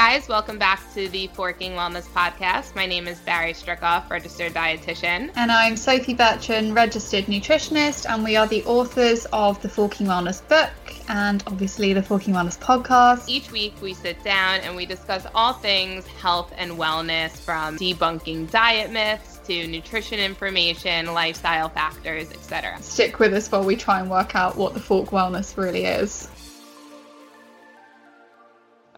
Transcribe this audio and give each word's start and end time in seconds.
guys. 0.00 0.28
Welcome 0.28 0.58
back 0.58 0.80
to 0.94 1.10
the 1.10 1.26
Forking 1.34 1.72
Wellness 1.72 2.08
Podcast. 2.08 2.74
My 2.74 2.86
name 2.86 3.06
is 3.06 3.20
Barry 3.20 3.52
Strickoff, 3.52 4.08
registered 4.08 4.54
dietitian. 4.54 5.30
And 5.36 5.52
I'm 5.52 5.76
Sophie 5.76 6.14
Bertrand, 6.14 6.74
registered 6.74 7.26
nutritionist, 7.26 8.08
and 8.08 8.24
we 8.24 8.34
are 8.34 8.46
the 8.46 8.64
authors 8.64 9.26
of 9.30 9.60
the 9.60 9.68
Forking 9.68 10.06
Wellness 10.06 10.40
book 10.48 10.70
and 11.10 11.44
obviously 11.46 11.92
the 11.92 12.02
Forking 12.02 12.32
Wellness 12.32 12.58
podcast. 12.58 13.28
Each 13.28 13.52
week 13.52 13.74
we 13.82 13.92
sit 13.92 14.24
down 14.24 14.60
and 14.60 14.74
we 14.74 14.86
discuss 14.86 15.26
all 15.34 15.52
things 15.52 16.06
health 16.06 16.50
and 16.56 16.72
wellness 16.78 17.32
from 17.32 17.76
debunking 17.76 18.50
diet 18.50 18.90
myths 18.90 19.38
to 19.48 19.66
nutrition 19.66 20.18
information, 20.18 21.12
lifestyle 21.12 21.68
factors, 21.68 22.30
etc. 22.30 22.80
Stick 22.80 23.18
with 23.18 23.34
us 23.34 23.52
while 23.52 23.64
we 23.64 23.76
try 23.76 24.00
and 24.00 24.10
work 24.10 24.34
out 24.34 24.56
what 24.56 24.72
the 24.72 24.80
Fork 24.80 25.10
Wellness 25.10 25.58
really 25.58 25.84
is. 25.84 26.26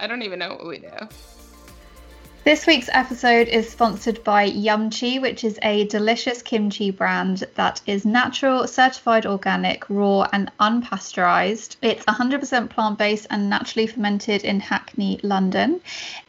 I 0.02 0.08
don't 0.08 0.22
even 0.22 0.40
know 0.40 0.48
what 0.48 0.66
we 0.66 0.78
do. 0.78 0.88
This 2.44 2.66
week's 2.66 2.88
episode 2.92 3.46
is 3.46 3.70
sponsored 3.70 4.24
by 4.24 4.50
Yumchi, 4.50 5.22
which 5.22 5.44
is 5.44 5.60
a 5.62 5.86
delicious 5.86 6.42
kimchi 6.42 6.90
brand 6.90 7.44
that 7.54 7.80
is 7.86 8.04
natural, 8.04 8.66
certified 8.66 9.26
organic, 9.26 9.88
raw, 9.88 10.26
and 10.32 10.50
unpasteurized. 10.58 11.76
It's 11.82 12.04
100% 12.06 12.68
plant 12.68 12.98
based 12.98 13.28
and 13.30 13.48
naturally 13.48 13.86
fermented 13.86 14.42
in 14.42 14.58
Hackney, 14.58 15.20
London. 15.22 15.80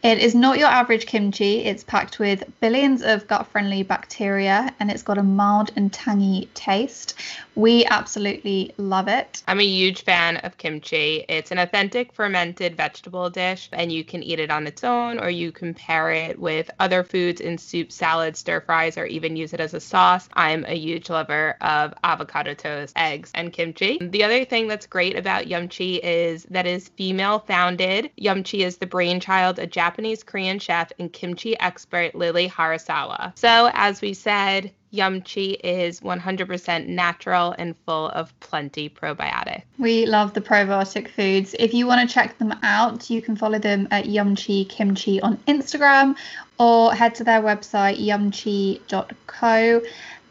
It 0.04 0.20
is 0.20 0.36
not 0.36 0.60
your 0.60 0.68
average 0.68 1.08
kimchi, 1.08 1.62
it's 1.62 1.84
packed 1.84 2.20
with 2.20 2.44
billions 2.60 3.02
of 3.02 3.26
gut 3.26 3.48
friendly 3.48 3.82
bacteria 3.82 4.72
and 4.80 4.92
it's 4.92 5.02
got 5.02 5.18
a 5.18 5.24
mild 5.24 5.72
and 5.76 5.92
tangy 5.92 6.48
taste. 6.54 7.16
We 7.56 7.86
absolutely 7.86 8.74
love 8.78 9.08
it. 9.08 9.44
I'm 9.48 9.60
a 9.60 9.64
huge 9.64 10.04
fan 10.04 10.38
of 10.38 10.58
kimchi. 10.58 11.24
It's 11.30 11.52
an 11.52 11.60
authentic 11.60 12.12
fermented 12.12 12.76
vegetable 12.76 13.30
dish, 13.30 13.70
and 13.72 13.92
you 13.92 14.04
can 14.04 14.24
eat 14.24 14.40
it 14.40 14.50
on 14.50 14.66
its 14.66 14.84
own 14.84 15.20
or 15.20 15.30
you 15.30 15.52
can 15.52 15.74
pair 15.74 16.12
it 16.12 16.40
with 16.40 16.72
other 16.80 17.04
foods 17.04 17.42
in 17.42 17.58
soup, 17.58 17.92
salads, 17.92 18.40
stir 18.40 18.62
fries, 18.62 18.98
or 18.98 19.06
even 19.06 19.36
use 19.36 19.54
it 19.54 19.60
as 19.60 19.76
a 19.76 19.80
sauce. 19.80 20.28
I'm 20.34 20.66
a 20.66 20.74
huge 20.74 21.10
lover 21.10 21.56
of 21.62 21.94
avocado 22.04 22.56
toast, 22.56 22.94
eggs, 22.96 23.32
and 23.36 23.54
kimchi. 23.54 24.00
The 24.02 24.24
other 24.24 24.46
thing 24.46 24.68
that's 24.68 24.88
great 24.88 25.16
about 25.16 25.46
Yumchi 25.46 26.00
is 26.04 26.44
that 26.50 26.66
is 26.66 26.90
female 26.90 27.40
founded. 27.40 28.10
Yumchi 28.20 28.66
is 28.66 28.78
the 28.78 28.88
brainchild 28.88 29.60
of 29.60 29.70
Japanese 29.70 30.24
Korean 30.24 30.58
chef 30.58 30.92
and 30.98 31.14
kimchi 31.14 31.60
expert 31.60 32.16
Lily 32.16 32.50
Harasawa. 32.50 33.38
So, 33.38 33.70
as 33.74 34.02
we 34.02 34.14
said, 34.14 34.72
Yumchi 34.94 35.58
is 35.64 36.02
100% 36.02 36.88
natural 36.88 37.56
and 37.58 37.76
full 37.86 38.10
of 38.10 38.38
plenty 38.40 38.90
probiotic. 38.90 39.64
We 39.80 40.06
love 40.06 40.34
the 40.34 40.42
probiotic 40.42 41.10
foods. 41.10 41.56
If 41.58 41.74
you 41.74 41.88
want 41.88 42.08
to 42.08 42.14
check 42.14 42.38
them 42.38 42.54
out, 42.62 43.10
you 43.10 43.22
can 43.22 43.36
follow 43.36 43.58
them 43.58 43.88
at 43.92 44.06
Yumchi 44.06 44.70
Kimchi 44.70 45.20
on 45.22 45.38
Instagram 45.48 46.16
or 46.60 46.94
head 46.94 47.16
to 47.16 47.24
their 47.24 47.42
website 47.42 47.98
yumchi.co 48.00 49.82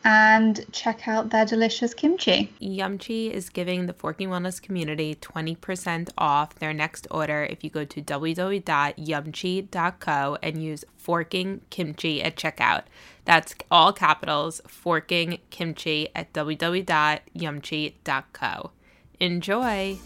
and 0.05 0.65
check 0.73 1.07
out 1.07 1.31
their 1.31 1.45
delicious 1.45 1.95
kimchi. 1.95 2.53
Yumchi 2.61 3.31
is 3.31 3.49
giving 3.49 3.87
the 3.87 3.93
Forking 3.93 4.29
Wellness 4.29 4.61
community 4.61 5.15
20% 5.15 6.11
off 6.19 6.57
their 6.57 6.73
next 6.73 7.07
order 7.11 7.45
if 7.45 7.63
you 7.63 7.71
go 7.71 7.85
to 7.85 8.03
www.yumchi.co 8.03 8.59
and 10.43 10.63
use 10.63 10.85
Forking 10.97 11.61
Kimchi 11.71 12.23
at 12.23 12.37
checkout. 12.37 12.83
That's 13.25 13.55
all 13.71 13.93
capitals, 13.93 14.61
Forking 14.67 15.39
Kimchi 15.51 16.09
at 16.15 16.33
www.yumchi.co. 16.33 18.71
Enjoy! 19.21 19.97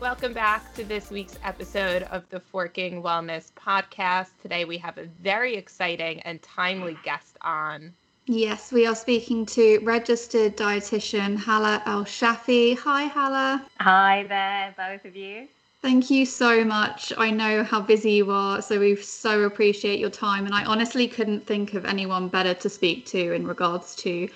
Welcome 0.00 0.32
back 0.32 0.74
to 0.74 0.84
this 0.84 1.10
week's 1.10 1.38
episode 1.44 2.04
of 2.04 2.26
the 2.30 2.40
Forking 2.40 3.02
Wellness 3.02 3.52
Podcast. 3.52 4.28
Today 4.42 4.64
we 4.64 4.78
have 4.78 4.96
a 4.98 5.04
very 5.22 5.56
exciting 5.56 6.20
and 6.20 6.40
timely 6.42 6.96
guest 7.04 7.36
on. 7.42 7.92
Yes, 8.26 8.72
we 8.72 8.86
are 8.86 8.94
speaking 8.94 9.44
to 9.46 9.80
registered 9.82 10.56
dietitian 10.56 11.36
Hala 11.36 11.82
El-Shafie. 11.84 12.78
Hi, 12.78 13.04
Hala. 13.04 13.66
Hi 13.80 14.24
there, 14.28 14.74
both 14.76 15.04
of 15.04 15.14
you. 15.14 15.46
Thank 15.84 16.08
you 16.08 16.24
so 16.24 16.64
much. 16.64 17.12
I 17.18 17.30
know 17.30 17.62
how 17.62 17.78
busy 17.78 18.12
you 18.12 18.30
are, 18.30 18.62
so 18.62 18.80
we 18.80 18.96
so 18.96 19.42
appreciate 19.42 20.00
your 20.00 20.08
time. 20.08 20.46
And 20.46 20.54
I 20.54 20.64
honestly 20.64 21.06
couldn't 21.06 21.46
think 21.46 21.74
of 21.74 21.84
anyone 21.84 22.28
better 22.28 22.54
to 22.54 22.70
speak 22.70 23.04
to 23.08 23.34
in 23.34 23.46
regards 23.46 23.94
to 23.96 24.30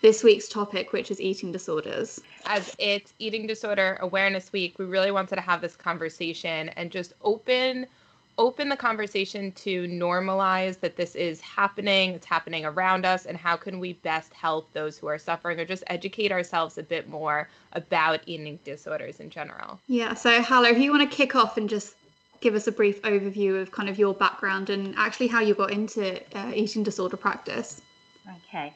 this 0.00 0.24
week's 0.24 0.48
topic, 0.48 0.94
which 0.94 1.10
is 1.10 1.20
eating 1.20 1.52
disorders. 1.52 2.22
As 2.46 2.74
it's 2.78 3.12
Eating 3.18 3.46
Disorder 3.46 3.98
Awareness 4.00 4.50
Week, 4.50 4.78
we 4.78 4.86
really 4.86 5.10
wanted 5.10 5.36
to 5.36 5.42
have 5.42 5.60
this 5.60 5.76
conversation 5.76 6.70
and 6.70 6.90
just 6.90 7.12
open 7.20 7.86
open 8.38 8.68
the 8.68 8.76
conversation 8.76 9.52
to 9.52 9.86
normalize 9.86 10.80
that 10.80 10.96
this 10.96 11.14
is 11.14 11.40
happening, 11.40 12.14
it's 12.14 12.26
happening 12.26 12.64
around 12.64 13.04
us, 13.04 13.26
and 13.26 13.36
how 13.36 13.56
can 13.56 13.78
we 13.78 13.94
best 13.94 14.32
help 14.34 14.72
those 14.72 14.98
who 14.98 15.06
are 15.06 15.18
suffering 15.18 15.60
or 15.60 15.64
just 15.64 15.84
educate 15.86 16.32
ourselves 16.32 16.78
a 16.78 16.82
bit 16.82 17.08
more 17.08 17.48
about 17.72 18.20
eating 18.26 18.58
disorders 18.64 19.20
in 19.20 19.30
general. 19.30 19.78
Yeah, 19.86 20.14
so 20.14 20.42
Hala, 20.42 20.68
if 20.68 20.78
you 20.78 20.90
want 20.90 21.08
to 21.08 21.16
kick 21.16 21.34
off 21.34 21.56
and 21.56 21.68
just 21.68 21.94
give 22.40 22.54
us 22.54 22.66
a 22.66 22.72
brief 22.72 23.00
overview 23.02 23.60
of 23.60 23.72
kind 23.72 23.88
of 23.88 23.98
your 23.98 24.14
background 24.14 24.70
and 24.70 24.94
actually 24.96 25.28
how 25.28 25.40
you 25.40 25.54
got 25.54 25.70
into 25.70 26.20
uh, 26.36 26.52
eating 26.54 26.82
disorder 26.82 27.16
practice. 27.16 27.80
Okay. 28.48 28.74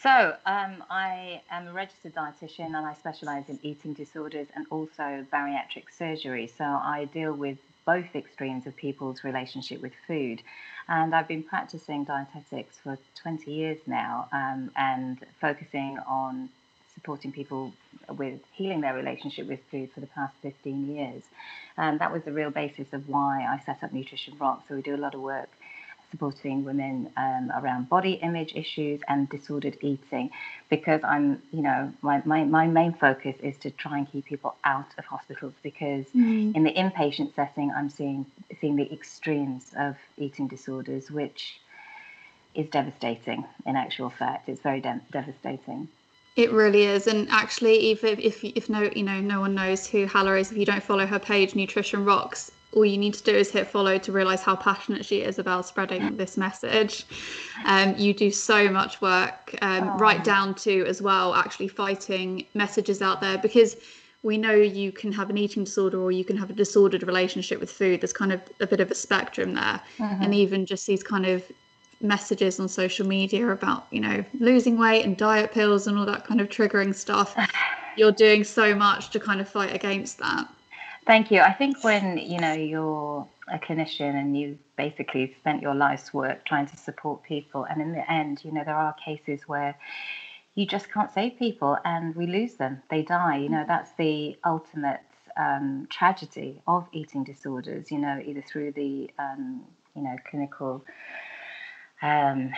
So, 0.00 0.36
um, 0.46 0.84
I 0.90 1.40
am 1.50 1.66
a 1.66 1.72
registered 1.72 2.14
dietitian 2.14 2.66
and 2.66 2.86
I 2.86 2.94
specialize 2.94 3.48
in 3.48 3.58
eating 3.62 3.94
disorders 3.94 4.46
and 4.54 4.64
also 4.70 5.26
bariatric 5.32 5.84
surgery. 5.90 6.46
So, 6.46 6.64
I 6.64 7.08
deal 7.12 7.32
with 7.32 7.58
both 7.88 8.14
extremes 8.14 8.66
of 8.66 8.76
people's 8.76 9.24
relationship 9.24 9.80
with 9.80 9.94
food. 10.06 10.42
And 10.88 11.14
I've 11.14 11.26
been 11.26 11.42
practicing 11.42 12.04
dietetics 12.04 12.76
for 12.82 12.98
20 13.22 13.50
years 13.50 13.78
now 13.86 14.28
um, 14.30 14.70
and 14.76 15.18
focusing 15.40 15.98
on 16.06 16.50
supporting 16.94 17.32
people 17.32 17.72
with 18.18 18.40
healing 18.52 18.82
their 18.82 18.94
relationship 18.94 19.46
with 19.48 19.60
food 19.70 19.90
for 19.94 20.00
the 20.00 20.06
past 20.08 20.34
15 20.42 20.94
years. 20.94 21.22
And 21.78 21.98
that 22.00 22.12
was 22.12 22.22
the 22.24 22.32
real 22.32 22.50
basis 22.50 22.92
of 22.92 23.08
why 23.08 23.46
I 23.48 23.58
set 23.64 23.82
up 23.82 23.90
Nutrition 23.90 24.36
Rock. 24.38 24.64
So 24.68 24.74
we 24.74 24.82
do 24.82 24.94
a 24.94 25.02
lot 25.06 25.14
of 25.14 25.22
work 25.22 25.48
supporting 26.10 26.64
women 26.64 27.10
um, 27.16 27.52
around 27.56 27.88
body 27.88 28.14
image 28.14 28.54
issues 28.54 29.00
and 29.08 29.28
disordered 29.28 29.76
eating 29.80 30.30
because 30.70 31.02
I'm, 31.04 31.42
you 31.52 31.62
know, 31.62 31.92
my, 32.02 32.22
my, 32.24 32.44
my 32.44 32.66
main 32.66 32.94
focus 32.94 33.36
is 33.42 33.56
to 33.58 33.70
try 33.70 33.98
and 33.98 34.10
keep 34.10 34.24
people 34.24 34.56
out 34.64 34.86
of 34.96 35.04
hospitals 35.04 35.54
because 35.62 36.06
mm. 36.14 36.54
in 36.54 36.62
the 36.62 36.72
inpatient 36.72 37.34
setting, 37.34 37.70
I'm 37.70 37.90
seeing, 37.90 38.26
seeing 38.60 38.76
the 38.76 38.90
extremes 38.92 39.72
of 39.78 39.96
eating 40.16 40.48
disorders, 40.48 41.10
which 41.10 41.60
is 42.54 42.68
devastating 42.70 43.44
in 43.66 43.76
actual 43.76 44.10
fact. 44.10 44.48
It's 44.48 44.60
very 44.60 44.80
de- 44.80 45.00
devastating. 45.12 45.88
It 46.36 46.52
really 46.52 46.84
is, 46.84 47.08
and 47.08 47.28
actually, 47.30 47.90
if, 47.90 48.04
if 48.04 48.44
if 48.44 48.70
no 48.70 48.88
you 48.94 49.02
know 49.02 49.20
no 49.20 49.40
one 49.40 49.56
knows 49.56 49.88
who 49.88 50.06
Hala 50.06 50.36
is, 50.36 50.52
if 50.52 50.56
you 50.56 50.64
don't 50.64 50.82
follow 50.82 51.04
her 51.04 51.18
page, 51.18 51.56
Nutrition 51.56 52.04
Rocks, 52.04 52.52
all 52.72 52.84
you 52.84 52.98
need 52.98 53.14
to 53.14 53.22
do 53.22 53.32
is 53.32 53.50
hit 53.50 53.66
follow 53.66 53.98
to 53.98 54.12
realize 54.12 54.42
how 54.42 54.54
passionate 54.54 55.04
she 55.04 55.22
is 55.22 55.38
about 55.38 55.66
spreading 55.66 56.16
this 56.16 56.36
message. 56.36 57.06
Um, 57.64 57.94
you 57.96 58.12
do 58.12 58.30
so 58.30 58.68
much 58.68 59.00
work, 59.00 59.54
um, 59.62 59.96
right 59.98 60.22
down 60.22 60.54
to 60.56 60.84
as 60.86 61.00
well 61.00 61.34
actually 61.34 61.68
fighting 61.68 62.46
messages 62.54 63.00
out 63.00 63.20
there 63.20 63.38
because 63.38 63.76
we 64.22 64.36
know 64.36 64.54
you 64.54 64.92
can 64.92 65.12
have 65.12 65.30
an 65.30 65.38
eating 65.38 65.64
disorder 65.64 66.00
or 66.00 66.12
you 66.12 66.24
can 66.24 66.36
have 66.36 66.50
a 66.50 66.52
disordered 66.52 67.02
relationship 67.04 67.60
with 67.60 67.70
food. 67.70 68.00
There's 68.00 68.12
kind 68.12 68.32
of 68.32 68.42
a 68.60 68.66
bit 68.66 68.80
of 68.80 68.90
a 68.90 68.94
spectrum 68.94 69.54
there, 69.54 69.80
mm-hmm. 69.98 70.22
and 70.22 70.34
even 70.34 70.66
just 70.66 70.86
these 70.86 71.02
kind 71.02 71.24
of 71.24 71.44
messages 72.00 72.60
on 72.60 72.68
social 72.68 73.06
media 73.06 73.48
about 73.48 73.86
you 73.90 74.00
know 74.00 74.24
losing 74.38 74.78
weight 74.78 75.04
and 75.04 75.16
diet 75.16 75.52
pills 75.52 75.88
and 75.88 75.98
all 75.98 76.06
that 76.06 76.26
kind 76.26 76.40
of 76.40 76.48
triggering 76.48 76.94
stuff. 76.94 77.34
You're 77.96 78.12
doing 78.12 78.44
so 78.44 78.74
much 78.74 79.10
to 79.10 79.20
kind 79.20 79.40
of 79.40 79.48
fight 79.48 79.74
against 79.74 80.18
that. 80.18 80.48
Thank 81.08 81.30
you. 81.30 81.40
I 81.40 81.54
think 81.54 81.82
when 81.84 82.18
you 82.18 82.38
know 82.38 82.52
you're 82.52 83.26
a 83.50 83.58
clinician 83.58 84.14
and 84.20 84.38
you've 84.38 84.58
basically 84.76 85.34
spent 85.40 85.62
your 85.62 85.74
life's 85.74 86.12
work 86.12 86.44
trying 86.44 86.66
to 86.66 86.76
support 86.76 87.22
people, 87.22 87.64
and 87.64 87.80
in 87.80 87.92
the 87.92 88.12
end, 88.12 88.44
you 88.44 88.52
know 88.52 88.62
there 88.62 88.76
are 88.76 88.94
cases 89.02 89.40
where 89.48 89.74
you 90.54 90.66
just 90.66 90.92
can't 90.92 91.10
save 91.10 91.38
people, 91.38 91.78
and 91.86 92.14
we 92.14 92.26
lose 92.26 92.56
them. 92.56 92.82
They 92.90 93.00
die. 93.00 93.38
You 93.38 93.48
know 93.48 93.64
that's 93.66 93.90
the 93.94 94.36
ultimate 94.44 95.00
um, 95.38 95.88
tragedy 95.90 96.60
of 96.66 96.86
eating 96.92 97.24
disorders. 97.24 97.90
You 97.90 98.00
know 98.00 98.20
either 98.22 98.42
through 98.42 98.72
the 98.72 99.10
um, 99.18 99.64
you 99.96 100.02
know 100.02 100.16
clinical 100.30 100.84
um, 102.02 102.52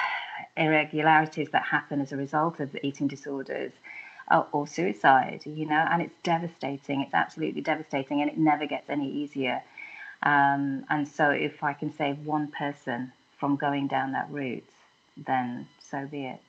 irregularities 0.56 1.50
that 1.52 1.62
happen 1.62 2.00
as 2.00 2.10
a 2.10 2.16
result 2.16 2.58
of 2.58 2.76
eating 2.82 3.06
disorders 3.06 3.70
or, 4.30 4.46
or 4.52 4.66
suicide, 4.66 5.42
you 5.44 5.66
know, 5.66 5.86
and 5.90 6.02
it's 6.02 6.14
devastating. 6.22 7.02
It's 7.02 7.14
absolutely 7.14 7.60
devastating, 7.60 8.20
and 8.20 8.30
it 8.30 8.38
never 8.38 8.66
gets 8.66 8.88
any 8.88 9.10
easier. 9.10 9.62
Um, 10.22 10.84
and 10.88 11.06
so, 11.06 11.30
if 11.30 11.64
I 11.64 11.72
can 11.72 11.92
save 11.92 12.18
one 12.24 12.48
person 12.48 13.12
from 13.38 13.56
going 13.56 13.88
down 13.88 14.12
that 14.12 14.30
route, 14.30 14.64
then 15.16 15.66
so 15.80 16.06
be 16.06 16.26
it. 16.26 16.40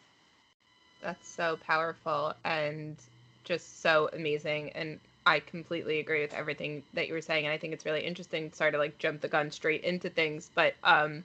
That's 1.01 1.27
so 1.27 1.57
powerful 1.65 2.33
and 2.45 2.95
just 3.43 3.81
so 3.81 4.09
amazing. 4.13 4.71
And 4.71 4.99
I 5.25 5.39
completely 5.39 5.99
agree 5.99 6.21
with 6.21 6.33
everything 6.33 6.83
that 6.93 7.07
you 7.07 7.13
were 7.13 7.21
saying, 7.21 7.45
and 7.45 7.53
I 7.53 7.57
think 7.57 7.73
it's 7.73 7.85
really 7.85 8.05
interesting. 8.05 8.51
Sorry 8.53 8.71
to 8.71 8.77
like 8.77 8.97
jump 8.99 9.21
the 9.21 9.27
gun 9.27 9.51
straight 9.51 9.83
into 9.83 10.09
things, 10.09 10.49
but 10.53 10.75
um, 10.83 11.23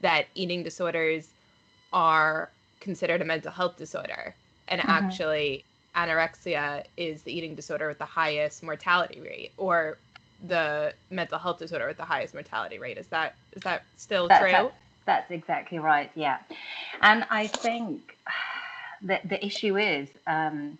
that 0.00 0.26
eating 0.34 0.62
disorders 0.62 1.28
are 1.92 2.50
considered 2.80 3.22
a 3.22 3.24
mental 3.24 3.50
health 3.50 3.76
disorder, 3.76 4.34
and 4.68 4.80
mm-hmm. 4.80 4.90
actually 4.90 5.64
anorexia 5.98 6.84
is 6.96 7.22
the 7.22 7.32
eating 7.36 7.54
disorder 7.54 7.88
with 7.88 7.98
the 7.98 8.04
highest 8.20 8.62
mortality 8.62 9.20
rate, 9.20 9.52
or 9.56 9.98
the 10.46 10.94
mental 11.10 11.38
health 11.38 11.58
disorder 11.58 11.88
with 11.88 11.96
the 11.96 12.04
highest 12.04 12.32
mortality 12.34 12.78
rate. 12.78 12.98
Is 12.98 13.08
that 13.08 13.34
is 13.56 13.62
that 13.62 13.82
still 13.96 14.28
that, 14.28 14.40
true? 14.40 14.50
That, 14.52 14.74
that's 15.06 15.30
exactly 15.30 15.78
right. 15.78 16.10
Yeah, 16.14 16.38
and 17.02 17.26
I 17.30 17.48
think 17.48 18.16
the 19.02 19.20
the 19.24 19.44
issue 19.44 19.76
is. 19.76 20.08
Um, 20.26 20.78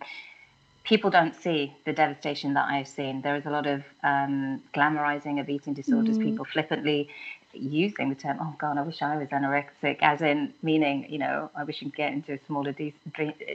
people 0.85 1.11
don't 1.11 1.35
see 1.35 1.71
the 1.85 1.93
devastation 1.93 2.55
that 2.55 2.67
I've 2.67 2.87
seen. 2.87 3.21
There 3.21 3.35
is 3.35 3.45
a 3.45 3.51
lot 3.51 3.67
of 3.67 3.83
um, 4.03 4.63
glamorizing 4.73 5.39
of 5.39 5.47
eating 5.47 5.75
disorders, 5.75 6.17
mm. 6.17 6.23
people 6.23 6.45
flippantly 6.45 7.09
using 7.53 8.09
the 8.09 8.15
term, 8.15 8.37
oh 8.41 8.55
God, 8.57 8.77
I 8.77 8.81
wish 8.81 9.01
I 9.01 9.17
was 9.17 9.29
anorexic, 9.29 9.97
as 10.01 10.21
in 10.21 10.53
meaning, 10.61 11.05
you 11.09 11.19
know, 11.19 11.49
I 11.55 11.63
wish 11.63 11.81
I 11.81 11.85
could 11.85 11.95
get 11.95 12.13
into 12.13 12.33
a 12.33 12.39
smaller 12.45 12.71
de- 12.71 12.93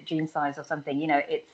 jean 0.04 0.28
size 0.28 0.58
or 0.58 0.64
something. 0.64 0.98
You 0.98 1.06
know, 1.06 1.22
it's, 1.28 1.52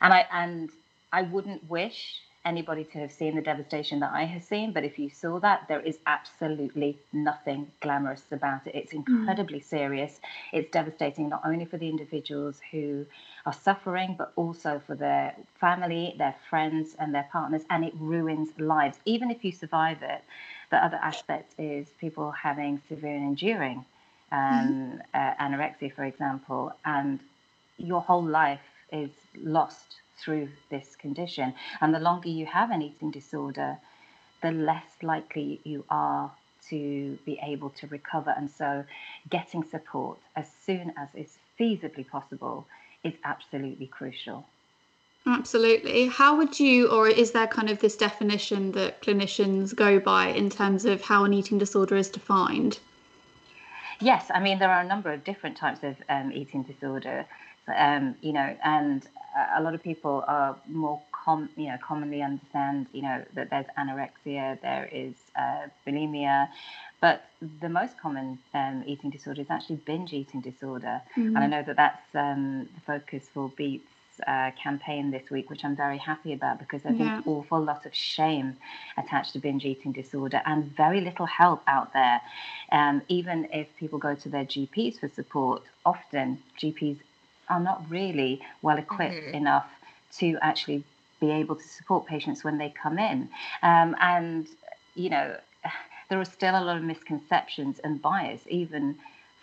and 0.00 0.12
I, 0.12 0.26
and 0.32 0.70
I 1.12 1.22
wouldn't 1.22 1.68
wish 1.68 2.20
anybody 2.44 2.84
to 2.84 2.98
have 2.98 3.10
seen 3.10 3.34
the 3.34 3.42
devastation 3.42 4.00
that 4.00 4.12
I 4.12 4.24
have 4.24 4.42
seen, 4.42 4.72
but 4.72 4.84
if 4.84 4.98
you 4.98 5.08
saw 5.08 5.38
that, 5.40 5.66
there 5.66 5.80
is 5.80 5.98
absolutely 6.06 6.98
nothing 7.12 7.70
glamorous 7.80 8.24
about 8.32 8.66
it. 8.66 8.74
It's 8.74 8.92
mm. 8.92 9.06
incredibly 9.06 9.60
mm. 9.60 9.64
serious. 9.64 10.20
It's 10.52 10.70
devastating 10.70 11.28
not 11.28 11.42
only 11.44 11.64
for 11.64 11.78
the 11.78 11.88
individuals 11.88 12.60
who 12.70 13.06
are 13.46 13.52
suffering, 13.52 14.14
but 14.18 14.32
also 14.36 14.80
for 14.86 14.94
their 14.94 15.34
family, 15.58 16.14
their 16.18 16.36
friends, 16.50 16.94
and 16.98 17.14
their 17.14 17.28
partners, 17.32 17.62
and 17.70 17.84
it 17.84 17.94
ruins 17.98 18.50
lives. 18.58 18.98
Even 19.06 19.30
if 19.30 19.44
you 19.44 19.52
survive 19.52 20.02
it, 20.02 20.22
the 20.74 20.84
other 20.84 20.98
aspect 21.12 21.54
is 21.56 21.86
people 22.00 22.32
having 22.32 22.82
severe 22.88 23.14
and 23.14 23.28
enduring 23.28 23.84
um, 24.32 24.40
mm-hmm. 24.40 24.98
uh, 25.14 25.44
anorexia, 25.44 25.94
for 25.94 26.04
example, 26.04 26.72
and 26.84 27.20
your 27.78 28.00
whole 28.00 28.24
life 28.24 28.66
is 28.92 29.10
lost 29.40 30.00
through 30.20 30.48
this 30.70 30.96
condition. 30.96 31.54
And 31.80 31.94
the 31.94 32.00
longer 32.00 32.28
you 32.28 32.46
have 32.46 32.72
an 32.72 32.82
eating 32.82 33.12
disorder, 33.12 33.78
the 34.42 34.50
less 34.50 34.90
likely 35.00 35.60
you 35.62 35.84
are 35.90 36.32
to 36.70 37.18
be 37.24 37.38
able 37.40 37.70
to 37.70 37.86
recover. 37.86 38.34
And 38.36 38.50
so, 38.50 38.84
getting 39.30 39.62
support 39.62 40.18
as 40.34 40.48
soon 40.66 40.92
as 40.98 41.08
is 41.14 41.38
feasibly 41.58 42.04
possible 42.08 42.66
is 43.04 43.14
absolutely 43.22 43.86
crucial. 43.86 44.44
Absolutely. 45.26 46.06
How 46.06 46.36
would 46.36 46.60
you, 46.60 46.88
or 46.88 47.08
is 47.08 47.32
there 47.32 47.46
kind 47.46 47.70
of 47.70 47.78
this 47.80 47.96
definition 47.96 48.72
that 48.72 49.00
clinicians 49.00 49.74
go 49.74 49.98
by 49.98 50.28
in 50.28 50.50
terms 50.50 50.84
of 50.84 51.00
how 51.00 51.24
an 51.24 51.32
eating 51.32 51.58
disorder 51.58 51.96
is 51.96 52.10
defined? 52.10 52.78
Yes, 54.00 54.30
I 54.34 54.40
mean, 54.40 54.58
there 54.58 54.70
are 54.70 54.82
a 54.82 54.86
number 54.86 55.12
of 55.12 55.24
different 55.24 55.56
types 55.56 55.82
of 55.82 55.96
um, 56.10 56.30
eating 56.32 56.62
disorder, 56.62 57.24
um, 57.74 58.14
you 58.20 58.32
know, 58.32 58.54
and 58.64 59.06
a 59.56 59.62
lot 59.62 59.74
of 59.74 59.82
people 59.82 60.24
are 60.28 60.56
more 60.68 61.00
com, 61.12 61.48
you 61.56 61.68
know, 61.68 61.78
commonly 61.82 62.20
understand, 62.20 62.86
you 62.92 63.02
know, 63.02 63.24
that 63.34 63.48
there's 63.48 63.66
anorexia, 63.78 64.60
there 64.60 64.90
is 64.92 65.14
uh, 65.36 65.66
bulimia, 65.86 66.48
but 67.00 67.24
the 67.60 67.68
most 67.68 67.98
common 67.98 68.38
um, 68.52 68.84
eating 68.86 69.10
disorder 69.10 69.40
is 69.40 69.50
actually 69.50 69.76
binge 69.76 70.12
eating 70.12 70.40
disorder, 70.40 71.00
mm-hmm. 71.16 71.34
and 71.34 71.38
I 71.38 71.46
know 71.46 71.62
that 71.62 71.76
that's 71.76 72.14
um, 72.14 72.68
the 72.74 72.80
focus 72.80 73.26
for 73.32 73.48
Beat's 73.56 73.93
uh, 74.26 74.50
campaign 74.62 75.10
this 75.10 75.30
week, 75.30 75.50
which 75.50 75.64
I'm 75.64 75.76
very 75.76 75.98
happy 75.98 76.32
about 76.32 76.58
because 76.58 76.82
there's 76.82 76.98
yeah. 76.98 77.18
an 77.18 77.22
awful 77.26 77.60
lot 77.62 77.86
of 77.86 77.94
shame 77.94 78.56
attached 78.96 79.32
to 79.34 79.38
binge 79.38 79.64
eating 79.64 79.92
disorder 79.92 80.40
and 80.46 80.64
very 80.76 81.00
little 81.00 81.26
help 81.26 81.62
out 81.66 81.92
there. 81.92 82.20
Um, 82.72 83.02
even 83.08 83.48
if 83.52 83.68
people 83.76 83.98
go 83.98 84.14
to 84.14 84.28
their 84.28 84.44
GPs 84.44 85.00
for 85.00 85.08
support, 85.08 85.62
often 85.84 86.38
GPs 86.58 86.98
are 87.48 87.60
not 87.60 87.84
really 87.88 88.40
well 88.62 88.78
equipped 88.78 89.14
mm-hmm. 89.14 89.34
enough 89.34 89.68
to 90.18 90.38
actually 90.42 90.84
be 91.20 91.30
able 91.30 91.56
to 91.56 91.68
support 91.68 92.06
patients 92.06 92.44
when 92.44 92.58
they 92.58 92.70
come 92.70 92.98
in. 92.98 93.28
Um, 93.62 93.96
and, 94.00 94.46
you 94.94 95.10
know, 95.10 95.36
there 96.08 96.20
are 96.20 96.24
still 96.24 96.54
a 96.54 96.62
lot 96.64 96.76
of 96.76 96.82
misconceptions 96.82 97.78
and 97.80 98.00
bias, 98.00 98.42
even 98.48 98.96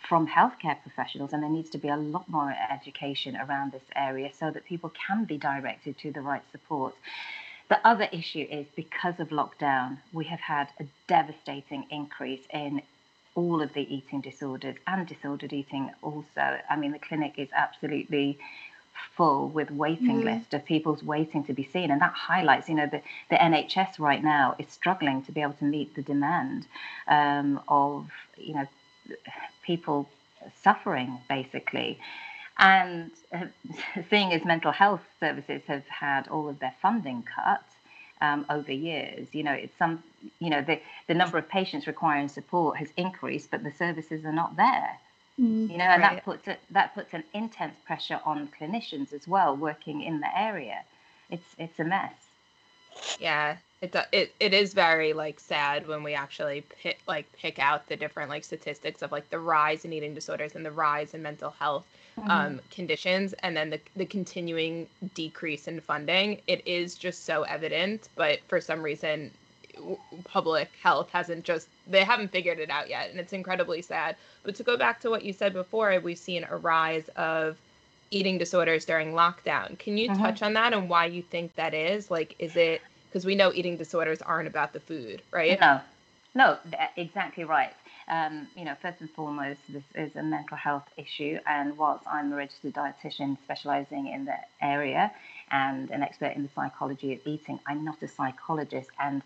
from 0.07 0.27
healthcare 0.27 0.81
professionals, 0.81 1.33
and 1.33 1.44
there 1.44 1.50
needs 1.50 1.69
to 1.71 1.77
be 1.77 1.88
a 1.88 1.95
lot 1.98 2.27
more 2.27 2.53
education 2.71 3.38
around 3.38 3.71
this 3.71 3.83
area 3.95 4.31
so 4.38 4.51
that 4.51 4.65
people 4.65 4.92
can 5.07 5.25
be 5.25 5.38
directed 5.38 5.98
to 6.00 6.12
the 6.12 6.21
right 6.21 6.44
support. 6.51 6.95
The 7.69 7.86
other 7.88 8.09
issue 8.12 8.45
is 8.50 8.68
because 8.75 9.19
of 9.19 9.30
lockdown, 9.30 10.00
we 10.12 10.25
have 10.25 10.42
had 10.42 10.68
a 10.80 10.86
devastating 11.07 11.86
increase 11.89 12.42
in 12.53 12.81
all 13.36 13.62
of 13.62 13.74
the 13.74 13.94
eating 13.94 14.19
disorders 14.19 14.75
and 14.88 15.07
disordered 15.07 15.53
eating 15.53 15.89
also. 16.01 16.59
I 16.69 16.75
mean, 16.75 16.92
the 16.92 17.00
clinic 17.00 17.36
is 17.38 17.47
absolutely 17.56 18.38
full 19.15 19.47
with 19.50 19.71
waiting 19.71 20.21
mm. 20.21 20.24
list 20.24 20.54
of 20.54 20.65
people's 20.65 21.04
waiting 21.04 21.44
to 21.45 21.54
be 21.54 21.63
seen 21.63 21.92
and 21.92 22.01
that 22.01 22.13
highlights 22.13 22.69
you 22.69 22.75
know 22.75 22.86
the, 22.86 23.01
the 23.30 23.36
nhs 23.36 24.00
right 24.00 24.24
now 24.24 24.56
is 24.59 24.68
struggling 24.69 25.24
to 25.24 25.31
be 25.31 25.42
able 25.42 25.54
to 25.54 25.65
meet 25.65 25.95
the 25.95 26.01
demand 26.04 26.68
um, 27.07 27.59
of 27.68 28.07
you 28.38 28.54
know 28.54 28.68
people 29.63 30.09
suffering, 30.61 31.19
basically. 31.29 31.99
And 32.57 33.11
uh, 33.33 33.45
seeing 34.09 34.33
as 34.33 34.45
mental 34.45 34.71
health 34.71 35.01
services 35.19 35.61
have 35.67 35.87
had 35.87 36.27
all 36.27 36.49
of 36.49 36.59
their 36.59 36.75
funding 36.81 37.23
cut 37.23 37.63
um, 38.21 38.45
over 38.49 38.71
years, 38.71 39.27
you 39.31 39.43
know, 39.43 39.53
it's 39.53 39.75
some, 39.77 40.03
you 40.39 40.49
know, 40.49 40.61
the, 40.61 40.79
the 41.07 41.13
number 41.13 41.37
of 41.37 41.49
patients 41.49 41.87
requiring 41.87 42.29
support 42.29 42.77
has 42.77 42.89
increased, 42.97 43.49
but 43.49 43.63
the 43.63 43.71
services 43.71 44.25
are 44.25 44.33
not 44.33 44.55
there. 44.57 44.99
Mm, 45.39 45.71
you 45.71 45.77
know, 45.77 45.85
and 45.85 46.01
right. 46.03 46.15
that 46.15 46.25
puts 46.25 46.47
a, 46.47 46.57
that 46.71 46.93
puts 46.93 47.13
an 47.13 47.23
intense 47.33 47.75
pressure 47.85 48.19
on 48.25 48.49
clinicians 48.59 49.13
as 49.13 49.27
well 49.27 49.55
working 49.55 50.03
in 50.03 50.19
the 50.19 50.39
area. 50.39 50.83
It's 51.29 51.55
it's 51.57 51.79
a 51.79 51.83
mess. 51.83 52.13
Yeah, 53.17 53.57
it 53.81 53.95
it 54.12 54.33
it 54.39 54.54
is 54.54 54.74
very 54.74 55.12
like 55.13 55.39
sad 55.39 55.88
when 55.88 56.04
we 56.04 56.13
actually 56.13 56.63
pick 56.81 57.00
like 57.07 57.31
pick 57.33 57.57
out 57.60 57.88
the 57.88 57.95
different 57.95 58.30
like 58.30 58.44
statistics 58.44 59.01
of 59.01 59.12
like 59.12 59.30
the 59.30 59.39
rise 59.39 59.86
in 59.86 59.92
eating 59.92 60.13
disorders 60.13 60.56
and 60.56 60.66
the 60.66 60.72
rise 60.72 61.13
in 61.13 61.22
mental 61.22 61.50
health 61.51 61.85
mm-hmm. 62.18 62.30
um, 62.30 62.59
conditions 62.69 63.33
and 63.42 63.57
then 63.57 63.69
the 63.69 63.80
the 63.95 64.06
continuing 64.06 64.88
decrease 65.16 65.68
in 65.68 65.81
funding. 65.81 66.40
It 66.47 66.66
is 66.68 66.95
just 66.95 67.26
so 67.26 67.44
evident, 67.44 68.09
but 68.16 68.40
for 68.47 68.61
some 68.61 68.83
reason 68.83 69.31
public 70.26 70.69
health 70.83 71.09
hasn't 71.11 71.44
just 71.44 71.68
they 71.88 72.04
haven't 72.04 72.31
figured 72.31 72.59
it 72.59 72.69
out 72.69 72.90
yet 72.90 73.09
and 73.09 73.19
it's 73.19 73.33
incredibly 73.33 73.81
sad 73.81 74.16
but 74.44 74.54
to 74.54 74.64
go 74.64 74.76
back 74.78 75.00
to 75.00 75.09
what 75.09 75.23
you 75.23 75.31
said 75.31 75.54
before 75.54 75.97
we've 76.02 76.19
seen 76.19 76.45
a 76.50 76.57
rise 76.57 77.07
of 77.16 77.57
eating 78.11 78.38
disorders 78.38 78.83
during 78.85 79.14
lockdown 79.14 79.80
can 79.80 79.97
you 79.97 80.09
mm-hmm. 80.09 80.21
touch 80.21 80.42
on 80.44 80.54
that 80.54 80.73
and 80.73 80.90
why 80.90 81.06
you 81.06 81.21
think 81.21 81.56
that 81.56 81.73
is 81.73 82.11
like 82.11 82.35
is 82.38 82.56
it 82.57 82.81
because 83.11 83.25
we 83.25 83.35
know 83.35 83.51
eating 83.53 83.75
disorders 83.75 84.21
aren't 84.21 84.47
about 84.47 84.71
the 84.71 84.80
food, 84.80 85.21
right? 85.31 85.59
No, 85.59 85.81
no, 86.33 86.57
exactly 86.95 87.44
right. 87.44 87.73
Um, 88.07 88.47
you 88.56 88.63
know, 88.63 88.75
first 88.81 89.01
and 89.01 89.09
foremost, 89.09 89.59
this 89.68 89.83
is 89.95 90.15
a 90.15 90.23
mental 90.23 90.56
health 90.56 90.87
issue. 90.97 91.37
And 91.45 91.77
whilst 91.77 92.06
I'm 92.07 92.31
a 92.31 92.35
registered 92.37 92.73
dietitian 92.73 93.37
specializing 93.44 94.07
in 94.07 94.25
the 94.25 94.35
area 94.61 95.11
and 95.51 95.89
an 95.91 96.03
expert 96.03 96.33
in 96.37 96.44
the 96.44 96.49
psychology 96.56 97.13
of 97.13 97.19
eating, 97.25 97.59
I'm 97.68 97.83
not 97.83 98.01
a 98.01 98.07
psychologist. 98.07 98.89
And 98.97 99.21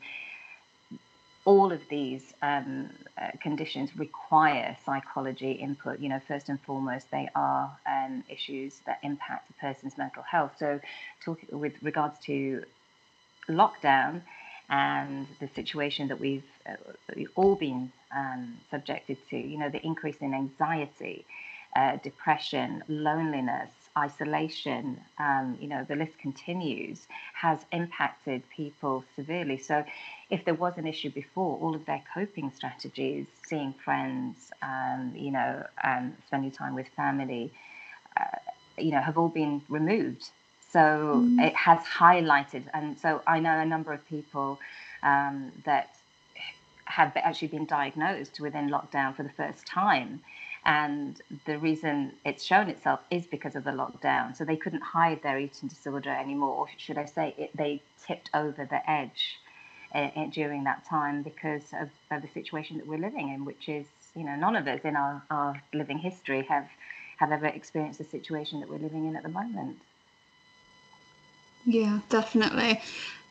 all 1.46 1.72
of 1.72 1.82
these 1.90 2.34
um, 2.42 2.90
uh, 3.22 3.30
conditions 3.40 3.96
require 3.96 4.76
psychology 4.84 5.52
input. 5.52 6.00
You 6.00 6.10
know, 6.10 6.20
first 6.28 6.50
and 6.50 6.60
foremost, 6.62 7.12
they 7.12 7.30
are 7.36 7.72
um, 7.88 8.24
issues 8.30 8.82
that 8.88 8.98
impact 9.04 9.52
a 9.52 9.54
person's 9.54 9.96
mental 9.96 10.24
health. 10.24 10.54
So, 10.58 10.80
talk, 11.24 11.40
with 11.52 11.74
regards 11.84 12.18
to 12.26 12.64
lockdown 13.50 14.22
and 14.70 15.28
the 15.40 15.48
situation 15.50 16.08
that 16.08 16.20
we've, 16.20 16.44
uh, 16.68 16.74
we've 17.16 17.30
all 17.36 17.56
been 17.56 17.92
um, 18.16 18.58
subjected 18.72 19.18
to, 19.30 19.38
you 19.38 19.58
know, 19.58 19.70
the 19.70 19.86
increase 19.86 20.18
in 20.22 20.34
anxiety, 20.34 21.26
uh, 21.76 21.98
depression, 21.98 22.84
loneliness, 22.88 23.70
isolation, 23.98 25.00
um, 25.20 25.58
you 25.62 25.68
know, 25.68 25.86
the 25.88 25.96
list 25.96 26.18
continues, 26.18 27.08
has 27.34 27.60
impacted 27.72 28.44
people 28.50 29.04
severely. 29.16 29.58
So, 29.58 29.86
if 30.30 30.44
there 30.44 30.54
was 30.54 30.78
an 30.78 30.88
issue 30.88 31.12
before, 31.12 31.58
all 31.62 31.76
of 31.76 31.86
their 31.86 32.04
coping 32.14 32.52
strategies, 32.52 33.28
seeing 33.48 33.74
friends, 33.74 34.52
um, 34.62 35.14
you 35.16 35.32
know, 35.32 35.66
um, 35.84 36.14
spending 36.28 36.52
time 36.52 36.76
with 36.76 36.88
family, 36.96 37.54
uh, 38.20 38.38
you 38.78 38.92
know, 38.92 39.02
have 39.02 39.18
all 39.18 39.30
been 39.30 39.62
removed 39.70 40.30
so 40.76 41.24
mm. 41.24 41.42
it 41.42 41.56
has 41.56 41.80
highlighted, 41.80 42.64
and 42.74 43.00
so 43.00 43.22
I 43.26 43.40
know 43.40 43.58
a 43.58 43.66
number 43.66 43.94
of 43.94 44.06
people 44.10 44.60
um, 45.04 45.54
that 45.64 45.96
have 46.84 47.14
actually 47.16 47.48
been 47.48 47.66
diagnosed 47.66 48.42
within 48.42 48.70
lockdown 48.70 49.16
for 49.16 49.24
the 49.24 49.36
first 49.38 49.66
time. 49.66 50.22
And 50.66 51.22
the 51.46 51.58
reason 51.60 52.12
it's 52.26 52.44
shown 52.44 52.68
itself 52.70 53.00
is 53.10 53.26
because 53.26 53.56
of 53.56 53.64
the 53.64 53.72
lockdown. 53.72 54.36
So 54.36 54.44
they 54.44 54.58
couldn't 54.58 54.82
hide 54.82 55.24
their 55.24 55.40
eating 55.40 55.70
disorder 55.70 56.10
anymore. 56.10 56.56
Or 56.56 56.68
should 56.78 56.98
I 56.98 57.06
say, 57.06 57.34
it, 57.38 57.52
they 57.56 57.82
tipped 58.06 58.30
over 58.34 58.66
the 58.66 58.82
edge 58.90 59.38
uh, 59.94 60.10
during 60.30 60.66
that 60.66 60.84
time 60.84 61.22
because 61.22 61.64
of, 61.80 61.88
of, 62.12 62.22
the 62.22 62.28
situation 62.34 62.80
that 62.80 62.86
we're 62.86 62.98
living 62.98 63.30
in, 63.30 63.46
which 63.46 63.70
is, 63.70 63.86
you 64.14 64.26
know, 64.26 64.36
none 64.36 64.58
of 64.58 64.68
us 64.68 64.82
in 64.84 64.98
our, 64.98 65.24
our 65.32 65.62
living 65.74 66.00
history 66.00 66.44
have, 66.50 66.68
have 67.16 67.32
ever 67.32 67.46
experienced 67.46 68.00
the 68.00 68.06
situation 68.18 68.60
that 68.60 68.68
we're 68.68 68.86
living 68.88 69.06
in 69.08 69.16
at 69.16 69.24
the 69.24 69.30
moment. 69.30 69.78
Yeah, 71.66 72.00
definitely. 72.10 72.82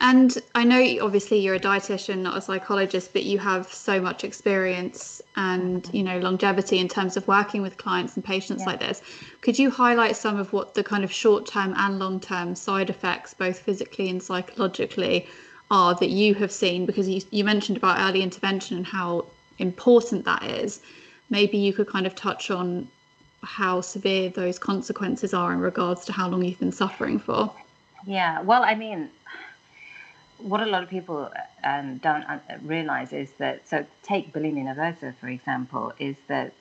And 0.01 0.37
I 0.53 0.65
know 0.65 1.05
obviously 1.05 1.39
you're 1.39 1.55
a 1.55 1.59
dietitian, 1.59 2.17
not 2.17 2.37
a 2.37 2.41
psychologist, 2.41 3.13
but 3.13 3.23
you 3.23 3.39
have 3.39 3.71
so 3.71 4.01
much 4.01 4.25
experience 4.25 5.21
and 5.37 5.89
you 5.93 6.03
know 6.03 6.19
longevity 6.19 6.79
in 6.79 6.89
terms 6.89 7.15
of 7.15 7.27
working 7.29 7.61
with 7.61 7.77
clients 7.77 8.15
and 8.15 8.23
patients 8.23 8.61
yeah. 8.61 8.65
like 8.65 8.79
this. 8.81 9.01
Could 9.39 9.57
you 9.57 9.69
highlight 9.69 10.17
some 10.17 10.37
of 10.37 10.51
what 10.51 10.73
the 10.73 10.83
kind 10.83 11.05
of 11.05 11.11
short-term 11.13 11.73
and 11.77 11.97
long-term 11.97 12.55
side 12.55 12.89
effects, 12.89 13.33
both 13.33 13.59
physically 13.59 14.09
and 14.09 14.21
psychologically, 14.21 15.27
are 15.71 15.95
that 15.95 16.09
you 16.09 16.33
have 16.35 16.51
seen? 16.51 16.85
Because 16.85 17.07
you, 17.07 17.21
you 17.31 17.45
mentioned 17.45 17.77
about 17.77 17.99
early 17.99 18.21
intervention 18.21 18.75
and 18.75 18.85
how 18.85 19.25
important 19.59 20.25
that 20.25 20.43
is. 20.43 20.81
Maybe 21.29 21.57
you 21.57 21.71
could 21.71 21.87
kind 21.87 22.05
of 22.05 22.15
touch 22.15 22.51
on 22.51 22.89
how 23.43 23.79
severe 23.79 24.29
those 24.29 24.59
consequences 24.59 25.33
are 25.33 25.53
in 25.53 25.59
regards 25.59 26.03
to 26.05 26.11
how 26.11 26.27
long 26.27 26.43
you've 26.43 26.59
been 26.59 26.71
suffering 26.73 27.17
for. 27.17 27.53
Yeah, 28.05 28.41
well, 28.41 28.63
I 28.63 28.75
mean, 28.75 29.09
what 30.37 30.61
a 30.61 30.65
lot 30.65 30.83
of 30.83 30.89
people 30.89 31.31
um, 31.63 31.97
don't 31.97 32.25
realize 32.61 33.13
is 33.13 33.31
that, 33.37 33.67
so 33.67 33.85
take 34.03 34.33
bulimia 34.33 34.63
nervosa, 34.75 35.15
for 35.19 35.27
example, 35.27 35.93
is 35.99 36.15
that, 36.27 36.53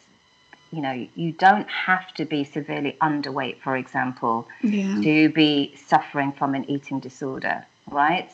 you 0.72 0.80
know, 0.80 1.06
you 1.14 1.32
don't 1.32 1.68
have 1.68 2.12
to 2.14 2.24
be 2.24 2.44
severely 2.44 2.96
underweight, 3.00 3.60
for 3.60 3.76
example, 3.76 4.48
yeah. 4.62 5.00
to 5.02 5.28
be 5.30 5.74
suffering 5.76 6.32
from 6.32 6.54
an 6.54 6.68
eating 6.70 7.00
disorder, 7.00 7.64
right? 7.90 8.30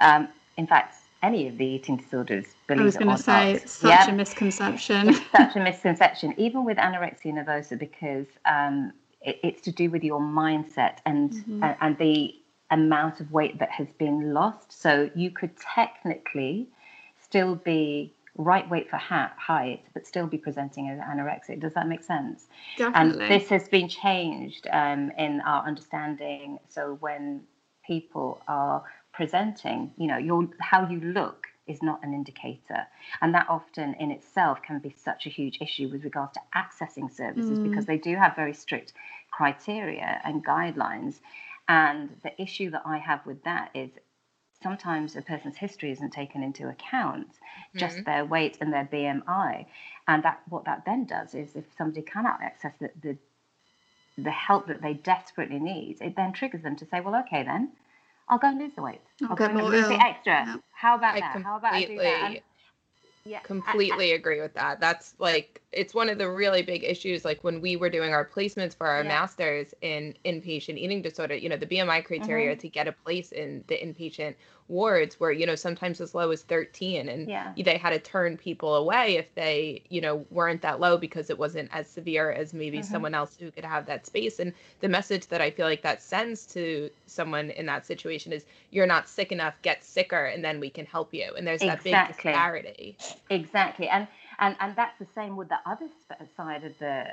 Um, 0.00 0.28
in 0.56 0.66
fact, 0.66 0.96
any 1.22 1.48
of 1.48 1.56
the 1.56 1.66
eating 1.66 1.96
disorders, 1.96 2.46
believe 2.66 2.82
I 2.82 2.84
was 2.84 2.96
going 2.96 3.16
to 3.16 3.22
say, 3.22 3.52
not, 3.54 3.68
such 3.68 4.08
a 4.08 4.12
misconception. 4.12 5.14
Such 5.36 5.56
a 5.56 5.60
misconception, 5.60 6.34
even 6.36 6.64
with 6.64 6.78
anorexia 6.78 7.32
nervosa, 7.32 7.78
because 7.78 8.26
um, 8.44 8.92
it, 9.20 9.38
it's 9.42 9.60
to 9.62 9.70
do 9.72 9.88
with 9.88 10.02
your 10.02 10.20
mindset 10.20 10.96
and, 11.06 11.30
mm-hmm. 11.30 11.62
and, 11.62 11.76
and 11.80 11.98
the 11.98 12.34
amount 12.72 13.20
of 13.20 13.30
weight 13.30 13.58
that 13.60 13.70
has 13.70 13.88
been 13.98 14.34
lost. 14.34 14.72
So 14.72 15.10
you 15.14 15.30
could 15.30 15.56
technically 15.56 16.68
still 17.22 17.54
be 17.54 18.14
right 18.36 18.68
weight 18.68 18.88
for 18.88 18.96
height, 18.96 19.84
but 19.92 20.06
still 20.06 20.26
be 20.26 20.38
presenting 20.38 20.88
as 20.88 20.98
anorexic. 20.98 21.60
Does 21.60 21.74
that 21.74 21.86
make 21.86 22.02
sense? 22.02 22.46
Definitely. 22.78 23.24
And 23.24 23.32
this 23.32 23.48
has 23.50 23.68
been 23.68 23.88
changed 23.88 24.66
um, 24.72 25.12
in 25.18 25.42
our 25.42 25.66
understanding. 25.66 26.58
So 26.68 26.96
when 27.00 27.42
people 27.86 28.42
are 28.48 28.82
presenting, 29.12 29.92
you 29.98 30.06
know, 30.06 30.16
your 30.16 30.48
how 30.60 30.88
you 30.88 31.00
look 31.00 31.46
is 31.66 31.82
not 31.82 32.02
an 32.02 32.12
indicator. 32.12 32.86
And 33.20 33.34
that 33.34 33.46
often 33.48 33.94
in 33.94 34.10
itself 34.10 34.60
can 34.62 34.78
be 34.80 34.90
such 34.90 35.26
a 35.26 35.28
huge 35.28 35.58
issue 35.60 35.88
with 35.88 36.04
regards 36.04 36.32
to 36.32 36.40
accessing 36.56 37.14
services 37.14 37.58
mm. 37.58 37.68
because 37.68 37.86
they 37.86 37.98
do 37.98 38.16
have 38.16 38.34
very 38.34 38.54
strict 38.54 38.94
criteria 39.30 40.20
and 40.24 40.44
guidelines. 40.44 41.20
And 41.72 42.10
the 42.22 42.40
issue 42.40 42.70
that 42.70 42.82
I 42.84 42.98
have 42.98 43.24
with 43.24 43.42
that 43.44 43.70
is 43.74 43.90
sometimes 44.62 45.16
a 45.16 45.22
person's 45.22 45.56
history 45.56 45.90
isn't 45.90 46.12
taken 46.12 46.42
into 46.42 46.68
account, 46.68 47.28
mm-hmm. 47.28 47.78
just 47.78 48.04
their 48.04 48.26
weight 48.26 48.58
and 48.60 48.70
their 48.70 48.86
BMI. 48.92 49.64
And 50.06 50.22
that 50.22 50.42
what 50.50 50.66
that 50.66 50.84
then 50.84 51.06
does 51.06 51.34
is 51.34 51.56
if 51.56 51.64
somebody 51.78 52.02
cannot 52.02 52.42
access 52.42 52.74
the, 52.78 52.90
the 53.00 53.16
the 54.18 54.30
help 54.30 54.66
that 54.66 54.82
they 54.82 54.92
desperately 54.92 55.58
need, 55.58 55.96
it 56.02 56.14
then 56.14 56.34
triggers 56.34 56.62
them 56.62 56.76
to 56.76 56.84
say, 56.84 57.00
well, 57.00 57.16
okay, 57.24 57.42
then 57.42 57.72
I'll 58.28 58.36
go 58.36 58.48
and 58.48 58.58
lose 58.58 58.74
the 58.76 58.82
weight. 58.82 59.00
I'll, 59.22 59.30
I'll 59.30 59.36
go 59.36 59.46
and 59.46 59.56
lose 59.56 59.88
the 59.88 59.94
extra. 59.94 60.44
Yeah. 60.46 60.56
How 60.72 60.96
about 60.96 61.14
I 61.14 61.20
that? 61.20 61.42
How 61.42 61.56
about 61.56 61.72
I 61.72 61.84
do 61.86 61.96
that? 61.96 62.24
And, 62.26 62.40
yeah, 63.24 63.40
completely 63.40 64.12
agree 64.12 64.40
with 64.40 64.54
that. 64.54 64.80
That's 64.80 65.14
like 65.18 65.62
it's 65.72 65.94
one 65.94 66.08
of 66.08 66.18
the 66.18 66.30
really 66.30 66.62
big 66.62 66.84
issues 66.84 67.24
like 67.24 67.42
when 67.42 67.60
we 67.60 67.76
were 67.76 67.88
doing 67.88 68.12
our 68.12 68.24
placements 68.24 68.76
for 68.76 68.86
our 68.86 69.02
yeah. 69.02 69.08
masters 69.08 69.74
in 69.80 70.14
inpatient 70.24 70.76
eating 70.76 71.02
disorder 71.02 71.34
you 71.34 71.48
know 71.48 71.56
the 71.56 71.66
bmi 71.66 72.04
criteria 72.04 72.52
mm-hmm. 72.52 72.60
to 72.60 72.68
get 72.68 72.86
a 72.86 72.92
place 72.92 73.32
in 73.32 73.64
the 73.68 73.76
inpatient 73.76 74.34
wards 74.68 75.18
were 75.20 75.32
you 75.32 75.46
know 75.46 75.54
sometimes 75.54 76.00
as 76.00 76.14
low 76.14 76.30
as 76.30 76.42
13 76.42 77.08
and 77.08 77.28
yeah. 77.28 77.52
they 77.56 77.76
had 77.76 77.90
to 77.90 77.98
turn 77.98 78.36
people 78.36 78.76
away 78.76 79.16
if 79.16 79.34
they 79.34 79.82
you 79.88 80.00
know 80.00 80.24
weren't 80.30 80.62
that 80.62 80.80
low 80.80 80.96
because 80.96 81.30
it 81.30 81.38
wasn't 81.38 81.68
as 81.72 81.88
severe 81.88 82.30
as 82.30 82.54
maybe 82.54 82.78
mm-hmm. 82.78 82.90
someone 82.90 83.14
else 83.14 83.36
who 83.38 83.50
could 83.50 83.64
have 83.64 83.86
that 83.86 84.06
space 84.06 84.38
and 84.38 84.52
the 84.80 84.88
message 84.88 85.26
that 85.26 85.40
i 85.40 85.50
feel 85.50 85.66
like 85.66 85.82
that 85.82 86.02
sends 86.02 86.46
to 86.46 86.88
someone 87.06 87.50
in 87.50 87.66
that 87.66 87.84
situation 87.84 88.32
is 88.32 88.44
you're 88.70 88.86
not 88.86 89.08
sick 89.08 89.32
enough 89.32 89.54
get 89.62 89.84
sicker 89.84 90.26
and 90.26 90.44
then 90.44 90.60
we 90.60 90.70
can 90.70 90.86
help 90.86 91.12
you 91.12 91.32
and 91.36 91.46
there's 91.46 91.62
exactly. 91.62 91.90
that 91.90 92.08
big 92.08 92.16
disparity 92.16 92.96
exactly 93.30 93.88
and 93.88 94.06
and 94.38 94.56
and 94.60 94.74
that's 94.76 94.98
the 94.98 95.06
same 95.14 95.36
with 95.36 95.48
the 95.48 95.58
other 95.66 95.88
side 96.36 96.64
of 96.64 96.76
the 96.78 97.06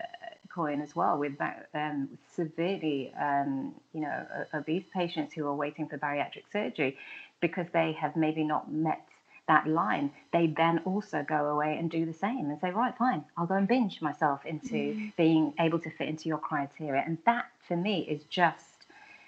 coin 0.50 0.82
as 0.82 0.96
well 0.96 1.18
with 1.18 1.34
um, 1.74 2.10
severely 2.36 3.14
um, 3.22 3.74
you 3.94 4.02
know 4.02 4.26
obese 4.54 4.86
patients 4.94 5.34
who 5.34 5.46
are 5.46 5.56
waiting 5.56 5.88
for 5.88 5.98
bariatric 5.98 6.44
surgery 6.52 6.98
because 7.42 7.68
they 7.74 7.92
have 7.94 8.16
maybe 8.16 8.44
not 8.44 8.72
met 8.72 9.06
that 9.48 9.68
line 9.68 10.12
they 10.32 10.48
then 10.48 10.80
also 10.86 11.26
go 11.28 11.48
away 11.48 11.76
and 11.78 11.90
do 11.90 12.06
the 12.06 12.14
same 12.14 12.50
and 12.50 12.60
say 12.60 12.70
right 12.70 12.96
fine 12.98 13.24
i'll 13.36 13.48
go 13.48 13.56
and 13.56 13.68
binge 13.68 14.02
myself 14.02 14.46
into 14.46 14.76
mm. 14.76 15.16
being 15.16 15.54
able 15.60 15.80
to 15.80 15.90
fit 15.90 16.08
into 16.08 16.30
your 16.30 16.38
criteria 16.38 17.04
and 17.06 17.18
that 17.26 17.46
to 17.68 17.76
me 17.76 18.02
is 18.02 18.24
just 18.30 18.66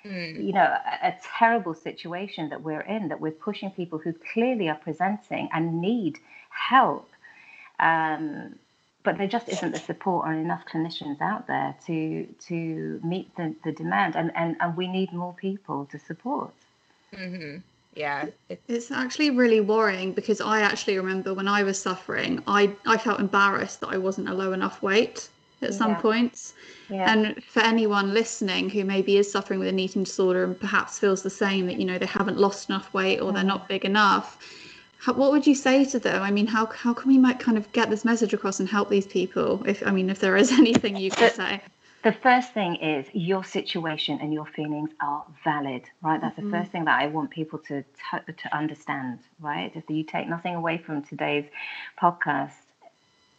Mm. 0.04 0.44
you 0.44 0.52
know, 0.52 0.64
a, 0.64 1.10
a, 1.10 1.16
terrible 1.38 1.76
situation 1.76 2.50
that 2.50 2.64
we're 2.64 2.82
in, 2.82 3.10
that 3.10 3.22
we're 3.22 3.30
pushing 3.30 3.70
people 3.70 4.00
who 4.00 4.16
clearly 4.34 4.68
are 4.68 4.74
presenting 4.74 5.48
and 5.54 5.80
need 5.80 6.18
help 6.50 7.08
um, 7.82 8.56
but 9.04 9.18
there 9.18 9.28
just 9.28 9.50
isn't 9.50 9.72
the 9.72 9.80
support 9.80 10.28
or 10.28 10.34
enough 10.34 10.64
clinicians 10.72 11.20
out 11.22 11.48
there 11.48 11.76
to 11.88 12.28
to 12.48 13.02
meet 13.04 13.36
the, 13.36 13.56
the 13.64 13.72
demand, 13.72 14.16
and, 14.16 14.32
and, 14.36 14.56
and 14.60 14.78
we 14.78 14.88
need 14.88 15.12
more 15.12 15.34
people 15.34 15.88
to 15.92 16.00
support. 16.00 16.54
Mm-hmm. 17.14 17.58
Yeah, 17.94 18.28
it's... 18.50 18.62
it's 18.68 18.92
actually 18.92 19.32
really 19.32 19.60
worrying 19.60 20.14
because 20.14 20.40
I 20.40 20.62
actually 20.62 20.98
remember 20.98 21.34
when 21.34 21.48
I 21.48 21.64
was 21.64 21.80
suffering, 21.80 22.42
I 22.48 22.72
I 22.86 22.98
felt 22.98 23.20
embarrassed 23.20 23.82
that 23.82 23.90
I 23.90 23.98
wasn't 23.98 24.30
a 24.30 24.34
low 24.34 24.54
enough 24.54 24.82
weight 24.82 25.30
at 25.62 25.74
some 25.74 25.92
yeah. 25.92 26.02
points. 26.02 26.54
Yeah. 26.90 27.12
And 27.12 27.44
for 27.44 27.62
anyone 27.62 28.14
listening 28.14 28.70
who 28.70 28.84
maybe 28.84 29.18
is 29.18 29.32
suffering 29.32 29.60
with 29.60 29.70
an 29.70 29.80
eating 29.80 30.04
disorder 30.04 30.44
and 30.44 30.60
perhaps 30.60 31.00
feels 31.00 31.22
the 31.22 31.30
same 31.30 31.68
that 31.68 31.78
you 31.80 31.86
know 31.86 31.98
they 31.98 32.06
haven't 32.06 32.38
lost 32.38 32.70
enough 32.70 32.94
weight 32.94 33.20
or 33.20 33.32
they're 33.32 33.44
not 33.44 33.68
big 33.68 33.86
enough, 33.86 34.38
how, 35.00 35.14
what 35.14 35.32
would 35.32 35.48
you 35.48 35.56
say 35.56 35.84
to 35.86 36.00
them? 36.00 36.22
I 36.22 36.32
mean, 36.32 36.48
how 36.48 36.68
how 36.68 36.94
can 36.94 37.10
we 37.10 37.18
might 37.18 37.40
kind 37.40 37.58
of 37.58 37.72
get 37.72 37.90
this 37.90 38.06
message 38.06 38.34
across 38.34 38.60
and 38.60 38.70
help 38.70 38.90
these 38.90 39.08
people? 39.08 39.64
If 39.66 39.86
I 39.86 39.92
mean, 39.92 40.10
if 40.10 40.20
there 40.20 40.38
is 40.38 40.52
anything 40.64 40.96
you 40.96 41.12
could 41.12 41.34
say. 41.34 41.62
The 42.04 42.12
first 42.12 42.54
thing 42.54 42.78
is 42.78 43.06
your 43.14 43.44
situation 43.44 44.20
and 44.22 44.34
your 44.34 44.48
feelings 44.48 44.90
are 45.02 45.24
valid, 45.44 45.84
right? 46.02 46.20
That's 46.20 46.36
mm-hmm. 46.38 46.50
the 46.50 46.58
first 46.58 46.72
thing 46.72 46.86
that 46.86 47.00
I 47.00 47.08
want 47.08 47.30
people 47.30 47.60
to 47.60 47.84
t- 47.84 48.34
to 48.34 48.56
understand, 48.56 49.20
right? 49.40 49.72
If 49.76 49.88
you 49.88 50.04
take 50.04 50.28
nothing 50.28 50.56
away 50.56 50.80
from 50.80 51.04
today's 51.04 51.46
podcast, 52.02 52.54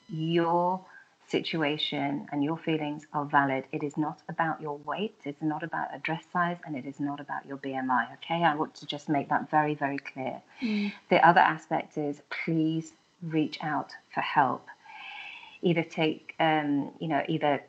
your 0.09 0.85
situation 1.33 2.28
and 2.31 2.45
your 2.45 2.59
feelings 2.59 3.07
are 3.12 3.25
valid. 3.25 3.64
It 3.73 3.83
is 3.83 3.97
not 3.97 4.21
about 4.28 4.61
your 4.61 4.76
weight, 4.78 5.16
it's 5.25 5.42
not 5.42 5.62
about 5.62 5.88
a 5.95 5.99
dress 5.99 6.25
size, 6.33 6.59
and 6.64 6.76
it 6.76 6.87
is 6.87 7.00
not 7.00 7.19
about 7.21 7.47
your 7.47 7.57
BMI. 7.57 8.12
Okay, 8.14 8.45
I 8.45 8.54
want 8.54 8.75
to 8.76 8.87
just 8.87 9.09
make 9.09 9.28
that 9.31 9.50
very, 9.50 9.75
very 9.75 9.99
clear. 9.99 10.40
Mm. 10.61 10.92
The 11.09 11.26
other 11.26 11.40
aspect 11.40 11.97
is 11.97 12.21
please 12.45 12.92
reach 13.23 13.59
out 13.62 13.92
for 14.12 14.21
help. 14.21 14.66
Either 15.62 15.83
take, 15.83 16.35
um, 16.38 16.90
you 17.00 17.09
know, 17.09 17.23
either 17.28 17.62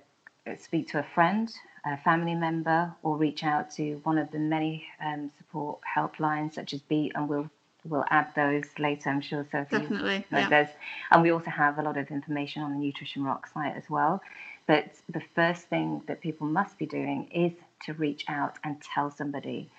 speak 0.59 0.89
to 0.89 0.99
a 0.99 1.05
friend, 1.15 1.51
a 1.85 1.97
family 1.97 2.35
member, 2.35 2.93
or 3.03 3.17
reach 3.17 3.43
out 3.43 3.71
to 3.71 3.95
one 4.03 4.17
of 4.17 4.31
the 4.31 4.39
many 4.39 4.85
um, 5.03 5.31
support 5.37 5.79
helplines 5.95 6.53
such 6.53 6.73
as 6.73 6.81
Beat, 6.81 7.11
and 7.15 7.27
we'll 7.27 7.49
we'll 7.85 8.05
add 8.09 8.27
those 8.35 8.63
later, 8.79 9.09
I'm 9.09 9.21
sure. 9.21 9.45
So 9.51 9.65
definitely, 9.69 10.25
you, 10.31 10.37
yeah. 10.37 10.67
And 11.11 11.21
we 11.21 11.31
also 11.31 11.49
have 11.49 11.79
a 11.79 11.81
lot 11.81 11.97
of 11.97 12.09
information 12.11 12.61
on 12.61 12.71
the 12.71 12.77
Nutrition 12.77 13.23
Rock 13.23 13.47
site 13.53 13.75
as 13.75 13.89
well. 13.89 14.21
But 14.67 14.95
the 15.09 15.21
first 15.35 15.63
thing 15.63 16.01
that 16.07 16.21
people 16.21 16.47
must 16.47 16.77
be 16.77 16.85
doing 16.85 17.27
is 17.33 17.51
to 17.85 17.93
reach 17.93 18.23
out 18.29 18.57
and 18.63 18.81
tell 18.81 19.11
somebody. 19.11 19.69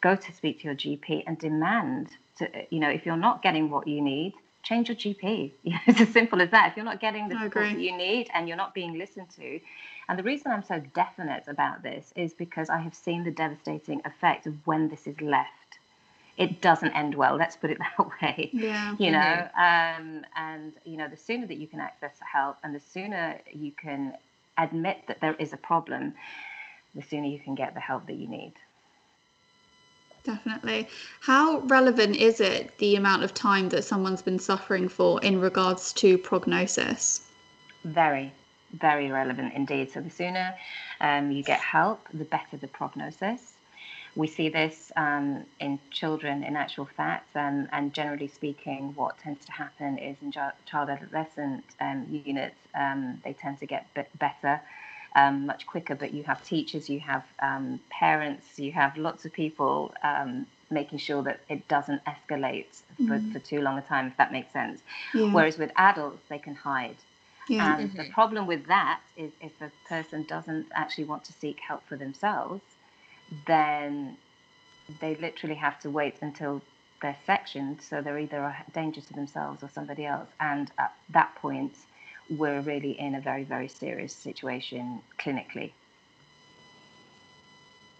Go 0.00 0.16
to 0.16 0.32
speak 0.32 0.60
to 0.60 0.64
your 0.64 0.74
GP 0.74 1.24
and 1.26 1.38
demand 1.38 2.08
to, 2.38 2.48
you 2.70 2.80
know, 2.80 2.90
if 2.90 3.06
you're 3.06 3.16
not 3.16 3.42
getting 3.42 3.70
what 3.70 3.86
you 3.86 4.02
need, 4.02 4.34
change 4.64 4.88
your 4.88 4.96
GP. 4.96 5.52
it's 5.64 6.00
as 6.00 6.08
simple 6.08 6.42
as 6.42 6.50
that. 6.50 6.70
If 6.70 6.76
you're 6.76 6.84
not 6.84 7.00
getting 7.00 7.28
the 7.28 7.36
support 7.36 7.66
that 7.66 7.78
you 7.78 7.96
need 7.96 8.28
and 8.34 8.48
you're 8.48 8.56
not 8.56 8.74
being 8.74 8.98
listened 8.98 9.28
to, 9.36 9.60
and 10.08 10.18
the 10.18 10.22
reason 10.22 10.52
I'm 10.52 10.62
so 10.62 10.80
definite 10.94 11.44
about 11.46 11.82
this 11.82 12.12
is 12.16 12.34
because 12.34 12.68
I 12.68 12.78
have 12.78 12.94
seen 12.94 13.24
the 13.24 13.30
devastating 13.30 14.00
effect 14.04 14.46
of 14.46 14.66
when 14.66 14.88
this 14.88 15.06
is 15.06 15.20
left 15.20 15.64
it 16.36 16.60
doesn't 16.60 16.92
end 16.92 17.14
well. 17.14 17.36
Let's 17.36 17.56
put 17.56 17.70
it 17.70 17.78
that 17.98 18.06
way. 18.20 18.50
Yeah. 18.52 18.96
You 18.98 19.12
know, 19.12 19.48
um, 19.56 20.24
and 20.36 20.72
you 20.84 20.96
know, 20.96 21.08
the 21.08 21.16
sooner 21.16 21.46
that 21.46 21.56
you 21.56 21.66
can 21.66 21.80
access 21.80 22.16
help, 22.20 22.56
and 22.62 22.74
the 22.74 22.80
sooner 22.80 23.38
you 23.52 23.72
can 23.72 24.16
admit 24.58 24.98
that 25.08 25.20
there 25.20 25.34
is 25.34 25.52
a 25.52 25.56
problem, 25.56 26.14
the 26.94 27.02
sooner 27.02 27.26
you 27.26 27.38
can 27.38 27.54
get 27.54 27.74
the 27.74 27.80
help 27.80 28.06
that 28.06 28.14
you 28.14 28.28
need. 28.28 28.54
Definitely. 30.24 30.88
How 31.20 31.58
relevant 31.60 32.16
is 32.16 32.40
it 32.40 32.76
the 32.78 32.96
amount 32.96 33.24
of 33.24 33.34
time 33.34 33.68
that 33.68 33.82
someone's 33.82 34.22
been 34.22 34.38
suffering 34.38 34.88
for 34.88 35.20
in 35.22 35.38
regards 35.38 35.92
to 35.94 36.16
prognosis? 36.16 37.28
Very, 37.84 38.32
very 38.78 39.10
relevant 39.10 39.54
indeed. 39.54 39.90
So 39.90 40.00
the 40.00 40.10
sooner 40.10 40.54
um, 41.00 41.30
you 41.30 41.42
get 41.42 41.60
help, 41.60 42.00
the 42.12 42.24
better 42.24 42.56
the 42.56 42.68
prognosis. 42.68 43.52
We 44.16 44.28
see 44.28 44.48
this 44.48 44.92
um, 44.96 45.44
in 45.58 45.80
children, 45.90 46.44
in 46.44 46.54
actual 46.54 46.84
fact, 46.84 47.34
um, 47.34 47.68
and 47.72 47.92
generally 47.92 48.28
speaking, 48.28 48.92
what 48.94 49.18
tends 49.18 49.44
to 49.46 49.52
happen 49.52 49.98
is 49.98 50.16
in 50.22 50.30
child 50.30 50.88
adolescent 50.88 51.64
um, 51.80 52.06
units, 52.24 52.54
um, 52.76 53.20
they 53.24 53.32
tend 53.32 53.58
to 53.58 53.66
get 53.66 53.86
better 54.18 54.60
um, 55.16 55.46
much 55.46 55.66
quicker. 55.66 55.96
But 55.96 56.14
you 56.14 56.22
have 56.24 56.44
teachers, 56.44 56.88
you 56.88 57.00
have 57.00 57.24
um, 57.40 57.80
parents, 57.90 58.56
you 58.56 58.70
have 58.70 58.96
lots 58.96 59.24
of 59.24 59.32
people 59.32 59.92
making 60.70 60.98
sure 60.98 61.22
that 61.22 61.40
it 61.48 61.66
doesn't 61.68 62.02
escalate 62.04 62.66
for, 62.96 63.18
mm. 63.18 63.32
for 63.32 63.38
too 63.38 63.60
long 63.60 63.78
a 63.78 63.82
time, 63.82 64.08
if 64.08 64.16
that 64.16 64.32
makes 64.32 64.52
sense. 64.52 64.82
Yeah. 65.14 65.32
Whereas 65.32 65.58
with 65.58 65.72
adults, 65.76 66.22
they 66.28 66.38
can 66.38 66.54
hide. 66.54 66.96
Yeah. 67.48 67.78
And 67.78 67.90
mm-hmm. 67.90 67.98
the 67.98 68.10
problem 68.10 68.46
with 68.46 68.66
that 68.66 69.00
is 69.16 69.32
if 69.40 69.52
a 69.60 69.70
person 69.88 70.24
doesn't 70.24 70.66
actually 70.74 71.04
want 71.04 71.24
to 71.24 71.32
seek 71.32 71.60
help 71.60 71.86
for 71.86 71.96
themselves, 71.96 72.62
then 73.46 74.16
they 75.00 75.14
literally 75.16 75.54
have 75.54 75.78
to 75.80 75.90
wait 75.90 76.16
until 76.20 76.62
they're 77.02 77.16
sectioned. 77.26 77.82
So 77.82 78.00
they're 78.00 78.18
either 78.18 78.38
a 78.38 78.64
danger 78.72 79.00
to 79.00 79.12
themselves 79.12 79.62
or 79.62 79.68
somebody 79.68 80.06
else. 80.06 80.28
And 80.40 80.70
at 80.78 80.94
that 81.10 81.34
point, 81.36 81.74
we're 82.30 82.60
really 82.60 82.98
in 82.98 83.14
a 83.14 83.20
very, 83.20 83.44
very 83.44 83.68
serious 83.68 84.14
situation 84.14 85.00
clinically. 85.18 85.72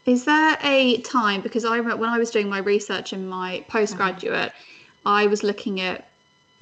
Is 0.07 0.25
there 0.25 0.59
a 0.63 0.99
time? 0.99 1.41
Because 1.41 1.65
I 1.65 1.81
when 1.81 2.11
I 2.11 2.19
was 2.19 2.31
doing 2.31 2.49
my 2.49 2.59
research 2.59 3.13
in 3.13 3.27
my 3.27 3.65
postgraduate, 3.69 4.53
mm-hmm. 4.53 5.09
I 5.09 5.27
was 5.27 5.43
looking 5.43 5.81
at 5.81 6.09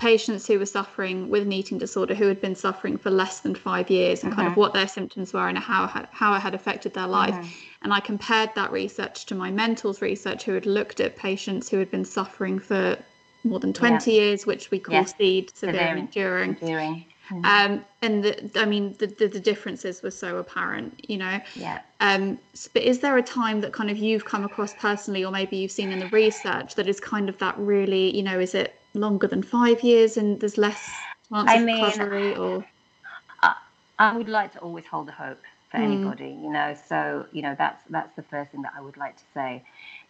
patients 0.02 0.48
who 0.48 0.58
were 0.58 0.66
suffering 0.66 1.28
with 1.28 1.44
an 1.44 1.52
eating 1.52 1.78
disorder 1.78 2.12
who 2.12 2.26
had 2.26 2.40
been 2.40 2.56
suffering 2.56 2.98
for 2.98 3.08
less 3.08 3.38
than 3.38 3.54
five 3.54 3.88
years 3.88 4.24
and 4.24 4.32
kind 4.32 4.48
of 4.48 4.56
what 4.56 4.72
their 4.72 4.88
symptoms 4.88 5.32
were 5.32 5.48
and 5.48 5.56
how 5.56 5.86
how 6.10 6.34
it 6.34 6.40
had 6.40 6.54
affected 6.54 6.92
their 6.92 7.06
life. 7.06 7.36
And 7.82 7.92
I 7.92 8.00
compared 8.00 8.50
that 8.56 8.72
research 8.72 9.26
to 9.26 9.36
my 9.36 9.50
mentor's 9.52 10.02
research, 10.02 10.42
who 10.42 10.54
had 10.54 10.66
looked 10.66 10.98
at 10.98 11.16
patients 11.16 11.68
who 11.68 11.78
had 11.78 11.88
been 11.92 12.04
suffering 12.04 12.58
for 12.58 12.98
more 13.44 13.60
than 13.60 13.72
20 13.72 14.10
yeah. 14.10 14.20
years, 14.20 14.44
which 14.44 14.72
we 14.72 14.80
call 14.80 14.94
yeah. 14.94 15.04
SEED, 15.04 15.56
severe, 15.56 15.74
severe 15.74 15.96
enduring. 15.96 16.56
enduring. 16.60 17.04
Mm-hmm. 17.30 17.44
Um, 17.44 17.84
and 18.02 18.24
the, 18.24 18.60
I 18.60 18.66
mean, 18.66 18.96
the, 18.98 19.06
the, 19.06 19.28
the, 19.28 19.40
differences 19.40 20.02
were 20.02 20.10
so 20.10 20.38
apparent, 20.38 21.08
you 21.08 21.16
know. 21.16 21.40
Yeah. 21.54 21.80
Um, 22.00 22.38
but 22.74 22.82
is 22.82 22.98
there 22.98 23.16
a 23.16 23.22
time 23.22 23.60
that 23.60 23.72
kind 23.72 23.90
of 23.90 23.96
you've 23.96 24.24
come 24.24 24.44
across 24.44 24.74
personally, 24.74 25.24
or 25.24 25.30
maybe 25.30 25.56
you've 25.56 25.70
seen 25.70 25.92
in 25.92 26.00
the 26.00 26.08
research 26.08 26.74
that 26.74 26.88
is 26.88 26.98
kind 26.98 27.28
of 27.28 27.38
that 27.38 27.56
really, 27.58 28.14
you 28.14 28.24
know, 28.24 28.38
is 28.40 28.54
it 28.54 28.74
longer 28.94 29.26
than 29.26 29.42
five 29.42 29.82
years 29.82 30.16
and 30.16 30.40
there's 30.40 30.58
less 30.58 30.90
chance 31.28 31.48
I 31.48 31.56
of 31.56 31.64
mean, 31.64 31.84
recovery 31.84 32.34
or? 32.36 32.64
I, 33.42 33.56
I 33.98 34.16
would 34.16 34.28
like 34.28 34.52
to 34.52 34.58
always 34.60 34.86
hold 34.86 35.08
the 35.08 35.12
hope 35.12 35.40
for 35.70 35.78
mm. 35.78 35.84
anybody 35.84 36.28
you 36.28 36.50
know 36.50 36.76
so 36.88 37.26
you 37.32 37.42
know 37.42 37.54
that's 37.56 37.82
that's 37.90 38.14
the 38.16 38.22
first 38.22 38.50
thing 38.50 38.62
that 38.62 38.72
i 38.76 38.80
would 38.80 38.96
like 38.96 39.16
to 39.16 39.24
say. 39.34 39.62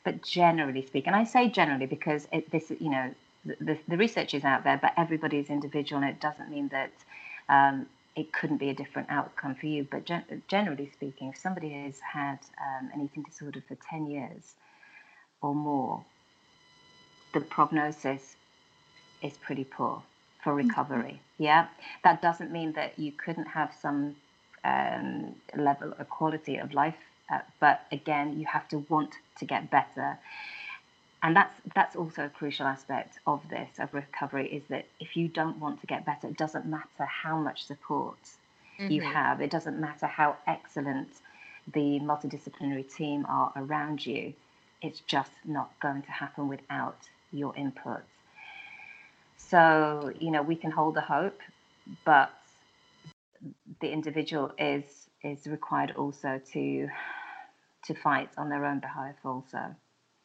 But 0.05 0.23
generally 0.23 0.85
speaking 0.85 1.15
i 1.15 1.25
say 1.25 1.49
generally 1.49 1.87
because 1.87 2.27
it, 2.33 2.51
this 2.51 2.71
you 2.71 2.91
know 2.91 3.15
the, 3.45 3.79
the, 3.89 3.97
research 3.97 4.35
is 4.35 4.45
out 4.45 4.63
there 4.63 4.79
but 4.81 4.93
everybody 4.97 5.39
is 5.39 5.49
individual 5.49 6.01
and 6.03 6.11
it 6.11 6.21
doesn't 6.21 6.49
mean 6.49 6.69
that 6.69 6.93
um, 7.49 7.87
it 8.15 8.33
couldn't 8.33 8.59
be 8.59 8.69
a 8.69 8.75
different 8.75 9.11
outcome 9.11 9.55
for 9.55 9.67
you. 9.67 9.87
But 9.91 10.05
gen- 10.05 10.43
generally 10.49 10.91
speaking 10.93 11.29
if 11.29 11.39
somebody 11.39 11.71
has 11.71 11.99
had 12.01 12.39
um, 12.61 12.91
an 12.93 13.01
eating 13.05 13.23
disorder 13.23 13.63
for 13.67 13.77
10 13.91 14.07
years 14.07 14.55
or 15.41 15.55
more 15.55 16.05
the 17.33 17.41
prognosis 17.41 18.37
is 19.23 19.35
pretty 19.39 19.65
poor 19.65 20.03
for 20.43 20.53
mm-hmm. 20.53 20.69
recovery. 20.69 21.21
Mm-hmm. 21.21 21.43
Yeah, 21.45 21.67
that 22.05 22.23
doesn't 22.23 22.51
mean 22.51 22.73
that 22.73 22.99
you 22.99 23.13
couldn't 23.13 23.47
have 23.47 23.73
some 23.81 24.17
um, 24.65 25.35
level 25.57 25.95
of 25.99 26.09
quality 26.09 26.57
of 26.57 26.73
life, 26.75 26.97
uh, 27.33 27.41
but 27.61 27.83
again, 27.91 28.39
you 28.39 28.47
have 28.47 28.69
to 28.69 28.79
want 28.89 29.15
to 29.39 29.45
get 29.45 29.71
better. 29.71 30.19
And 31.25 31.37
that's 31.37 31.55
that's 31.75 31.95
also 31.95 32.25
a 32.25 32.29
crucial 32.29 32.67
aspect 32.67 33.21
of 33.29 33.49
this 33.49 33.79
of 33.79 33.95
recovery 33.95 34.49
is 34.49 34.65
that 34.69 34.87
if 34.99 35.17
you 35.17 35.29
don't 35.29 35.59
want 35.59 35.81
to 35.81 35.87
get 35.87 36.05
better, 36.05 36.27
it 36.27 36.37
doesn't 36.37 36.67
matter 36.67 37.05
how 37.05 37.39
much 37.39 37.65
support 37.65 38.19
mm-hmm. 38.79 38.91
you 38.91 39.03
have. 39.03 39.41
It 39.41 39.51
doesn't 39.51 39.79
matter 39.81 40.07
how 40.07 40.37
excellent 40.49 41.09
the 41.73 42.01
multidisciplinary 42.01 42.93
team 42.93 43.25
are 43.29 43.53
around 43.57 44.05
you. 44.05 44.35
It's 44.81 45.01
just 45.07 45.31
not 45.45 45.71
going 45.81 46.03
to 46.03 46.11
happen 46.11 46.49
without 46.49 46.99
your 47.33 47.55
input. 47.57 48.03
So, 49.49 50.13
you 50.19 50.31
know, 50.31 50.43
we 50.43 50.57
can 50.57 50.71
hold 50.71 50.97
a 50.97 51.01
hope, 51.01 51.41
but 52.05 52.33
the 53.81 53.91
individual 53.91 54.53
is 54.59 55.09
is 55.23 55.47
required 55.47 55.93
also 55.97 56.41
to 56.53 56.89
to 57.85 57.95
fight 57.95 58.31
on 58.39 58.49
their 58.49 58.65
own 58.65 58.81
behalf 58.81 59.17
also. 59.25 59.75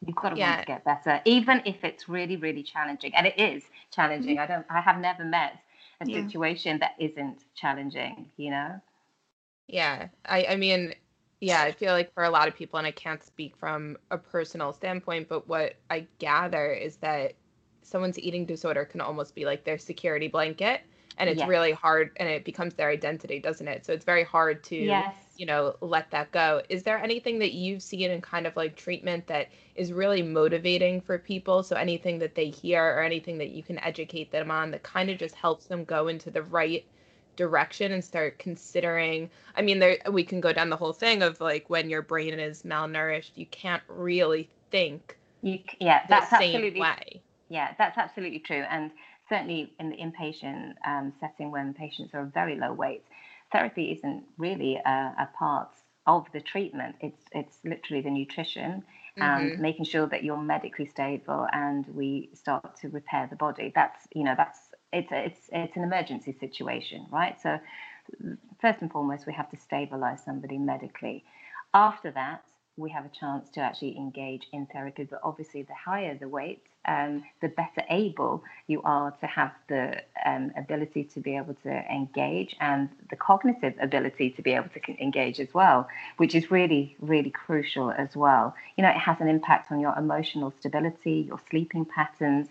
You've 0.04 0.16
got 0.16 0.30
to 0.30 0.36
yeah. 0.36 0.50
want 0.50 0.60
to 0.60 0.66
get 0.66 0.84
better, 0.84 1.20
even 1.24 1.60
if 1.64 1.82
it's 1.82 2.08
really, 2.08 2.36
really 2.36 2.62
challenging. 2.62 3.14
And 3.14 3.26
it 3.26 3.38
is 3.38 3.64
challenging. 3.92 4.36
Mm-hmm. 4.36 4.52
I 4.52 4.54
don't 4.54 4.66
I 4.70 4.80
have 4.80 4.98
never 4.98 5.24
met 5.24 5.54
a 6.00 6.06
yeah. 6.08 6.24
situation 6.24 6.78
that 6.78 6.92
isn't 6.98 7.44
challenging, 7.54 8.30
you 8.36 8.50
know? 8.50 8.80
Yeah. 9.66 10.08
I, 10.24 10.46
I 10.50 10.56
mean, 10.56 10.94
yeah, 11.40 11.62
I 11.62 11.72
feel 11.72 11.92
like 11.92 12.12
for 12.14 12.24
a 12.24 12.30
lot 12.30 12.48
of 12.48 12.54
people, 12.54 12.78
and 12.78 12.86
I 12.86 12.92
can't 12.92 13.22
speak 13.22 13.56
from 13.56 13.96
a 14.10 14.18
personal 14.18 14.72
standpoint, 14.72 15.28
but 15.28 15.48
what 15.48 15.74
I 15.90 16.06
gather 16.18 16.72
is 16.72 16.96
that 16.96 17.34
someone's 17.88 18.18
eating 18.18 18.44
disorder 18.44 18.84
can 18.84 19.00
almost 19.00 19.34
be 19.34 19.44
like 19.44 19.64
their 19.64 19.78
security 19.78 20.28
blanket 20.28 20.82
and 21.18 21.28
it's 21.28 21.40
yes. 21.40 21.48
really 21.48 21.72
hard 21.72 22.10
and 22.16 22.28
it 22.28 22.44
becomes 22.44 22.74
their 22.74 22.88
identity 22.88 23.38
doesn't 23.40 23.68
it? 23.68 23.84
So 23.84 23.92
it's 23.92 24.04
very 24.04 24.24
hard 24.24 24.62
to 24.64 24.76
yes. 24.76 25.14
you 25.36 25.46
know 25.46 25.76
let 25.80 26.10
that 26.10 26.30
go. 26.30 26.62
Is 26.68 26.82
there 26.82 26.98
anything 26.98 27.38
that 27.40 27.52
you've 27.52 27.82
seen 27.82 28.10
in 28.10 28.20
kind 28.20 28.46
of 28.46 28.56
like 28.56 28.76
treatment 28.76 29.26
that 29.26 29.48
is 29.74 29.92
really 29.92 30.22
motivating 30.22 31.00
for 31.00 31.18
people? 31.18 31.62
So 31.62 31.76
anything 31.76 32.18
that 32.20 32.34
they 32.34 32.50
hear 32.50 32.84
or 32.84 33.02
anything 33.02 33.38
that 33.38 33.50
you 33.50 33.62
can 33.62 33.78
educate 33.80 34.30
them 34.30 34.50
on 34.50 34.70
that 34.70 34.82
kind 34.82 35.10
of 35.10 35.18
just 35.18 35.34
helps 35.34 35.66
them 35.66 35.84
go 35.84 36.08
into 36.08 36.30
the 36.30 36.42
right 36.42 36.84
direction 37.36 37.92
and 37.92 38.04
start 38.04 38.38
considering? 38.38 39.28
I 39.56 39.62
mean 39.62 39.78
there 39.78 39.98
we 40.10 40.24
can 40.24 40.40
go 40.40 40.52
down 40.52 40.70
the 40.70 40.76
whole 40.76 40.92
thing 40.92 41.22
of 41.22 41.40
like 41.40 41.68
when 41.68 41.90
your 41.90 42.02
brain 42.02 42.38
is 42.38 42.62
malnourished 42.62 43.32
you 43.34 43.46
can't 43.46 43.82
really 43.88 44.48
think 44.70 45.16
you, 45.40 45.60
yeah 45.80 46.04
that's 46.08 46.32
absolutely 46.32 46.80
way 46.80 47.22
yeah, 47.48 47.74
that's 47.78 47.98
absolutely 47.98 48.40
true. 48.40 48.64
And 48.70 48.90
certainly 49.28 49.72
in 49.78 49.90
the 49.90 49.96
inpatient 49.96 50.74
um, 50.86 51.12
setting 51.20 51.50
when 51.50 51.74
patients 51.74 52.14
are 52.14 52.24
very 52.24 52.56
low 52.56 52.72
weight, 52.72 53.04
therapy 53.52 53.92
isn't 53.92 54.24
really 54.36 54.76
a, 54.76 54.90
a, 54.90 55.28
part 55.38 55.70
of 56.06 56.26
the 56.32 56.40
treatment. 56.40 56.96
It's 57.00 57.22
it's 57.32 57.58
literally 57.64 58.02
the 58.02 58.10
nutrition 58.10 58.82
and 59.16 59.52
mm-hmm. 59.52 59.62
making 59.62 59.84
sure 59.84 60.06
that 60.06 60.22
you're 60.24 60.40
medically 60.40 60.86
stable 60.86 61.46
and 61.52 61.86
we 61.88 62.30
start 62.34 62.76
to 62.80 62.88
repair 62.88 63.26
the 63.28 63.36
body. 63.36 63.72
That's 63.74 64.06
you 64.14 64.24
know 64.24 64.34
that's 64.36 64.58
it's 64.92 65.08
it's 65.10 65.50
it's 65.52 65.76
an 65.76 65.82
emergency 65.82 66.32
situation, 66.38 67.06
right? 67.10 67.40
So 67.40 67.58
first 68.60 68.80
and 68.80 68.90
foremost, 68.90 69.26
we 69.26 69.34
have 69.34 69.50
to 69.50 69.56
stabilize 69.56 70.22
somebody 70.24 70.58
medically. 70.58 71.24
After 71.74 72.10
that, 72.12 72.42
we 72.78 72.90
have 72.90 73.04
a 73.04 73.08
chance 73.08 73.50
to 73.50 73.60
actually 73.60 73.96
engage 73.96 74.46
in 74.52 74.66
therapy. 74.66 75.04
But 75.04 75.20
obviously, 75.22 75.62
the 75.62 75.74
higher 75.74 76.16
the 76.16 76.28
weight, 76.28 76.62
um, 76.86 77.24
the 77.42 77.48
better 77.48 77.82
able 77.90 78.42
you 78.68 78.80
are 78.82 79.10
to 79.10 79.26
have 79.26 79.52
the 79.68 80.00
um, 80.24 80.52
ability 80.56 81.04
to 81.04 81.20
be 81.20 81.36
able 81.36 81.54
to 81.62 81.70
engage 81.92 82.56
and 82.60 82.88
the 83.10 83.16
cognitive 83.16 83.74
ability 83.80 84.30
to 84.30 84.42
be 84.42 84.52
able 84.52 84.68
to 84.70 85.02
engage 85.02 85.40
as 85.40 85.52
well, 85.52 85.88
which 86.16 86.34
is 86.34 86.50
really, 86.50 86.96
really 87.00 87.30
crucial 87.30 87.90
as 87.90 88.16
well. 88.16 88.54
You 88.76 88.84
know, 88.84 88.90
it 88.90 88.96
has 88.96 89.20
an 89.20 89.28
impact 89.28 89.70
on 89.72 89.80
your 89.80 89.96
emotional 89.98 90.54
stability, 90.58 91.26
your 91.28 91.40
sleeping 91.50 91.84
patterns. 91.84 92.48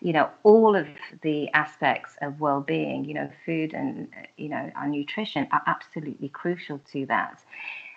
You 0.00 0.12
know, 0.12 0.30
all 0.42 0.76
of 0.76 0.86
the 1.22 1.48
aspects 1.52 2.16
of 2.20 2.38
well-being. 2.38 3.06
You 3.06 3.14
know, 3.14 3.30
food 3.44 3.72
and 3.72 4.08
you 4.36 4.50
know 4.50 4.70
our 4.76 4.86
nutrition 4.86 5.48
are 5.50 5.62
absolutely 5.66 6.28
crucial 6.28 6.80
to 6.92 7.06
that. 7.06 7.42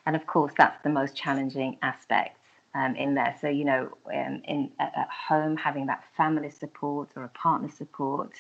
And 0.09 0.15
of 0.15 0.25
course, 0.25 0.53
that's 0.57 0.81
the 0.81 0.89
most 0.89 1.15
challenging 1.15 1.77
aspect 1.83 2.39
um, 2.73 2.95
in 2.95 3.13
there. 3.13 3.35
So, 3.39 3.47
you 3.47 3.63
know, 3.63 3.95
um, 4.07 4.41
in 4.43 4.71
at, 4.79 4.91
at, 4.97 5.07
home, 5.07 5.55
having 5.55 5.85
that 5.85 6.03
family 6.17 6.49
support 6.49 7.09
or 7.15 7.25
a 7.25 7.29
partner 7.29 7.69
support 7.69 8.31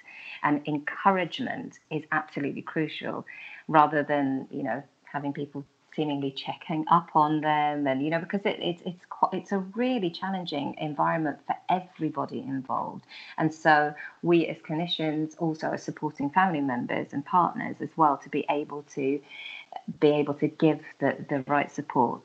and 0.41 0.67
encouragement 0.67 1.77
is 1.91 2.01
absolutely 2.11 2.63
crucial 2.63 3.23
rather 3.67 4.01
than, 4.01 4.47
you 4.49 4.63
know, 4.63 4.81
having 5.03 5.31
people 5.31 5.63
seemingly 5.95 6.31
checking 6.31 6.85
up 6.89 7.09
on 7.15 7.41
them 7.41 7.87
and 7.87 8.03
you 8.03 8.09
know 8.11 8.19
because 8.19 8.41
it, 8.45 8.59
it, 8.59 8.79
it's 8.85 9.03
quite, 9.09 9.33
it's 9.33 9.51
a 9.51 9.57
really 9.75 10.09
challenging 10.09 10.75
environment 10.79 11.37
for 11.47 11.55
everybody 11.67 12.39
involved 12.39 13.05
and 13.39 13.53
so 13.53 13.93
we 14.21 14.45
as 14.45 14.57
clinicians 14.57 15.33
also 15.39 15.67
are 15.67 15.77
supporting 15.77 16.29
family 16.29 16.61
members 16.61 17.07
and 17.11 17.25
partners 17.25 17.75
as 17.81 17.89
well 17.97 18.17
to 18.17 18.29
be 18.29 18.45
able 18.51 18.83
to 18.83 19.19
be 19.99 20.09
able 20.09 20.33
to 20.33 20.47
give 20.47 20.79
the, 20.99 21.15
the 21.29 21.43
right 21.47 21.71
support 21.71 22.21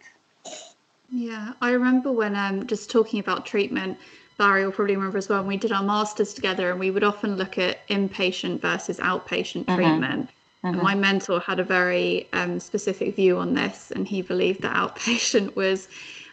yeah 1.10 1.52
i 1.60 1.70
remember 1.70 2.12
when 2.12 2.34
um 2.36 2.66
just 2.66 2.90
talking 2.90 3.20
about 3.20 3.46
treatment 3.46 3.98
Barry 4.36 4.64
will 4.64 4.72
probably 4.72 4.96
remember 4.96 5.18
as 5.18 5.28
well, 5.28 5.40
when 5.40 5.48
we 5.48 5.56
did 5.56 5.70
our 5.70 5.82
masters 5.82 6.34
together 6.34 6.70
and 6.70 6.80
we 6.80 6.90
would 6.90 7.04
often 7.04 7.36
look 7.36 7.56
at 7.56 7.86
inpatient 7.88 8.60
versus 8.60 8.98
outpatient 8.98 9.64
mm-hmm. 9.64 9.74
treatment. 9.76 10.30
Mm-hmm. 10.64 10.82
My 10.82 10.94
mentor 10.94 11.40
had 11.40 11.60
a 11.60 11.64
very 11.64 12.26
um, 12.32 12.58
specific 12.58 13.14
view 13.14 13.38
on 13.38 13.54
this, 13.54 13.92
and 13.92 14.08
he 14.08 14.22
believed 14.22 14.62
that 14.62 14.74
outpatient 14.74 15.54
was 15.62 15.88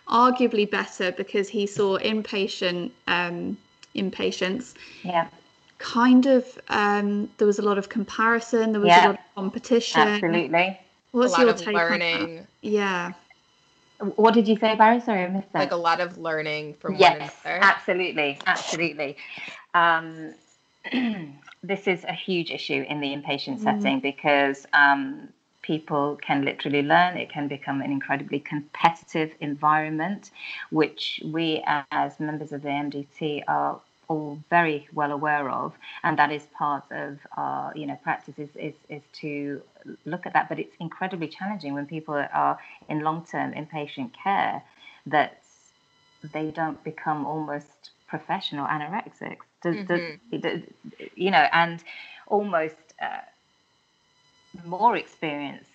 arguably 0.08 0.70
better 0.70 1.12
because 1.12 1.48
he 1.50 1.68
saw 1.68 1.98
inpatient 2.00 2.92
um, 3.08 3.58
inpatients. 3.96 4.74
Yeah. 5.04 5.28
Kind 5.78 6.26
of, 6.26 6.60
um, 6.70 7.30
there 7.38 7.48
was 7.48 7.60
a 7.60 7.64
lot 7.64 7.78
of 7.78 7.90
comparison. 7.90 8.72
There 8.72 8.82
was 8.82 8.88
yeah. 8.88 9.06
a 9.06 9.08
lot 9.08 9.16
of 9.16 9.36
competition. 9.36 10.02
Absolutely. 10.02 10.80
What's 11.12 11.38
your 11.38 11.54
take 11.54 11.76
learning. 11.76 12.48
Yeah. 12.62 13.14
What 14.16 14.34
did 14.34 14.48
you 14.48 14.58
say, 14.58 14.76
Barry? 14.76 15.00
Sorry, 15.00 15.24
I 15.24 15.28
missed 15.28 15.52
that. 15.54 15.60
Like 15.60 15.72
a 15.72 15.76
lot 15.76 16.00
of 16.00 16.18
learning 16.18 16.76
from 16.76 16.96
yes, 16.96 17.12
one 17.12 17.54
another. 17.54 17.64
Absolutely, 17.64 18.40
absolutely. 18.48 19.18
Um, 19.74 20.34
this 21.64 21.88
is 21.88 22.04
a 22.06 22.14
huge 22.14 22.50
issue 22.50 22.84
in 22.88 23.00
the 23.00 23.08
inpatient 23.08 23.60
mm. 23.60 23.64
setting 23.64 24.00
because 24.00 24.66
um, 24.74 25.30
people 25.62 26.18
can 26.22 26.44
literally 26.44 26.82
learn. 26.82 27.18
It 27.18 27.30
can 27.30 27.48
become 27.48 27.82
an 27.82 27.92
incredibly 27.92 28.40
competitive 28.40 29.34
environment, 29.40 30.32
which 30.72 31.22
we 31.26 31.64
as 31.92 32.20
members 32.20 32.52
of 32.52 32.64
the 32.64 32.70
MDT 32.70 33.44
are 33.48 33.80
all 34.12 34.38
very 34.50 34.88
well 34.94 35.12
aware 35.12 35.50
of, 35.50 35.74
and 36.04 36.18
that 36.20 36.32
is 36.32 36.44
part 36.58 36.84
of 36.92 37.18
our 37.38 37.72
you 37.76 37.86
know 37.90 37.98
practice 38.04 38.38
is, 38.38 38.50
is, 38.56 38.76
is 38.90 39.04
to 39.22 39.62
look 40.06 40.26
at 40.26 40.34
that. 40.34 40.50
But 40.50 40.60
it's 40.60 40.76
incredibly 40.80 41.30
challenging 41.38 41.74
when 41.74 41.86
people 41.86 42.16
are 42.16 42.60
in 42.90 42.98
long 43.08 43.26
term 43.32 43.54
inpatient 43.54 44.12
care 44.24 44.62
that 45.06 45.42
they 46.34 46.52
don't 46.52 46.82
become 46.84 47.26
almost 47.26 47.92
professional 48.08 48.68
anorexics. 48.68 49.48
Does, 49.64 49.76
mm-hmm. 49.76 50.40
does, 50.40 50.62
you 51.16 51.32
know, 51.32 51.46
and 51.54 51.84
almost 52.28 52.76
uh, 53.02 53.26
more 54.66 54.98
experienced. 54.98 55.70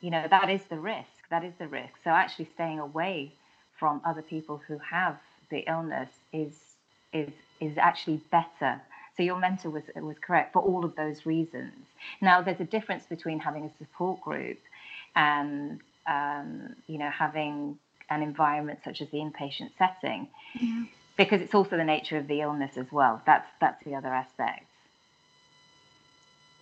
You 0.00 0.10
know, 0.10 0.26
that 0.28 0.48
is 0.50 0.62
the 0.64 0.78
risk. 0.78 1.16
That 1.30 1.44
is 1.44 1.52
the 1.58 1.68
risk. 1.68 1.94
So 2.02 2.10
actually, 2.10 2.48
staying 2.54 2.80
away 2.80 3.32
from 3.78 4.00
other 4.04 4.22
people 4.22 4.60
who 4.66 4.78
have 4.78 5.18
the 5.50 5.60
illness 5.68 6.08
is 6.32 6.54
is 7.12 7.30
is 7.60 7.78
actually 7.78 8.20
better. 8.30 8.80
So 9.16 9.22
your 9.22 9.38
mentor 9.38 9.70
was 9.70 9.84
was 9.96 10.16
correct 10.20 10.52
for 10.52 10.62
all 10.62 10.84
of 10.84 10.96
those 10.96 11.26
reasons. 11.26 11.72
Now 12.20 12.42
there's 12.42 12.60
a 12.60 12.64
difference 12.64 13.04
between 13.06 13.38
having 13.38 13.64
a 13.64 13.70
support 13.78 14.20
group 14.22 14.58
and 15.14 15.80
um, 16.06 16.74
you 16.86 16.98
know 16.98 17.10
having 17.10 17.78
an 18.10 18.22
environment 18.22 18.80
such 18.84 19.00
as 19.00 19.08
the 19.10 19.18
inpatient 19.18 19.70
setting, 19.78 20.28
yeah. 20.60 20.84
because 21.16 21.40
it's 21.40 21.54
also 21.54 21.76
the 21.76 21.84
nature 21.84 22.16
of 22.16 22.26
the 22.26 22.40
illness 22.40 22.76
as 22.76 22.90
well. 22.90 23.22
That's 23.26 23.48
that's 23.60 23.82
the 23.84 23.94
other 23.94 24.08
aspect. 24.08 24.66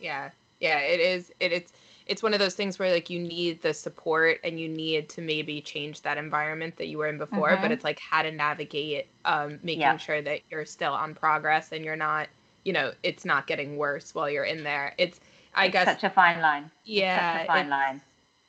Yeah, 0.00 0.30
yeah, 0.60 0.78
it 0.78 1.00
is. 1.00 1.32
It, 1.40 1.52
it's 1.52 1.72
it's 2.10 2.24
one 2.24 2.34
of 2.34 2.40
those 2.40 2.54
things 2.54 2.76
where 2.76 2.90
like 2.90 3.08
you 3.08 3.20
need 3.20 3.62
the 3.62 3.72
support 3.72 4.40
and 4.42 4.58
you 4.58 4.68
need 4.68 5.08
to 5.08 5.20
maybe 5.20 5.60
change 5.60 6.02
that 6.02 6.18
environment 6.18 6.76
that 6.76 6.88
you 6.88 6.98
were 6.98 7.06
in 7.06 7.16
before 7.16 7.50
mm-hmm. 7.50 7.62
but 7.62 7.70
it's 7.70 7.84
like 7.84 8.00
how 8.00 8.20
to 8.20 8.32
navigate 8.32 9.06
um, 9.24 9.60
making 9.62 9.82
yeah. 9.82 9.96
sure 9.96 10.20
that 10.20 10.40
you're 10.50 10.66
still 10.66 10.92
on 10.92 11.14
progress 11.14 11.70
and 11.70 11.84
you're 11.84 11.96
not 11.96 12.26
you 12.64 12.72
know 12.72 12.92
it's 13.04 13.24
not 13.24 13.46
getting 13.46 13.76
worse 13.76 14.12
while 14.12 14.28
you're 14.28 14.44
in 14.44 14.64
there 14.64 14.92
it's 14.98 15.20
i 15.54 15.66
it's 15.66 15.72
guess 15.72 15.86
such 15.86 16.02
a 16.02 16.10
fine 16.10 16.40
line 16.40 16.68
yeah 16.84 17.14
it's 17.14 17.38
such 17.38 17.44
a 17.44 17.46
fine 17.46 17.60
it's, 17.60 17.70
line 17.70 18.00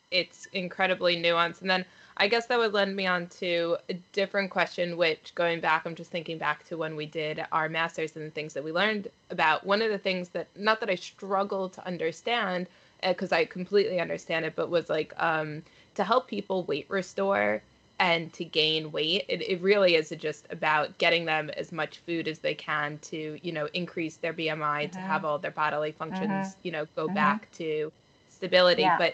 it's 0.09 0.45
incredibly 0.53 1.15
nuanced 1.21 1.61
and 1.61 1.69
then 1.69 1.85
i 2.17 2.27
guess 2.27 2.47
that 2.47 2.57
would 2.57 2.73
lend 2.73 2.95
me 2.95 3.05
on 3.05 3.27
to 3.27 3.77
a 3.89 3.93
different 4.11 4.49
question 4.49 4.97
which 4.97 5.33
going 5.35 5.61
back 5.61 5.83
i'm 5.85 5.93
just 5.93 6.09
thinking 6.09 6.39
back 6.39 6.65
to 6.65 6.77
when 6.77 6.95
we 6.95 7.05
did 7.05 7.45
our 7.51 7.69
masters 7.69 8.15
and 8.15 8.25
the 8.25 8.31
things 8.31 8.55
that 8.55 8.63
we 8.63 8.71
learned 8.71 9.07
about 9.29 9.63
one 9.67 9.83
of 9.83 9.91
the 9.91 9.99
things 9.99 10.29
that 10.29 10.47
not 10.57 10.79
that 10.79 10.89
i 10.89 10.95
struggle 10.95 11.69
to 11.69 11.85
understand 11.85 12.65
because 13.03 13.31
I 13.31 13.45
completely 13.45 13.99
understand 13.99 14.45
it, 14.45 14.55
but 14.55 14.69
was 14.69 14.89
like 14.89 15.13
um, 15.17 15.63
to 15.95 16.03
help 16.03 16.27
people 16.27 16.63
weight 16.63 16.85
restore 16.89 17.61
and 17.99 18.33
to 18.33 18.43
gain 18.43 18.91
weight. 18.91 19.25
It, 19.27 19.41
it 19.43 19.61
really 19.61 19.95
is 19.95 20.09
just 20.17 20.47
about 20.49 20.97
getting 20.97 21.25
them 21.25 21.51
as 21.51 21.71
much 21.71 21.99
food 21.99 22.27
as 22.27 22.39
they 22.39 22.55
can 22.55 22.97
to, 23.03 23.39
you 23.43 23.51
know, 23.51 23.67
increase 23.73 24.17
their 24.17 24.33
BMI, 24.33 24.57
mm-hmm. 24.57 24.91
to 24.93 24.99
have 24.99 25.23
all 25.23 25.37
their 25.37 25.51
bodily 25.51 25.91
functions, 25.91 26.29
mm-hmm. 26.29 26.59
you 26.63 26.71
know, 26.71 26.87
go 26.95 27.05
mm-hmm. 27.05 27.15
back 27.15 27.51
to 27.53 27.91
stability. 28.29 28.81
Yeah. 28.81 28.97
But 28.97 29.13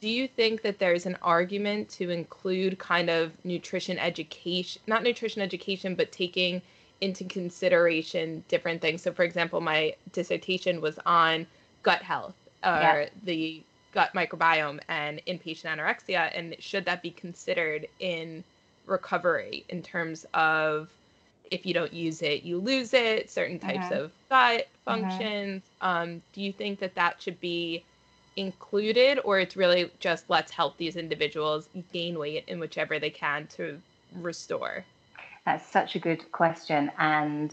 do 0.00 0.08
you 0.08 0.28
think 0.28 0.62
that 0.62 0.78
there's 0.78 1.06
an 1.06 1.16
argument 1.20 1.88
to 1.90 2.10
include 2.10 2.78
kind 2.78 3.10
of 3.10 3.32
nutrition 3.44 3.98
education, 3.98 4.80
not 4.86 5.02
nutrition 5.02 5.42
education, 5.42 5.96
but 5.96 6.12
taking 6.12 6.62
into 7.00 7.24
consideration 7.24 8.44
different 8.46 8.80
things? 8.80 9.02
So, 9.02 9.12
for 9.12 9.24
example, 9.24 9.60
my 9.60 9.96
dissertation 10.12 10.80
was 10.80 11.00
on 11.04 11.44
gut 11.82 12.02
health 12.02 12.34
or 12.64 12.70
yeah. 12.70 13.08
the 13.24 13.62
gut 13.92 14.12
microbiome 14.14 14.80
and 14.88 15.20
inpatient 15.26 15.64
anorexia 15.64 16.30
and 16.36 16.54
should 16.58 16.84
that 16.84 17.02
be 17.02 17.10
considered 17.10 17.86
in 18.00 18.44
recovery 18.86 19.64
in 19.68 19.82
terms 19.82 20.26
of 20.34 20.88
if 21.50 21.64
you 21.64 21.72
don't 21.72 21.92
use 21.92 22.20
it 22.22 22.42
you 22.42 22.58
lose 22.58 22.92
it 22.92 23.30
certain 23.30 23.58
types 23.58 23.86
mm-hmm. 23.86 24.04
of 24.04 24.12
gut 24.28 24.66
mm-hmm. 24.86 25.02
functions 25.02 25.62
mm-hmm. 25.82 25.86
um, 25.86 26.22
do 26.32 26.42
you 26.42 26.52
think 26.52 26.78
that 26.78 26.94
that 26.94 27.20
should 27.20 27.40
be 27.40 27.82
included 28.36 29.18
or 29.24 29.40
it's 29.40 29.56
really 29.56 29.90
just 29.98 30.24
let's 30.28 30.52
help 30.52 30.76
these 30.76 30.96
individuals 30.96 31.68
gain 31.92 32.18
weight 32.18 32.44
in 32.46 32.60
whichever 32.60 32.98
they 32.98 33.10
can 33.10 33.46
to 33.46 33.80
restore 34.16 34.84
that's 35.44 35.66
such 35.66 35.96
a 35.96 35.98
good 35.98 36.30
question 36.30 36.90
and 36.98 37.52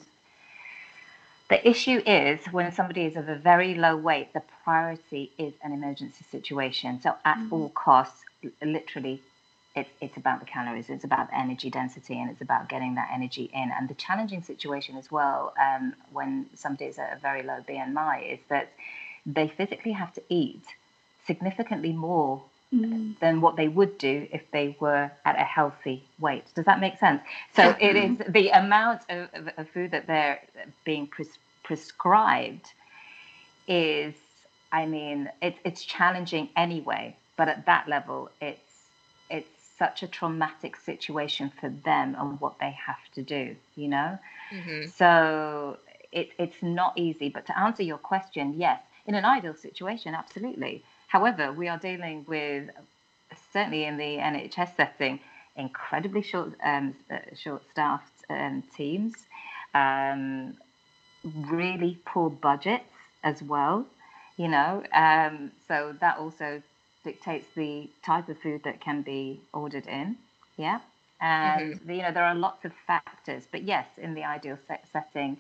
the 1.50 1.68
issue 1.68 2.02
is 2.06 2.44
when 2.48 2.72
somebody 2.72 3.04
is 3.04 3.15
of 3.15 3.30
a 3.30 3.36
very 3.36 3.76
low 3.76 3.96
weight, 3.96 4.34
the 4.34 4.41
priority 4.65 5.32
is 5.38 5.54
an 5.63 5.71
emergency 5.71 6.25
situation. 6.32 6.99
So 6.99 7.15
at 7.23 7.38
mm-hmm. 7.38 7.54
all 7.54 7.69
costs, 7.69 8.21
literally, 8.62 9.21
it, 9.75 9.88
it's 10.01 10.17
about 10.17 10.39
the 10.39 10.45
calories, 10.47 10.89
it's 10.89 11.04
about 11.04 11.30
the 11.30 11.38
energy 11.38 11.69
density, 11.69 12.19
and 12.19 12.32
it's 12.32 12.41
about 12.41 12.67
getting 12.67 12.95
that 12.95 13.10
energy 13.13 13.49
in. 13.54 13.71
And 13.78 13.88
the 13.88 13.93
challenging 13.93 14.41
situation 14.41 14.97
as 14.97 15.12
well, 15.12 15.54
um, 15.62 15.93
when 16.12 16.47
somebody 16.56 16.86
is 16.86 16.97
at 16.97 17.15
a 17.15 17.19
very 17.19 17.43
low 17.43 17.60
BMI, 17.69 18.34
is 18.34 18.39
that 18.49 18.71
they 19.25 19.47
physically 19.47 19.91
have 19.91 20.13
to 20.15 20.23
eat 20.30 20.65
significantly 21.28 21.91
more 21.91 22.41
mm. 22.73 23.17
than 23.19 23.41
what 23.41 23.56
they 23.56 23.67
would 23.67 23.97
do 23.99 24.28
if 24.32 24.49
they 24.51 24.75
were 24.80 25.12
at 25.25 25.36
a 25.36 25.43
healthy 25.43 26.04
weight. 26.19 26.45
Does 26.56 26.65
that 26.65 26.80
make 26.80 26.97
sense? 26.97 27.21
So 27.56 27.75
it 27.80 27.95
is 27.95 28.17
the 28.30 28.49
amount 28.49 29.01
of, 29.10 29.30
of, 29.34 29.49
of 29.58 29.69
food 29.69 29.91
that 29.91 30.08
they're 30.08 30.41
being 30.84 31.08
pres- 31.08 31.39
prescribed 31.63 32.67
is, 33.67 34.13
I 34.82 34.86
mean, 34.86 35.30
it, 35.42 35.56
it's 35.64 35.84
challenging 35.84 36.50
anyway. 36.56 37.16
But 37.38 37.50
at 37.50 37.66
that 37.66 37.88
level, 37.88 38.30
it's 38.42 38.60
it's 39.30 39.50
such 39.78 40.04
a 40.04 40.08
traumatic 40.08 40.78
situation 40.78 41.52
for 41.60 41.70
them 41.70 42.16
and 42.18 42.40
what 42.40 42.60
they 42.60 42.72
have 42.88 43.04
to 43.16 43.22
do. 43.22 43.56
You 43.76 43.88
know, 43.90 44.20
mm-hmm. 44.52 44.90
so 44.90 45.78
it, 46.12 46.30
it's 46.38 46.62
not 46.62 46.98
easy. 46.98 47.30
But 47.30 47.46
to 47.48 47.58
answer 47.58 47.84
your 47.84 47.98
question, 47.98 48.56
yes, 48.58 48.82
in 49.06 49.16
an 49.16 49.26
ideal 49.26 49.56
situation, 49.56 50.16
absolutely 50.16 50.84
However, 51.08 51.52
we 51.54 51.68
are 51.68 51.78
dealing 51.78 52.26
with, 52.28 52.70
certainly 53.54 53.86
in 53.86 53.98
the 53.98 54.18
NHS 54.18 54.76
setting, 54.76 55.20
incredibly 55.56 56.22
short, 56.22 56.54
um, 56.64 56.96
uh, 57.10 57.20
short-staffed 57.36 58.12
um, 58.30 58.64
teams, 58.76 59.14
um, 59.74 60.58
really 61.24 62.00
poor 62.06 62.30
budgets 62.30 62.92
as 63.24 63.42
well. 63.42 63.86
You 64.38 64.50
know, 64.50 64.84
um, 64.93 65.52
so 65.67 65.95
that 66.02 66.17
also 66.17 66.62
dictates 67.04 67.48
the 67.56 67.89
type 68.04 68.28
of 68.28 68.38
food 68.39 68.63
that 68.63 68.82
can 68.82 69.02
be 69.02 69.39
ordered 69.54 69.88
in. 69.88 70.17
Yeah, 70.58 70.80
and 71.21 71.76
mm-hmm. 71.76 71.91
you 71.91 72.02
know 72.02 72.12
there 72.12 72.26
are 72.26 72.36
lots 72.36 72.65
of 72.65 72.74
factors, 72.86 73.43
but 73.52 73.63
yes, 73.63 73.88
in 73.98 74.13
the 74.13 74.24
ideal 74.24 74.58
set- 74.67 74.86
setting, 74.91 75.38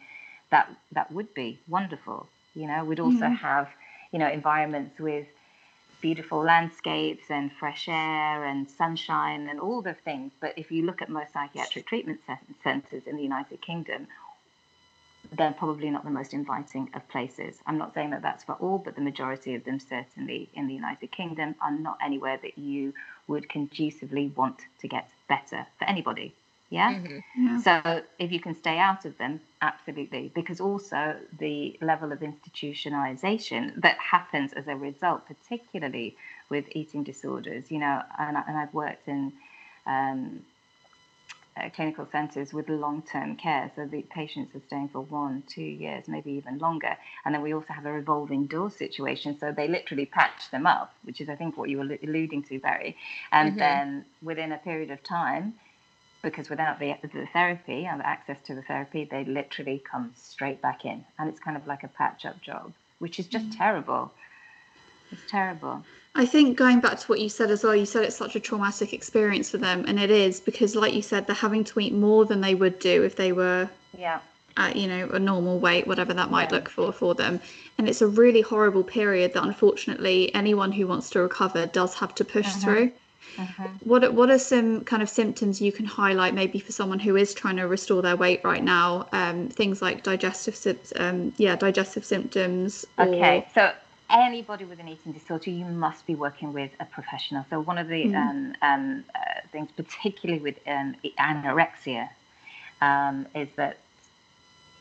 that 0.49 0.69
that 0.93 1.11
would 1.11 1.33
be 1.33 1.59
wonderful. 1.67 2.27
You 2.53 2.67
know, 2.67 2.85
we'd 2.85 2.99
also 3.01 3.25
mm-hmm. 3.25 3.33
have 3.35 3.69
you 4.11 4.19
know 4.19 4.29
environments 4.29 4.97
with 4.99 5.27
beautiful 6.01 6.39
landscapes 6.43 7.31
and 7.31 7.51
fresh 7.51 7.87
air 7.87 8.45
and 8.45 8.69
sunshine 8.69 9.49
and 9.49 9.59
all 9.59 9.81
the 9.81 9.93
things. 9.93 10.31
But 10.39 10.53
if 10.55 10.71
you 10.71 10.85
look 10.85 11.01
at 11.01 11.09
most 11.09 11.33
psychiatric 11.33 11.87
treatment 11.87 12.19
centres 12.63 13.03
in 13.07 13.15
the 13.15 13.23
United 13.23 13.61
Kingdom, 13.61 14.07
they're 15.37 15.53
probably 15.53 15.89
not 15.89 16.03
the 16.03 16.11
most 16.11 16.33
inviting 16.33 16.89
of 16.93 17.07
places. 17.09 17.57
I'm 17.65 17.77
not 17.77 17.93
saying 17.93 18.11
that 18.11 18.21
that's 18.21 18.43
for 18.43 18.53
all, 18.53 18.77
but 18.77 18.95
the 18.95 19.01
majority 19.01 19.55
of 19.55 19.63
them, 19.63 19.79
certainly 19.79 20.49
in 20.53 20.67
the 20.67 20.73
United 20.73 21.11
Kingdom, 21.11 21.55
are 21.61 21.71
not 21.71 21.97
anywhere 22.03 22.39
that 22.41 22.57
you 22.57 22.93
would 23.27 23.49
conducively 23.49 24.31
want 24.35 24.59
to 24.79 24.87
get 24.87 25.09
better 25.27 25.65
for 25.79 25.85
anybody. 25.85 26.33
Yeah? 26.69 26.93
Mm-hmm. 26.93 27.47
yeah? 27.47 27.61
So 27.61 28.01
if 28.19 28.31
you 28.31 28.39
can 28.39 28.55
stay 28.55 28.77
out 28.77 29.05
of 29.05 29.17
them, 29.17 29.39
absolutely. 29.61 30.31
Because 30.35 30.59
also 30.59 31.15
the 31.39 31.77
level 31.81 32.11
of 32.11 32.19
institutionalization 32.19 33.81
that 33.81 33.97
happens 33.97 34.53
as 34.53 34.67
a 34.67 34.75
result, 34.75 35.23
particularly 35.27 36.15
with 36.49 36.65
eating 36.71 37.03
disorders, 37.03 37.71
you 37.71 37.79
know, 37.79 38.01
and, 38.19 38.37
and 38.37 38.57
I've 38.57 38.73
worked 38.73 39.07
in 39.07 39.33
um, 39.87 40.41
uh, 41.57 41.69
clinical 41.75 42.07
centres 42.11 42.53
with 42.53 42.67
long-term 42.67 43.37
care, 43.37 43.71
so 43.75 43.85
the 43.85 44.01
patients 44.03 44.53
are 44.55 44.61
staying 44.67 44.89
for 44.89 45.01
one, 45.01 45.43
two 45.47 45.61
years, 45.61 46.07
maybe 46.07 46.31
even 46.31 46.57
longer. 46.57 46.97
And 47.23 47.33
then 47.33 47.41
we 47.41 47.53
also 47.53 47.71
have 47.73 47.85
a 47.85 47.91
revolving 47.91 48.47
door 48.47 48.69
situation, 48.69 49.37
so 49.39 49.51
they 49.51 49.67
literally 49.67 50.05
patch 50.05 50.51
them 50.51 50.65
up, 50.67 50.93
which 51.03 51.21
is 51.21 51.29
I 51.29 51.35
think 51.35 51.57
what 51.57 51.69
you 51.69 51.77
were 51.77 51.97
alluding 52.03 52.43
to, 52.43 52.59
Barry. 52.59 52.97
And 53.31 53.51
mm-hmm. 53.51 53.59
then 53.59 54.05
within 54.21 54.51
a 54.51 54.57
period 54.57 54.91
of 54.91 55.01
time, 55.03 55.53
because 56.21 56.49
without 56.49 56.79
the, 56.79 56.95
the 57.01 57.27
therapy 57.31 57.85
and 57.85 58.01
access 58.01 58.37
to 58.45 58.55
the 58.55 58.63
therapy, 58.63 59.07
they 59.09 59.23
literally 59.23 59.81
come 59.89 60.11
straight 60.15 60.61
back 60.61 60.83
in, 60.83 61.05
and 61.17 61.29
it's 61.29 61.39
kind 61.39 61.55
of 61.55 61.67
like 61.67 61.83
a 61.83 61.87
patch-up 61.87 62.41
job, 62.41 62.73
which 62.99 63.19
is 63.19 63.27
just 63.27 63.45
mm-hmm. 63.45 63.57
terrible. 63.57 64.11
It's 65.11 65.21
terrible. 65.29 65.83
I 66.17 66.25
think 66.25 66.57
going 66.57 66.79
back 66.79 66.97
to 66.99 67.07
what 67.07 67.19
you 67.19 67.27
said 67.27 67.51
as 67.51 67.63
well, 67.63 67.75
you 67.75 67.85
said 67.85 68.03
it's 68.05 68.15
such 68.15 68.37
a 68.37 68.39
traumatic 68.39 68.93
experience 68.93 69.49
for 69.49 69.57
them, 69.57 69.83
and 69.85 69.99
it 69.99 70.09
is 70.09 70.39
because, 70.39 70.73
like 70.73 70.93
you 70.93 71.01
said, 71.01 71.27
they're 71.27 71.35
having 71.35 71.65
to 71.65 71.79
eat 71.81 71.93
more 71.93 72.25
than 72.25 72.39
they 72.39 72.55
would 72.55 72.79
do 72.79 73.03
if 73.03 73.17
they 73.17 73.33
were, 73.33 73.69
yeah, 73.97 74.19
at 74.55 74.77
you 74.77 74.87
know 74.87 75.09
a 75.09 75.19
normal 75.19 75.59
weight, 75.59 75.85
whatever 75.85 76.13
that 76.13 76.31
might 76.31 76.49
yeah. 76.49 76.55
look 76.55 76.69
for 76.69 76.93
for 76.93 77.15
them. 77.15 77.41
And 77.77 77.89
it's 77.89 78.01
a 78.01 78.07
really 78.07 78.39
horrible 78.39 78.83
period 78.83 79.33
that, 79.33 79.43
unfortunately, 79.43 80.33
anyone 80.33 80.71
who 80.71 80.87
wants 80.87 81.09
to 81.11 81.19
recover 81.19 81.65
does 81.65 81.93
have 81.95 82.15
to 82.15 82.23
push 82.23 82.47
uh-huh. 82.47 82.59
through. 82.61 82.91
Uh-huh. 83.37 83.67
What 83.83 84.13
what 84.13 84.31
are 84.31 84.39
some 84.39 84.85
kind 84.85 85.03
of 85.03 85.09
symptoms 85.09 85.59
you 85.59 85.73
can 85.73 85.85
highlight 85.85 86.33
maybe 86.33 86.59
for 86.59 86.71
someone 86.71 86.99
who 86.99 87.17
is 87.17 87.33
trying 87.33 87.57
to 87.57 87.67
restore 87.67 88.01
their 88.01 88.15
weight 88.15 88.39
right 88.45 88.63
now? 88.63 89.09
Um, 89.11 89.49
things 89.49 89.81
like 89.81 90.03
digestive 90.03 90.57
um, 90.95 91.33
yeah 91.35 91.57
digestive 91.57 92.05
symptoms. 92.05 92.85
Okay, 92.97 93.45
so 93.53 93.73
anybody 94.09 94.65
with 94.65 94.79
an 94.79 94.87
eating 94.87 95.11
disorder, 95.11 95.49
you 95.49 95.65
must 95.65 96.05
be 96.05 96.15
working 96.15 96.53
with 96.53 96.71
a 96.79 96.85
professional. 96.85 97.45
So 97.49 97.59
one 97.59 97.77
of 97.77 97.87
the 97.87 98.05
mm. 98.05 98.15
um, 98.15 98.55
um, 98.61 99.03
uh, 99.15 99.41
things, 99.51 99.69
particularly 99.75 100.41
with 100.41 100.55
um, 100.67 100.95
anorexia, 101.19 102.09
um, 102.81 103.25
is 103.35 103.49
that 103.55 103.77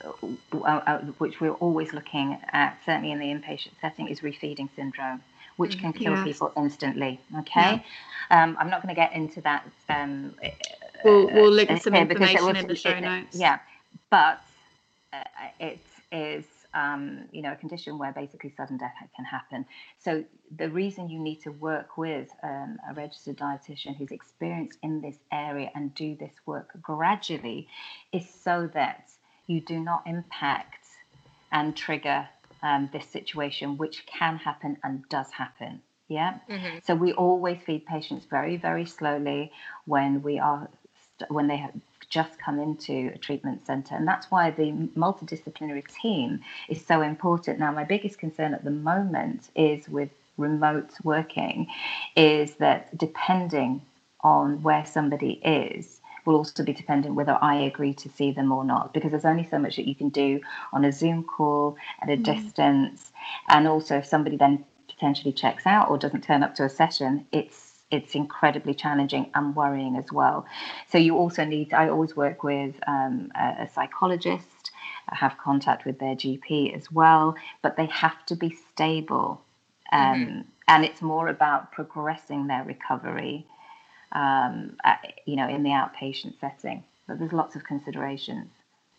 uh, 0.05 0.67
uh, 0.67 1.01
which 1.19 1.41
we're 1.41 1.53
always 1.53 1.93
looking 1.93 2.39
at, 2.53 2.79
certainly 2.85 3.13
in 3.13 3.19
the 3.19 3.27
inpatient 3.27 3.73
setting, 3.81 4.09
is 4.09 4.21
refeeding 4.21 4.69
syndrome, 4.77 5.23
which 5.57 5.79
can 5.79 5.93
kill 5.93 6.13
yes. 6.13 6.25
people 6.25 6.53
instantly. 6.57 7.21
Okay, 7.41 7.83
yeah. 8.31 8.43
Um, 8.43 8.57
I'm 8.59 8.71
not 8.71 8.83
going 8.83 8.95
to 8.95 9.01
get 9.01 9.13
into 9.13 9.41
that. 9.43 9.65
Um, 9.89 10.35
we'll, 11.05 11.31
we'll 11.31 11.51
link 11.51 11.71
some 11.83 11.95
information 11.95 12.57
in 12.57 12.67
the 12.67 12.75
show 12.75 12.99
notes. 12.99 13.37
Yeah, 13.37 13.59
but 14.11 14.43
uh, 15.13 15.25
it 15.61 15.81
is 16.13 16.45
um, 16.75 17.29
you 17.33 17.43
know, 17.43 17.53
a 17.53 17.57
condition 17.57 17.99
where 17.99 18.13
basically 18.13 18.53
sudden 18.57 18.77
death 18.77 18.95
can 19.15 19.25
happen. 19.25 19.65
So 19.99 20.25
the 20.57 20.69
reason 20.69 21.09
you 21.09 21.21
need 21.21 21.41
to 21.43 21.51
work 21.51 21.97
with 21.97 22.29
um, 22.43 22.79
a 22.89 22.95
registered 22.95 23.37
dietitian 23.37 23.97
who's 23.97 24.11
experienced 24.11 24.79
in 24.83 25.01
this 25.01 25.17
area 25.33 25.71
and 25.75 25.95
do 25.95 26.17
this 26.17 26.33
work 26.47 26.71
gradually 26.83 27.69
is 28.13 28.29
so 28.29 28.69
that 28.75 29.11
you 29.47 29.61
do 29.61 29.79
not 29.79 30.03
impact 30.07 30.85
and 31.53 31.77
trigger 31.77 32.29
um, 32.63 32.89
this 32.93 33.07
situation, 33.07 33.77
which 33.77 34.07
can 34.07 34.37
happen 34.39 34.77
and 34.83 35.09
does 35.09 35.31
happen. 35.31 35.81
Yeah. 36.09 36.39
Mm-hmm. 36.51 36.79
So 36.85 36.95
we 36.95 37.13
always 37.13 37.63
feed 37.63 37.87
patients 37.87 38.27
very, 38.27 38.57
very 38.57 38.87
slowly 38.87 39.53
when 39.87 40.23
we 40.23 40.39
are 40.39 40.69
when 41.29 41.47
they 41.47 41.57
have 41.57 41.73
just 42.09 42.39
come 42.39 42.59
into 42.59 43.11
a 43.15 43.19
treatment 43.19 43.67
centre. 43.67 43.95
And 43.95 44.07
that's 44.07 44.31
why 44.31 44.51
the 44.51 44.73
multidisciplinary 44.97 45.85
team 46.01 46.41
is 46.69 46.85
so 46.85 47.03
important. 47.03 47.59
Now, 47.59 47.73
my 47.73 47.85
biggest 47.85 48.19
concern 48.19 48.55
at 48.55 48.65
the 48.65 48.71
moment 48.71 49.51
is 49.55 49.89
with 49.89 50.11
remote 50.37 50.91
working, 51.03 51.69
is 52.17 52.57
that 52.57 52.97
depending 52.97 53.83
on 54.21 54.63
where 54.63 54.85
somebody 54.85 55.33
is, 55.45 56.01
will 56.25 56.37
also 56.37 56.65
be 56.65 56.73
dependent 56.73 57.15
whether 57.15 57.39
I 57.41 57.57
agree 57.57 57.95
to 57.95 58.09
see 58.09 58.33
them 58.33 58.51
or 58.51 58.65
not, 58.65 58.95
because 58.95 59.11
there's 59.11 59.25
only 59.25 59.47
so 59.47 59.59
much 59.59 59.77
that 59.77 59.87
you 59.87 59.95
can 59.95 60.09
do 60.09 60.41
on 60.73 60.85
a 60.85 60.93
Zoom 60.93 61.23
call 61.23 61.77
at 62.01 62.09
a 62.09 62.17
mm. 62.17 62.25
distance. 62.25 63.13
And 63.49 63.69
also, 63.69 63.99
if 63.99 64.07
somebody 64.07 64.37
then 64.37 64.65
potentially 64.89 65.33
checks 65.33 65.67
out 65.67 65.91
or 65.91 65.99
doesn't 65.99 66.25
turn 66.25 66.43
up 66.43 66.55
to 66.55 66.65
a 66.65 66.69
session, 66.69 67.27
it's 67.33 67.64
it's 67.95 68.15
incredibly 68.15 68.75
challenging 68.75 69.31
and 69.35 69.55
worrying 69.55 69.97
as 69.97 70.11
well. 70.13 70.47
So 70.91 70.99
you 70.99 71.17
also 71.17 71.45
need. 71.45 71.73
I 71.73 71.89
always 71.89 72.17
work 72.17 72.43
with 72.43 72.75
um, 72.87 73.31
a, 73.35 73.63
a 73.65 73.69
psychologist. 73.73 74.71
I 75.09 75.17
have 75.17 75.37
contact 75.39 75.85
with 75.85 75.99
their 75.99 76.15
GP 76.15 76.75
as 76.75 76.91
well, 76.91 77.37
but 77.63 77.77
they 77.77 77.87
have 77.87 78.25
to 78.27 78.37
be 78.37 78.57
stable, 78.73 79.43
um, 79.93 80.01
mm-hmm. 80.01 80.41
and 80.69 80.85
it's 80.85 81.03
more 81.03 81.29
about 81.29 81.73
progressing 81.73 82.47
their 82.47 82.65
recovery. 82.65 83.47
Um, 84.13 84.77
at, 84.85 85.13
you 85.27 85.35
know, 85.35 85.49
in 85.49 85.65
the 85.65 85.71
outpatient 85.71 86.39
setting, 86.39 86.85
but 87.09 87.19
there's 87.19 87.33
lots 87.33 87.57
of 87.57 87.65
considerations. 87.65 88.49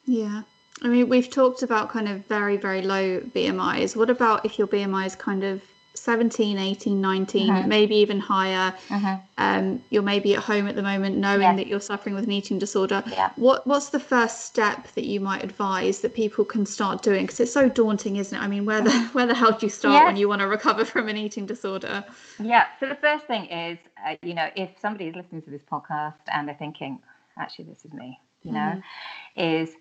Yeah. 0.03 0.41
I 0.81 0.89
mean, 0.89 1.08
we've 1.08 1.29
talked 1.29 1.63
about 1.63 1.89
kind 1.89 2.10
of 2.10 2.25
very, 2.25 2.58
very 2.58 2.81
low 2.81 3.21
BMIs. 3.21 3.95
What 3.95 4.10
about 4.10 4.45
if 4.45 4.60
your 4.60 4.67
BMI 4.67 5.05
is 5.05 5.15
kind 5.15 5.45
of 5.45 5.62
17 5.97 6.58
18 6.58 7.01
19 7.01 7.49
uh-huh. 7.49 7.67
maybe 7.67 7.95
even 7.95 8.19
higher 8.19 8.73
uh-huh. 8.89 9.17
um, 9.38 9.81
you're 9.89 10.03
maybe 10.03 10.36
at 10.36 10.43
home 10.43 10.67
at 10.67 10.75
the 10.75 10.81
moment 10.81 11.17
knowing 11.17 11.41
yes. 11.41 11.55
that 11.58 11.67
you're 11.67 11.79
suffering 11.79 12.15
with 12.15 12.23
an 12.23 12.31
eating 12.31 12.60
disorder 12.60 13.03
yeah. 13.08 13.31
what 13.36 13.65
what's 13.65 13.89
the 13.89 13.99
first 13.99 14.45
step 14.45 14.88
that 14.93 15.05
you 15.05 15.19
might 15.19 15.43
advise 15.43 15.99
that 16.01 16.13
people 16.13 16.45
can 16.45 16.65
start 16.65 17.01
doing 17.01 17.23
because 17.25 17.39
it's 17.39 17.53
so 17.53 17.69
daunting 17.69 18.17
isn't 18.17 18.38
it 18.38 18.41
i 18.41 18.47
mean 18.47 18.65
where 18.65 18.81
the 18.81 18.91
where 19.13 19.25
the 19.25 19.36
hell 19.36 19.51
do 19.51 19.65
you 19.65 19.69
start 19.69 20.05
when 20.05 20.17
you 20.17 20.27
want 20.27 20.39
to 20.39 20.47
recover 20.47 20.86
from 20.86 21.08
an 21.08 21.17
eating 21.17 21.45
disorder 21.45 22.03
yeah 22.39 22.65
so 22.79 22.88
the 22.88 22.95
first 22.95 23.25
thing 23.25 23.45
is 23.45 23.77
uh, 24.05 24.15
you 24.21 24.34
know 24.34 24.49
if 24.55 24.69
somebody 24.81 25.08
is 25.08 25.15
listening 25.15 25.41
to 25.41 25.49
this 25.49 25.63
podcast 25.71 26.15
and 26.34 26.47
they're 26.47 26.55
thinking 26.55 26.99
actually 27.38 27.65
this 27.65 27.86
is 27.86 27.93
me 27.93 28.19
you 28.43 28.51
know 28.51 28.81
mm. 28.81 28.84
is 29.36 29.75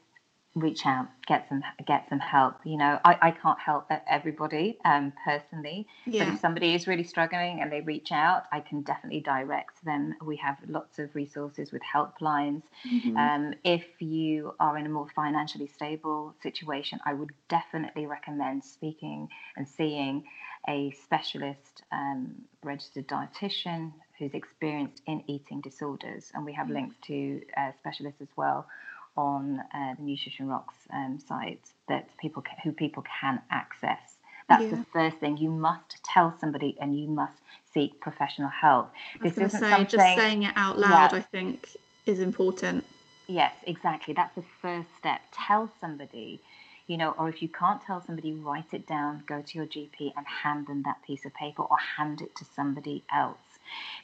reach 0.55 0.87
out, 0.87 1.09
get 1.27 1.49
some 1.49 1.63
get 1.87 2.09
some 2.09 2.21
help. 2.21 2.55
You 2.65 2.77
know, 2.77 3.01
I, 3.05 3.19
I 3.21 3.31
can't 3.33 3.59
help 3.59 3.91
everybody 4.09 4.79
um, 4.85 5.13
personally, 5.25 5.87
yeah. 6.07 6.25
but 6.25 6.35
if 6.35 6.41
somebody 6.41 6.75
is 6.75 6.87
really 6.87 7.03
struggling 7.03 7.61
and 7.61 7.73
they 7.73 7.81
reach 7.81 8.13
out, 8.13 8.45
I 8.53 8.61
can 8.61 8.83
definitely 8.83 9.21
direct 9.21 9.85
them. 9.85 10.15
We 10.25 10.37
have 10.37 10.57
lots 10.69 10.99
of 10.99 11.15
resources 11.15 11.73
with 11.73 11.83
helplines. 11.83 12.63
Mm-hmm. 12.89 13.17
Um, 13.17 13.55
if 13.65 13.85
you 13.99 14.55
are 14.61 14.79
in 14.79 14.87
a 14.87 14.89
more 14.89 15.09
financially 15.15 15.67
stable 15.67 16.35
situation, 16.43 17.01
I 17.05 17.15
would 17.15 17.33
definitely 17.49 18.07
recommend 18.07 18.65
speaking 18.65 19.29
and 19.57 19.67
seeing 19.69 20.25
a 20.69 20.93
specialist 20.93 21.83
um, 21.93 22.33
registered 22.63 23.09
dietitian 23.09 23.93
who's 24.19 24.33
experienced 24.35 25.03
in 25.07 25.25
eating 25.27 25.61
disorders, 25.61 26.31
and 26.33 26.45
we 26.45 26.53
have 26.53 26.67
mm-hmm. 26.67 26.77
links 26.77 26.97
to 27.09 27.41
uh, 27.57 27.73
specialists 27.81 28.21
as 28.23 28.29
well 28.37 28.67
on 29.17 29.61
uh, 29.75 29.95
the 29.97 30.03
Nutrition 30.03 30.49
Rocks 30.49 30.75
um, 30.93 31.19
site 31.27 31.61
that 31.89 32.09
people 32.19 32.43
who 32.63 32.73
people 32.73 33.05
can 33.21 33.41
access. 33.51 34.17
That's 34.49 34.65
yeah. 34.65 34.71
the 34.71 34.85
first 34.93 35.17
thing. 35.19 35.37
You 35.37 35.51
must 35.51 36.03
tell 36.05 36.35
somebody, 36.39 36.77
and 36.81 36.99
you 36.99 37.09
must 37.09 37.41
seek 37.73 38.01
professional 38.01 38.49
help. 38.49 38.93
This 39.23 39.33
isn't 39.33 39.51
say, 39.51 39.59
something. 39.71 39.87
Just 39.87 40.17
saying 40.17 40.43
it 40.43 40.53
out 40.57 40.79
loud, 40.79 41.13
yeah. 41.13 41.19
I 41.19 41.21
think, 41.21 41.69
is 42.07 42.21
important. 42.21 42.85
Yes, 43.27 43.55
exactly. 43.67 44.13
That's 44.13 44.35
the 44.35 44.45
first 44.61 44.89
step. 44.99 45.23
Tell 45.33 45.71
somebody, 45.81 46.41
you 46.87 46.99
know, 46.99 47.15
or 47.19 47.31
if 47.31 47.41
you 47.41 47.49
can't 47.49 47.81
tell 47.81 48.03
somebody, 48.05 48.33
write 48.33 48.73
it 48.73 48.87
down. 48.87 49.23
Go 49.27 49.41
to 49.41 49.59
your 49.59 49.67
GP 49.67 50.13
and 50.15 50.27
hand 50.27 50.67
them 50.67 50.83
that 50.83 51.03
piece 51.07 51.25
of 51.25 51.33
paper, 51.33 51.63
or 51.63 51.79
hand 51.97 52.21
it 52.21 52.37
to 52.37 52.45
somebody 52.45 53.03
else, 53.13 53.39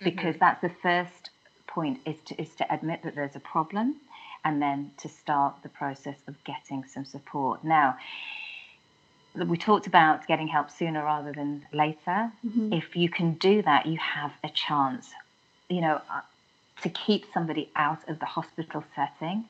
because 0.02 0.36
mm-hmm. 0.36 0.38
that's 0.38 0.62
the 0.62 0.72
first 0.82 1.30
point. 1.66 2.00
Is 2.06 2.16
to 2.26 2.40
is 2.40 2.54
to 2.56 2.72
admit 2.72 3.02
that 3.02 3.14
there's 3.14 3.36
a 3.36 3.40
problem 3.40 3.96
and 4.44 4.60
then 4.60 4.92
to 4.98 5.08
start 5.08 5.56
the 5.62 5.68
process 5.68 6.16
of 6.26 6.34
getting 6.44 6.84
some 6.84 7.04
support. 7.04 7.64
Now, 7.64 7.96
we 9.34 9.56
talked 9.56 9.86
about 9.86 10.26
getting 10.26 10.48
help 10.48 10.70
sooner 10.70 11.04
rather 11.04 11.32
than 11.32 11.64
later. 11.72 12.32
Mm-hmm. 12.44 12.72
If 12.72 12.96
you 12.96 13.08
can 13.08 13.34
do 13.34 13.62
that, 13.62 13.86
you 13.86 13.98
have 13.98 14.32
a 14.42 14.48
chance. 14.48 15.10
You 15.68 15.82
know, 15.82 16.00
uh, 16.10 16.20
to 16.82 16.88
keep 16.88 17.26
somebody 17.32 17.70
out 17.76 18.08
of 18.08 18.18
the 18.18 18.26
hospital 18.26 18.82
setting 18.96 19.44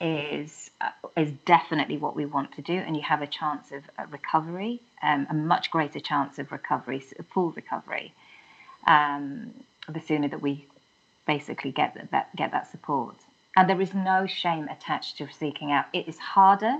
is 0.00 0.70
uh, 0.80 0.90
is 1.16 1.30
definitely 1.46 1.96
what 1.98 2.16
we 2.16 2.26
want 2.26 2.52
to 2.52 2.62
do, 2.62 2.72
and 2.74 2.96
you 2.96 3.02
have 3.02 3.22
a 3.22 3.26
chance 3.26 3.70
of 3.70 3.82
uh, 3.98 4.04
recovery, 4.10 4.80
um, 5.02 5.26
a 5.30 5.34
much 5.34 5.70
greater 5.70 6.00
chance 6.00 6.38
of 6.38 6.50
recovery, 6.50 7.02
full 7.32 7.52
recovery, 7.52 8.12
um, 8.86 9.52
the 9.88 10.00
sooner 10.00 10.28
that 10.28 10.42
we 10.42 10.66
basically 11.26 11.70
get 11.70 11.94
that, 11.94 12.10
that 12.10 12.36
get 12.36 12.50
that 12.50 12.70
support. 12.70 13.16
And 13.56 13.68
there 13.68 13.80
is 13.80 13.94
no 13.94 14.26
shame 14.26 14.68
attached 14.68 15.18
to 15.18 15.28
seeking 15.32 15.70
out. 15.72 15.86
It 15.92 16.08
is 16.08 16.18
harder 16.18 16.78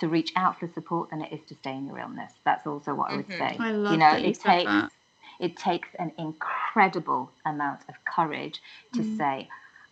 to 0.00 0.08
reach 0.08 0.32
out 0.36 0.58
for 0.58 0.68
support 0.68 1.10
than 1.10 1.22
it 1.22 1.32
is 1.32 1.40
to 1.48 1.54
stay 1.54 1.72
in 1.76 1.86
your 1.86 1.98
illness. 1.98 2.32
That's 2.44 2.66
also 2.66 2.94
what 2.94 3.10
I 3.10 3.16
would 3.16 3.28
Mhm. 3.28 3.38
say. 3.38 3.56
I 3.58 3.70
love 3.72 3.92
you 3.92 3.98
know, 3.98 4.10
that 4.12 4.22
you 4.22 4.28
it 4.30 4.36
said 4.36 4.50
takes 4.50 4.70
that. 4.70 4.92
it 5.40 5.56
takes 5.56 5.88
an 5.98 6.12
incredible 6.18 7.30
amount 7.44 7.80
of 7.88 7.94
courage 8.04 8.60
to 8.92 9.00
Mm. 9.02 9.16
say, 9.16 9.48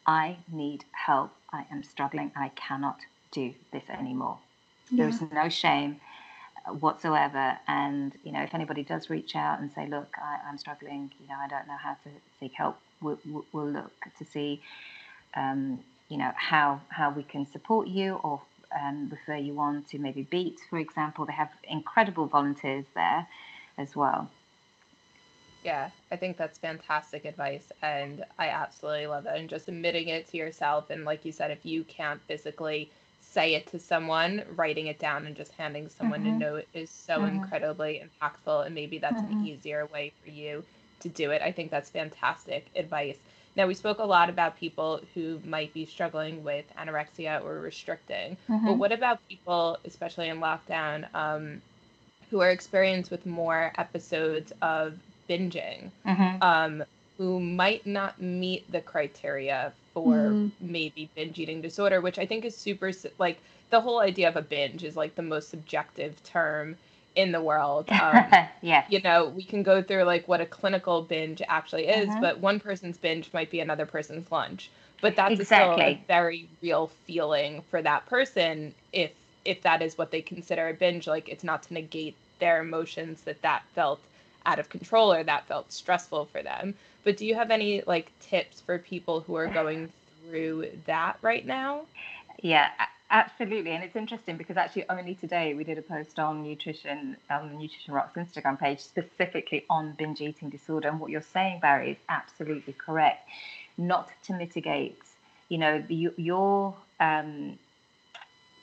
I 0.07 0.37
need 0.49 0.85
help. 0.93 1.33
I 1.53 1.67
am 1.71 1.83
struggling. 1.83 2.33
I 2.37 2.49
cannot 2.51 3.01
do 3.31 3.55
this 3.73 3.89
anymore. 3.89 4.39
Yeah. 4.91 4.97
There's 5.05 5.21
no 5.33 5.49
shame 5.49 6.01
uh, 6.67 6.73
whatsoever. 6.75 7.59
And 7.67 8.17
you 8.25 8.33
know, 8.33 8.43
if 8.43 8.55
anybody 8.55 8.83
does 8.83 9.09
reach 9.11 9.35
out 9.37 9.61
and 9.61 9.73
say, 9.73 9.87
"Look, 9.87 10.17
I, 10.19 10.41
I'm 10.49 10.59
struggling. 10.59 11.13
You 11.21 11.29
know, 11.29 11.37
I 11.41 11.49
don't 11.49 11.67
know 11.67 11.77
how 11.77 11.95
to 12.05 12.11
seek 12.39 12.53
help," 12.55 12.79
we'll, 13.01 13.19
we'll- 13.25 13.47
we'll 13.53 13.69
look 13.71 13.93
to 14.19 14.25
see, 14.25 14.63
um, 15.35 15.83
you 16.13 16.19
know, 16.19 16.33
how 16.37 16.83
how 16.91 17.11
we 17.11 17.25
can 17.25 17.47
support 17.47 17.89
you 17.89 18.17
or 18.17 18.43
um, 18.81 19.09
refer 19.11 19.37
you 19.37 19.59
on 19.61 19.85
to 19.91 19.99
maybe 19.99 20.23
Beat, 20.25 20.61
for 20.71 20.79
example. 20.79 21.27
They 21.27 21.33
have 21.35 21.53
incredible 21.65 22.27
volunteers 22.27 22.87
there 22.95 23.29
as 23.79 23.97
well. 23.97 24.31
Yeah, 25.63 25.93
I 26.11 26.17
think 26.17 26.37
that's 26.37 26.59
fantastic 26.59 27.25
advice, 27.25 27.71
and 27.83 28.25
I 28.39 28.49
absolutely 28.49 29.07
love 29.07 29.27
it. 29.27 29.37
And 29.37 29.49
just 29.49 29.69
admitting 29.69 30.09
it 30.09 30.27
to 30.29 30.37
yourself, 30.37 30.91
and 30.91 31.05
like 31.05 31.25
you 31.25 31.33
said, 31.33 31.51
if 31.53 31.65
you 31.65 31.85
can't 31.85 32.23
physically 32.27 32.93
say 33.21 33.55
it 33.55 33.69
to 33.69 33.79
someone, 33.79 34.45
writing 34.57 34.89
it 34.89 34.99
down 34.99 35.25
and 35.27 35.37
just 35.37 35.53
handing 35.53 35.89
someone 35.89 36.27
Mhm. 36.27 36.27
a 36.27 36.37
note 36.37 36.67
is 36.73 36.93
so 36.93 37.25
Mhm. 37.25 37.27
incredibly 37.27 38.03
impactful, 38.05 38.67
and 38.67 38.75
maybe 38.75 38.99
that's 38.99 39.23
an 39.23 39.35
Mhm. 39.35 39.41
easier 39.41 39.87
way 39.87 40.11
for 40.21 40.29
you 40.31 40.67
to 41.01 41.09
do 41.09 41.31
it. 41.31 41.43
I 41.43 41.53
think 41.53 41.71
that's 41.71 41.91
fantastic 41.91 42.71
advice. 42.75 43.23
Now, 43.55 43.67
we 43.67 43.75
spoke 43.75 43.99
a 43.99 44.05
lot 44.05 44.31
about 44.31 44.57
people 44.57 45.01
who 45.15 45.39
might 45.45 45.73
be 45.75 45.85
struggling 45.85 46.43
with 46.43 46.65
anorexia 46.77 47.43
or 47.45 47.61
restricting, 47.61 48.37
but 48.49 48.65
Mhm. 48.65 48.79
what 48.79 48.93
about 48.93 49.21
people, 49.29 49.79
especially 49.85 50.29
in 50.29 50.39
lockdown, 50.41 51.13
um, 51.15 51.61
who 52.31 52.41
are 52.41 52.51
experienced 52.51 53.11
with 53.11 53.27
more 53.27 53.73
episodes 53.77 54.53
of 54.63 54.99
binging? 55.29 55.91
Mhm. 56.07 56.43
um, 56.43 56.85
who 57.19 57.39
might 57.39 57.87
not 57.87 58.21
meet 58.21 58.71
the 58.73 58.81
criteria 58.81 59.73
for 59.95 60.35
Mhm. 60.35 60.51
maybe 60.61 61.09
binge 61.15 61.39
eating 61.39 61.61
disorder, 61.61 62.01
which 62.01 62.19
I 62.19 62.27
think 62.27 62.45
is 62.45 62.57
super 62.57 62.91
like 63.19 63.39
the 63.71 63.81
whole 63.81 64.01
idea 64.01 64.29
of 64.29 64.37
a 64.37 64.43
binge 64.43 64.83
is 64.83 64.97
like 64.97 65.15
the 65.15 65.23
most 65.23 65.51
subjective 65.51 66.23
term 66.25 66.77
in 67.15 67.33
the 67.33 67.41
world. 67.43 67.91
Um, 67.99 68.37
yes. 68.63 68.87
you 68.87 69.01
know, 69.03 69.29
we 69.29 69.45
can 69.45 69.63
go 69.63 69.83
through 69.83 70.05
like 70.05 70.29
what 70.29 70.41
a 70.41 70.47
clinical 70.47 71.03
binge 71.03 71.43
actually 71.49 71.89
is, 71.89 72.15
Mhm. 72.15 72.21
but 72.21 72.39
one 72.41 72.61
person's 72.61 72.99
binge 72.99 73.33
might 73.33 73.51
be 73.51 73.61
another 73.61 73.87
person's 73.87 74.31
lunch. 74.31 74.71
But 75.01 75.17
that's 75.17 75.41
still 75.45 75.79
a 75.83 75.95
very 76.09 76.49
real 76.63 76.89
feeling 77.07 77.63
for 77.71 77.83
that 77.83 78.07
person 78.07 78.75
if 78.93 79.13
if 79.45 79.63
that 79.63 79.83
is 79.83 79.99
what 79.99 80.11
they 80.11 80.23
consider 80.23 80.69
a 80.69 80.75
binge. 80.75 81.07
Like 81.07 81.29
it's 81.29 81.45
not 81.45 81.63
to 81.65 81.75
negate 81.75 82.17
their 82.39 82.61
emotions 82.61 83.23
that 83.23 83.43
that 83.43 83.63
felt 83.75 84.07
out 84.47 84.59
of 84.59 84.69
control 84.69 85.13
or 85.13 85.23
that 85.25 85.47
felt 85.47 85.73
stressful 85.73 86.27
for 86.27 86.43
them. 86.43 86.75
But 87.05 87.17
do 87.17 87.27
you 87.27 87.35
have 87.35 87.51
any 87.51 87.83
like 87.87 88.13
tips 88.21 88.61
for 88.61 88.79
people 88.79 89.21
who 89.21 89.35
are 89.37 89.49
going 89.49 89.91
through 90.25 90.67
that 90.87 91.19
right 91.23 91.45
now? 91.47 91.87
Yeah, 92.43 92.71
absolutely. 93.13 93.71
And 93.73 93.85
it's 93.85 93.95
interesting 93.95 94.37
because 94.37 94.57
actually 94.57 94.87
only 94.89 95.15
today 95.15 95.55
we 95.55 95.63
did 95.63 95.79
a 95.79 95.83
post 95.83 96.19
on 96.19 96.43
nutrition 96.43 97.17
on 97.31 97.51
the 97.51 97.55
Nutrition 97.55 97.95
Rocks 97.95 98.17
Instagram 98.17 98.59
page 98.59 98.81
specifically 98.81 99.65
on 99.71 99.93
binge 99.93 100.21
eating 100.21 100.51
disorder. 100.51 100.89
And 100.89 100.99
what 100.99 101.11
you're 101.11 101.21
saying, 101.21 101.61
Barry, 101.61 101.93
is 101.93 101.99
absolutely 102.09 102.73
correct. 102.73 103.29
Not 103.79 104.11
to 104.25 104.33
mitigate, 104.33 105.01
you 105.49 105.59
know, 105.59 105.81
the, 105.87 106.11
your 106.17 106.75
um, 106.99 107.59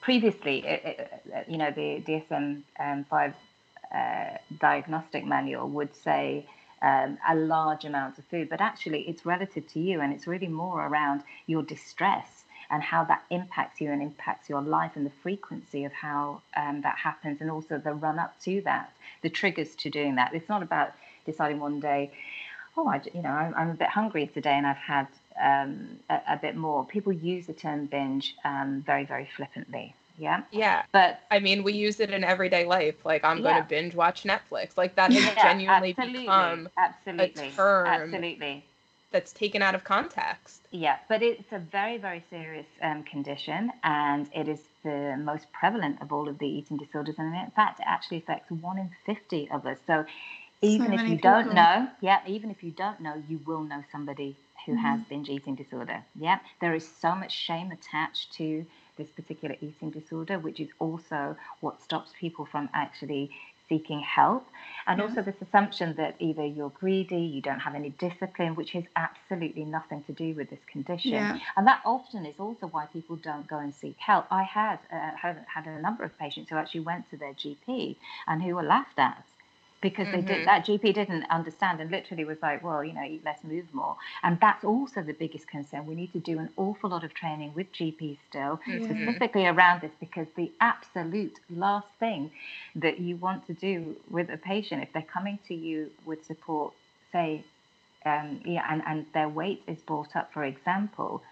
previously, 0.01 0.67
uh, 0.67 1.03
uh, 1.35 1.43
you 1.47 1.57
know, 1.57 1.71
the 1.71 2.01
DSM 2.05 2.63
um, 2.79 3.05
5 3.05 3.33
uh, 3.93 4.25
diagnostic 4.59 5.25
manual 5.25 5.69
would 5.69 5.95
say 5.95 6.45
um, 6.81 7.17
a 7.27 7.35
large 7.35 7.85
amount 7.85 8.17
of 8.17 8.25
food, 8.25 8.49
but 8.49 8.61
actually 8.61 9.01
it's 9.01 9.25
relative 9.25 9.67
to 9.73 9.79
you 9.79 10.01
and 10.01 10.13
it's 10.13 10.27
really 10.27 10.47
more 10.47 10.85
around 10.85 11.23
your 11.47 11.63
distress 11.63 12.38
and 12.71 12.83
how 12.83 13.03
that 13.03 13.23
impacts 13.29 13.81
you 13.81 13.91
and 13.91 14.01
impacts 14.01 14.49
your 14.49 14.61
life 14.61 14.91
and 14.95 15.05
the 15.05 15.11
frequency 15.23 15.85
of 15.85 15.93
how 15.93 16.41
um, 16.55 16.81
that 16.81 16.97
happens 16.97 17.41
and 17.41 17.49
also 17.49 17.77
the 17.77 17.93
run 17.93 18.19
up 18.19 18.39
to 18.41 18.61
that, 18.61 18.91
the 19.21 19.29
triggers 19.29 19.75
to 19.75 19.89
doing 19.89 20.15
that. 20.15 20.33
It's 20.33 20.49
not 20.49 20.61
about 20.61 20.91
deciding 21.25 21.59
one 21.59 21.79
day, 21.79 22.11
oh, 22.77 22.87
I, 22.87 23.01
you 23.13 23.21
know, 23.21 23.29
I'm, 23.29 23.53
I'm 23.55 23.69
a 23.71 23.73
bit 23.73 23.89
hungry 23.89 24.27
today 24.27 24.53
and 24.53 24.67
I've 24.67 24.77
had 24.77 25.07
um, 25.41 25.99
a, 26.09 26.19
a 26.29 26.37
bit 26.37 26.55
more. 26.55 26.85
People 26.85 27.11
use 27.11 27.47
the 27.47 27.53
term 27.53 27.87
binge 27.87 28.35
um, 28.45 28.83
very, 28.85 29.05
very 29.05 29.27
flippantly. 29.35 29.95
Yeah. 30.19 30.43
Yeah. 30.51 30.83
But 30.91 31.21
I 31.31 31.39
mean, 31.39 31.63
we 31.63 31.73
use 31.73 31.99
it 31.99 32.11
in 32.11 32.23
everyday 32.23 32.65
life. 32.65 33.05
Like, 33.05 33.23
I'm 33.23 33.41
going 33.41 33.55
to 33.55 33.67
binge 33.67 33.95
watch 33.95 34.23
Netflix. 34.23 34.77
Like, 34.77 34.95
that 34.95 35.13
has 35.13 35.23
yeah, 35.37 35.41
genuinely 35.41 35.95
absolutely, 35.97 36.21
become 36.21 36.69
absolutely, 36.77 37.51
term. 37.51 37.87
absolutely. 37.87 38.65
That's 39.11 39.33
taken 39.33 39.61
out 39.61 39.75
of 39.75 39.83
context. 39.83 40.67
Yeah, 40.71 40.97
but 41.07 41.21
it's 41.23 41.51
a 41.51 41.59
very, 41.59 41.97
very 41.97 42.23
serious 42.29 42.67
um, 42.81 43.03
condition, 43.03 43.71
and 43.83 44.29
it 44.35 44.47
is 44.47 44.61
the 44.83 45.15
most 45.17 45.51
prevalent 45.51 46.01
of 46.01 46.11
all 46.11 46.27
of 46.27 46.37
the 46.39 46.47
eating 46.47 46.77
disorders. 46.77 47.15
And 47.17 47.33
in 47.35 47.51
fact, 47.51 47.79
it 47.79 47.85
actually 47.87 48.17
affects 48.17 48.51
one 48.51 48.77
in 48.77 48.89
50 49.05 49.49
of 49.51 49.65
us. 49.65 49.79
So 49.87 50.05
even 50.61 50.93
if 50.93 51.07
many 51.07 51.07
you 51.07 51.17
don't 51.17 51.53
know, 51.53 51.89
yeah, 52.01 52.19
even 52.27 52.51
if 52.51 52.63
you 52.63 52.71
don't 52.71 52.99
know, 53.01 53.23
you 53.27 53.39
will 53.45 53.61
know 53.63 53.83
somebody 53.91 54.37
who 54.65 54.75
Mm-hmm. 54.75 54.77
has 54.77 55.01
binge 55.09 55.29
eating 55.29 55.55
disorder. 55.55 56.03
Yeah, 56.15 56.39
there 56.61 56.75
is 56.75 56.87
so 56.87 57.15
much 57.15 57.31
shame 57.31 57.71
attached 57.71 58.33
to 58.33 58.65
this 58.97 59.09
particular 59.09 59.55
eating 59.61 59.89
disorder, 59.91 60.37
which 60.39 60.59
is 60.59 60.69
also 60.79 61.35
what 61.61 61.81
stops 61.81 62.11
people 62.19 62.45
from 62.45 62.69
actually 62.73 63.31
seeking 63.69 64.01
help. 64.01 64.45
And 64.87 65.01
also 65.01 65.21
this 65.21 65.35
assumption 65.39 65.93
that 65.97 66.15
either 66.17 66.43
you're 66.43 66.71
greedy, 66.71 67.21
you 67.21 67.41
don't 67.41 67.59
have 67.59 67.75
any 67.75 67.91
discipline, 67.91 68.55
which 68.55 68.71
has 68.71 68.83
absolutely 68.95 69.63
nothing 69.63 70.03
to 70.03 70.13
do 70.13 70.33
with 70.33 70.49
this 70.49 70.59
condition. 70.71 71.11
Yeah. 71.11 71.37
And 71.55 71.67
that 71.67 71.81
often 71.85 72.25
is 72.25 72.39
also 72.39 72.65
why 72.67 72.87
people 72.87 73.15
don't 73.15 73.47
go 73.47 73.59
and 73.59 73.73
seek 73.73 73.97
help. 73.99 74.25
I 74.31 74.43
had, 74.43 74.79
uh, 74.91 75.11
had 75.15 75.45
had 75.53 75.67
a 75.67 75.79
number 75.79 76.03
of 76.03 76.17
patients 76.17 76.49
who 76.49 76.55
actually 76.55 76.81
went 76.81 77.07
to 77.11 77.17
their 77.17 77.33
GP 77.33 77.97
and 78.27 78.41
who 78.41 78.55
were 78.55 78.63
laughed 78.63 78.97
at 78.97 79.23
because 79.81 80.07
they 80.11 80.21
Mhm. 80.21 80.27
did 80.27 80.45
that 80.45 80.65
GP 80.65 80.93
didn't 80.93 81.23
understand 81.29 81.79
and 81.79 81.89
literally 81.89 82.25
was 82.25 82.41
like, 82.41 82.63
well, 82.63 82.83
you 82.83 82.93
know, 82.93 83.03
eat 83.03 83.23
less, 83.23 83.43
move 83.43 83.73
more. 83.73 83.95
And 84.23 84.37
that's 84.39 84.63
also 84.65 85.01
the 85.01 85.13
biggest 85.13 85.47
concern. 85.47 85.85
We 85.85 85.95
need 85.95 86.11
to 86.13 86.19
do 86.19 86.37
an 86.39 86.49
awful 86.57 86.89
lot 86.89 87.03
of 87.03 87.13
training 87.13 87.53
with 87.53 87.71
GPs 87.71 88.17
still, 88.29 88.59
Mhm. 88.67 88.83
specifically 88.83 89.45
around 89.47 89.81
this, 89.81 89.91
because 89.99 90.27
the 90.35 90.51
absolute 90.59 91.39
last 91.49 91.87
thing 91.99 92.31
that 92.75 92.99
you 92.99 93.15
want 93.17 93.47
to 93.47 93.53
do 93.53 93.95
with 94.09 94.29
a 94.29 94.37
patient, 94.37 94.83
if 94.83 94.91
they're 94.93 95.01
coming 95.03 95.39
to 95.47 95.53
you 95.55 95.91
with 96.05 96.25
support, 96.25 96.73
say, 97.11 97.43
um, 98.05 98.41
yeah, 98.45 98.65
and, 98.69 98.81
and 98.85 99.05
their 99.13 99.29
weight 99.29 99.63
is 99.67 99.81
brought 99.81 100.15
up, 100.15 100.33
for 100.33 100.43
example, 100.43 101.23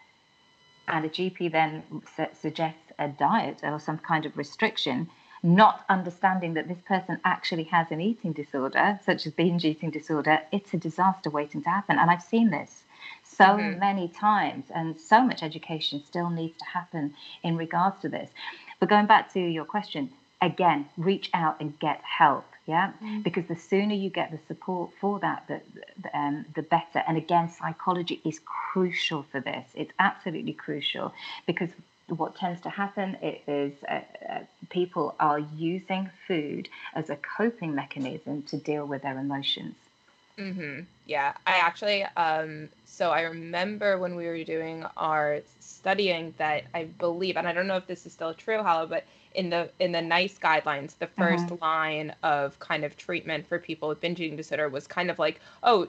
and 0.87 1.05
a 1.05 1.09
GP 1.09 1.51
then 1.51 1.83
su- 2.15 2.33
suggests 2.33 2.91
a 2.97 3.09
diet 3.09 3.59
or 3.63 3.79
some 3.79 3.97
kind 3.97 4.25
of 4.25 4.37
restriction, 4.37 5.09
not 5.47 5.85
understanding 5.87 6.53
that 6.55 6.67
this 6.67 6.81
person 6.81 7.19
actually 7.23 7.63
has 7.63 7.89
an 7.91 8.01
eating 8.01 8.33
disorder, 8.33 8.99
such 9.05 9.25
as 9.25 9.31
binge 9.31 9.63
eating 9.63 9.89
disorder, 9.89 10.41
it's 10.51 10.73
a 10.73 10.77
disaster 10.77 11.29
waiting 11.29 11.63
to 11.63 11.69
happen. 11.69 11.97
And 11.97 12.11
I've 12.11 12.21
seen 12.21 12.49
this 12.49 12.83
so 13.23 13.45
Mhm. 13.57 13.79
many 13.79 14.07
times, 14.09 14.69
and 14.71 14.99
so 14.99 15.21
much 15.23 15.41
education 15.43 16.03
still 16.03 16.29
needs 16.29 16.57
to 16.57 16.65
happen 16.65 17.15
in 17.43 17.55
regards 17.55 17.97
to 18.01 18.09
this. 18.09 18.29
But 18.79 18.89
going 18.89 19.05
back 19.05 19.31
to 19.33 19.39
your 19.39 19.65
question, 19.65 20.11
again, 20.41 20.89
reach 20.97 21.29
out 21.33 21.55
and 21.61 21.79
get 21.79 22.01
help. 22.03 22.45
Yeah, 22.65 22.91
Mm. 23.01 23.23
because 23.23 23.45
the 23.45 23.55
sooner 23.55 23.93
you 23.93 24.09
get 24.09 24.29
the 24.29 24.39
support 24.39 24.91
for 24.99 25.19
that, 25.19 25.47
the, 25.47 25.61
the, 26.03 26.17
um, 26.19 26.45
the 26.53 26.63
better. 26.63 27.01
And 27.07 27.15
again, 27.15 27.47
psychology 27.47 28.19
is 28.25 28.39
crucial 28.39 29.23
for 29.23 29.39
this. 29.39 29.71
It's 29.73 29.93
absolutely 29.99 30.51
crucial 30.51 31.13
because 31.45 31.69
what 32.09 32.35
tends 32.35 32.59
to 32.61 32.69
happen 32.69 33.15
is 33.21 33.73
people 34.69 35.15
are 35.19 35.39
using 35.39 36.09
food 36.27 36.69
as 36.93 37.09
a 37.09 37.17
coping 37.17 37.75
mechanism 37.75 38.43
to 38.43 38.57
deal 38.57 38.85
with 38.85 39.01
their 39.03 39.17
emotions. 39.19 39.75
hmm 40.37 40.81
Yeah, 41.05 41.33
I 41.47 41.57
actually, 41.57 42.03
um, 42.15 42.69
so 42.85 43.11
I 43.11 43.21
remember 43.21 43.97
when 43.97 44.15
we 44.15 44.25
were 44.27 44.43
doing 44.43 44.85
our 44.95 45.41
studying 45.59 46.33
that 46.37 46.65
I 46.73 46.85
believe, 46.85 47.37
and 47.37 47.47
I 47.47 47.53
don't 47.53 47.67
know 47.67 47.77
if 47.77 47.87
this 47.87 48.05
is 48.05 48.13
still 48.13 48.33
true, 48.33 48.61
Hala, 48.61 48.87
but 48.87 49.05
in 49.33 49.49
the 49.49 49.71
in 49.79 49.91
the 49.91 50.01
NICE 50.01 50.37
guidelines, 50.39 50.97
the 50.97 51.07
1st 51.07 51.51
line 51.61 52.13
of 52.23 52.59
kind 52.59 52.83
of 52.85 52.95
treatment 52.97 53.47
for 53.47 53.57
people 53.59 53.89
with 53.89 53.99
binge 54.01 54.19
eating 54.21 54.37
disorder 54.37 54.69
was 54.69 54.85
kind 54.87 55.09
of 55.09 55.17
like, 55.19 55.39
oh, 55.63 55.87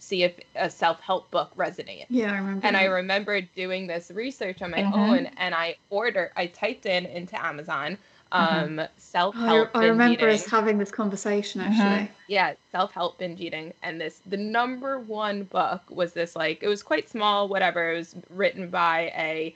see 0.00 0.22
if 0.24 0.38
a 0.56 0.68
self-help 0.70 1.30
book 1.30 1.50
resonates. 1.56 2.06
Yeah, 2.10 2.32
I 2.32 2.38
remember. 2.38 2.66
And 2.66 2.76
I 2.76 2.84
remember 2.84 3.40
doing 3.40 3.86
this 3.86 4.10
research 4.10 4.62
on 4.62 4.70
my 4.72 4.82
Mhm. 4.82 4.92
own, 4.92 5.26
and 5.36 5.54
I 5.54 5.76
ordered, 5.90 6.32
I 6.36 6.46
typed 6.46 6.86
in 6.86 7.06
into 7.06 7.42
Amazon, 7.44 7.98
um, 8.32 8.78
Oh, 8.80 8.86
self-help 8.96 9.70
I, 9.74 9.80
I 9.80 9.86
remember 9.86 10.28
eating 10.28 10.28
us 10.28 10.46
having 10.46 10.78
this 10.78 10.90
conversation 10.90 11.60
Mhm. 11.62 11.66
actually. 11.66 12.10
yeah 12.28 12.54
self-help 12.70 13.18
binge 13.18 13.40
eating 13.40 13.74
and 13.82 14.00
this 14.00 14.20
the 14.26 14.36
number 14.36 15.00
one 15.00 15.42
book 15.44 15.82
was 15.90 16.12
this 16.12 16.36
like 16.36 16.62
it 16.62 16.68
was 16.68 16.82
quite 16.82 17.08
small 17.08 17.48
whatever 17.48 17.92
it 17.92 17.96
was 17.96 18.14
written 18.30 18.70
by 18.70 19.12
a 19.16 19.54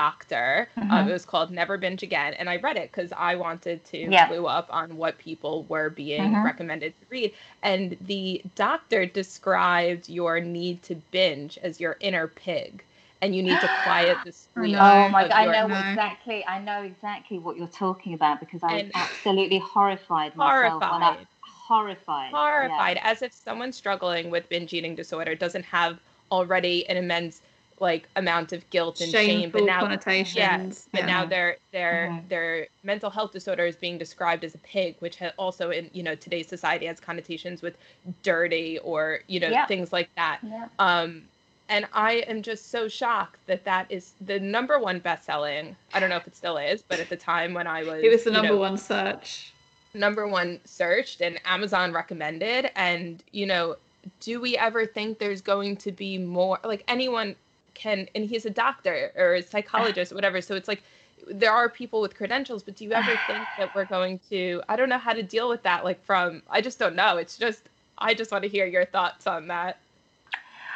doctor. 0.00 0.68
Um, 0.76 0.90
Mhm. 0.90 1.08
it 1.08 1.12
was 1.12 1.24
called 1.24 1.50
Never 1.50 1.78
Binge 1.78 2.02
Again, 2.02 2.34
and 2.34 2.50
I 2.50 2.56
read 2.56 2.76
it 2.76 2.92
because 2.92 3.12
I 3.16 3.34
wanted 3.36 3.82
to 3.86 3.98
Yeah. 3.98 4.26
clue 4.26 4.46
up 4.46 4.68
on 4.70 4.98
what 4.98 5.16
people 5.16 5.64
were 5.70 5.88
being 5.88 6.32
Mhm. 6.34 6.44
recommended 6.44 6.92
to 7.00 7.06
read. 7.08 7.32
And 7.62 7.96
the 8.02 8.42
doctor 8.56 9.06
described 9.06 10.10
your 10.10 10.38
need 10.40 10.82
to 10.84 10.96
binge 11.12 11.56
as 11.62 11.80
your 11.80 11.96
inner 12.00 12.26
pig, 12.28 12.84
and 13.22 13.34
you 13.34 13.42
need 13.42 13.58
to 13.58 13.70
quiet 13.84 14.18
the 14.24 14.32
scream. 14.44 14.76
Oh 14.78 15.08
my 15.08 15.22
god, 15.22 15.32
I 15.32 15.44
know 15.46 15.66
No. 15.68 15.78
exactly 15.78 16.44
I 16.46 16.58
know 16.58 16.82
exactly 16.82 17.38
what 17.38 17.56
you're 17.56 17.66
talking 17.68 18.12
about 18.12 18.38
because 18.40 18.62
I 18.62 18.72
was 18.74 18.82
And- 18.82 18.92
absolutely 18.94 19.58
horrified 19.60 20.36
myself 20.36 20.82
when 20.82 21.02
I 21.02 21.06
Horrified. 21.06 21.26
horrified. 21.68 22.30
yeah. 22.32 22.38
horrified 22.38 23.00
as 23.02 23.22
if 23.22 23.32
someone 23.32 23.72
struggling 23.72 24.28
with 24.30 24.46
binge 24.50 24.72
eating 24.74 24.94
disorder 24.94 25.34
doesn't 25.34 25.64
have 25.64 25.98
already 26.30 26.86
an 26.90 26.96
immense 26.98 27.40
like 27.80 28.08
amount 28.16 28.52
of 28.52 28.68
guilt 28.70 29.00
and 29.00 29.10
shame 29.10 29.50
but 29.50 29.62
now 29.64 29.80
connotations. 29.80 30.88
but 30.92 31.00
yeah. 31.00 31.06
now 31.06 31.24
their 31.26 31.56
their 31.72 32.08
Mhm. 32.10 32.28
their 32.28 32.66
mental 32.82 33.10
health 33.10 33.32
disorder 33.32 33.66
is 33.66 33.76
being 33.76 33.98
described 33.98 34.44
as 34.44 34.54
a 34.54 34.58
pig 34.58 34.96
which 35.00 35.18
ha- 35.18 35.32
also 35.38 35.70
in 35.70 35.90
you 35.92 36.02
know 36.02 36.14
today's 36.14 36.48
society 36.48 36.86
has 36.86 36.98
connotations 37.00 37.60
with 37.62 37.76
dirty 38.22 38.78
or 38.78 39.20
you 39.26 39.40
know 39.40 39.48
Yeah. 39.48 39.66
things 39.66 39.92
like 39.92 40.08
that 40.16 40.38
Yeah. 40.42 40.68
um 40.78 41.22
and 41.68 41.86
i 41.92 42.14
am 42.28 42.42
just 42.42 42.70
so 42.70 42.88
shocked 42.88 43.40
that 43.46 43.64
that 43.64 43.86
is 43.90 44.12
the 44.20 44.38
number 44.40 44.78
one 44.78 44.98
best-selling 45.00 45.76
i 45.92 46.00
don't 46.00 46.08
know 46.10 46.16
if 46.16 46.26
it 46.26 46.36
still 46.36 46.56
is 46.56 46.82
but 46.82 46.98
at 47.00 47.08
the 47.08 47.16
time 47.16 47.52
when 47.54 47.66
i 47.66 47.82
was 47.82 48.02
it 48.02 48.08
was 48.10 48.24
the 48.24 48.30
number 48.30 48.54
know, 48.54 48.56
one 48.58 48.78
search. 48.78 49.52
number 49.92 50.26
one 50.26 50.60
searched 50.64 51.20
and 51.22 51.40
Amazon 51.46 51.90
recommended. 51.90 52.70
And, 52.76 53.22
you 53.32 53.46
know, 53.46 53.76
do 54.20 54.42
we 54.42 54.54
ever 54.58 54.84
think 54.84 55.18
there's 55.18 55.40
going 55.40 55.74
to 55.78 55.90
be 55.90 56.18
more? 56.18 56.58
Like 56.64 56.84
anyone 56.86 57.34
can, 57.76 58.08
and 58.14 58.24
he's 58.24 58.46
a 58.46 58.50
doctor 58.50 59.12
or 59.16 59.34
a 59.34 59.42
psychologist, 59.42 60.12
or 60.12 60.14
whatever. 60.14 60.40
So 60.40 60.54
it's 60.54 60.68
like 60.68 60.82
there 61.28 61.52
are 61.52 61.68
people 61.68 62.00
with 62.00 62.16
credentials, 62.16 62.62
but 62.62 62.76
do 62.76 62.84
you 62.84 62.92
ever 62.92 63.18
think 63.26 63.44
that 63.58 63.74
we're 63.74 63.84
going 63.84 64.20
to? 64.30 64.62
I 64.68 64.76
don't 64.76 64.88
know 64.88 64.98
how 64.98 65.12
to 65.12 65.22
deal 65.22 65.48
with 65.48 65.62
that. 65.62 65.84
Like, 65.84 66.04
from, 66.04 66.42
I 66.50 66.60
just 66.60 66.78
don't 66.78 66.96
know. 66.96 67.16
It's 67.16 67.36
just, 67.36 67.68
I 67.98 68.14
just 68.14 68.32
want 68.32 68.42
to 68.42 68.48
hear 68.48 68.66
your 68.66 68.84
thoughts 68.84 69.26
on 69.26 69.48
that. 69.48 69.78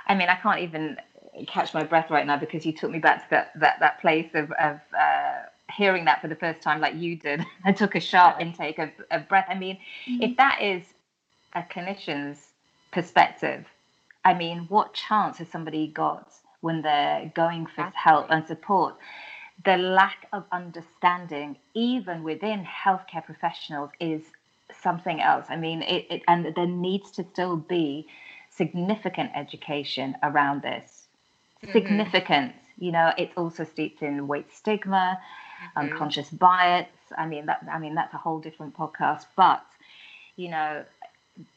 I 0.06 0.14
mean, 0.14 0.28
I 0.28 0.34
can't 0.36 0.60
even 0.60 0.96
catch 1.46 1.72
my 1.74 1.84
breath 1.84 2.10
right 2.10 2.26
now 2.26 2.36
because 2.36 2.66
you 2.66 2.72
took 2.72 2.90
me 2.90 2.98
back 2.98 3.24
to 3.24 3.30
that 3.30 3.52
that, 3.60 3.80
that 3.80 4.00
place 4.00 4.30
of, 4.34 4.50
of 4.52 4.80
uh, 4.98 5.42
hearing 5.72 6.04
that 6.06 6.20
for 6.20 6.28
the 6.28 6.34
first 6.34 6.60
time, 6.62 6.80
like 6.80 6.96
you 6.96 7.16
did. 7.16 7.44
I 7.64 7.72
took 7.72 7.94
a 7.94 8.00
sharp 8.00 8.40
intake 8.40 8.78
of, 8.78 8.90
of 9.10 9.28
breath. 9.28 9.46
I 9.48 9.54
mean, 9.54 9.78
if 10.06 10.36
that 10.36 10.60
is 10.60 10.82
a 11.54 11.62
clinician's 11.62 12.48
perspective, 12.92 13.66
I 14.24 14.34
mean, 14.34 14.66
what 14.68 14.94
chance 14.94 15.38
has 15.38 15.48
somebody 15.48 15.86
got 15.86 16.32
when 16.60 16.82
they're 16.82 17.30
going 17.34 17.66
for 17.66 17.84
help 17.94 18.26
and 18.30 18.46
support? 18.46 18.96
The 19.64 19.76
lack 19.76 20.26
of 20.32 20.44
understanding, 20.52 21.58
even 21.74 22.22
within 22.22 22.64
healthcare 22.64 23.24
professionals, 23.24 23.90
is 24.00 24.32
something 24.72 25.20
else. 25.20 25.46
I 25.48 25.56
mean, 25.56 25.82
it, 25.82 26.06
it 26.10 26.22
and 26.28 26.54
there 26.54 26.66
needs 26.66 27.10
to 27.12 27.24
still 27.24 27.56
be 27.56 28.08
significant 28.48 29.30
education 29.34 30.16
around 30.22 30.62
this. 30.62 31.08
Mhm. 31.64 31.72
Significant. 31.72 32.54
You 32.78 32.92
know, 32.92 33.12
it's 33.18 33.36
also 33.36 33.64
steeped 33.64 34.02
in 34.02 34.26
weight 34.28 34.50
stigma, 34.50 35.20
Mhm. 35.76 35.76
unconscious 35.76 36.30
bias. 36.30 36.88
I 37.16 37.26
mean 37.26 37.46
that 37.46 37.64
I 37.70 37.78
mean 37.78 37.94
that's 37.94 38.14
a 38.14 38.18
whole 38.18 38.40
different 38.40 38.74
podcast. 38.74 39.26
But 39.36 39.64
you 40.36 40.48
know, 40.50 40.84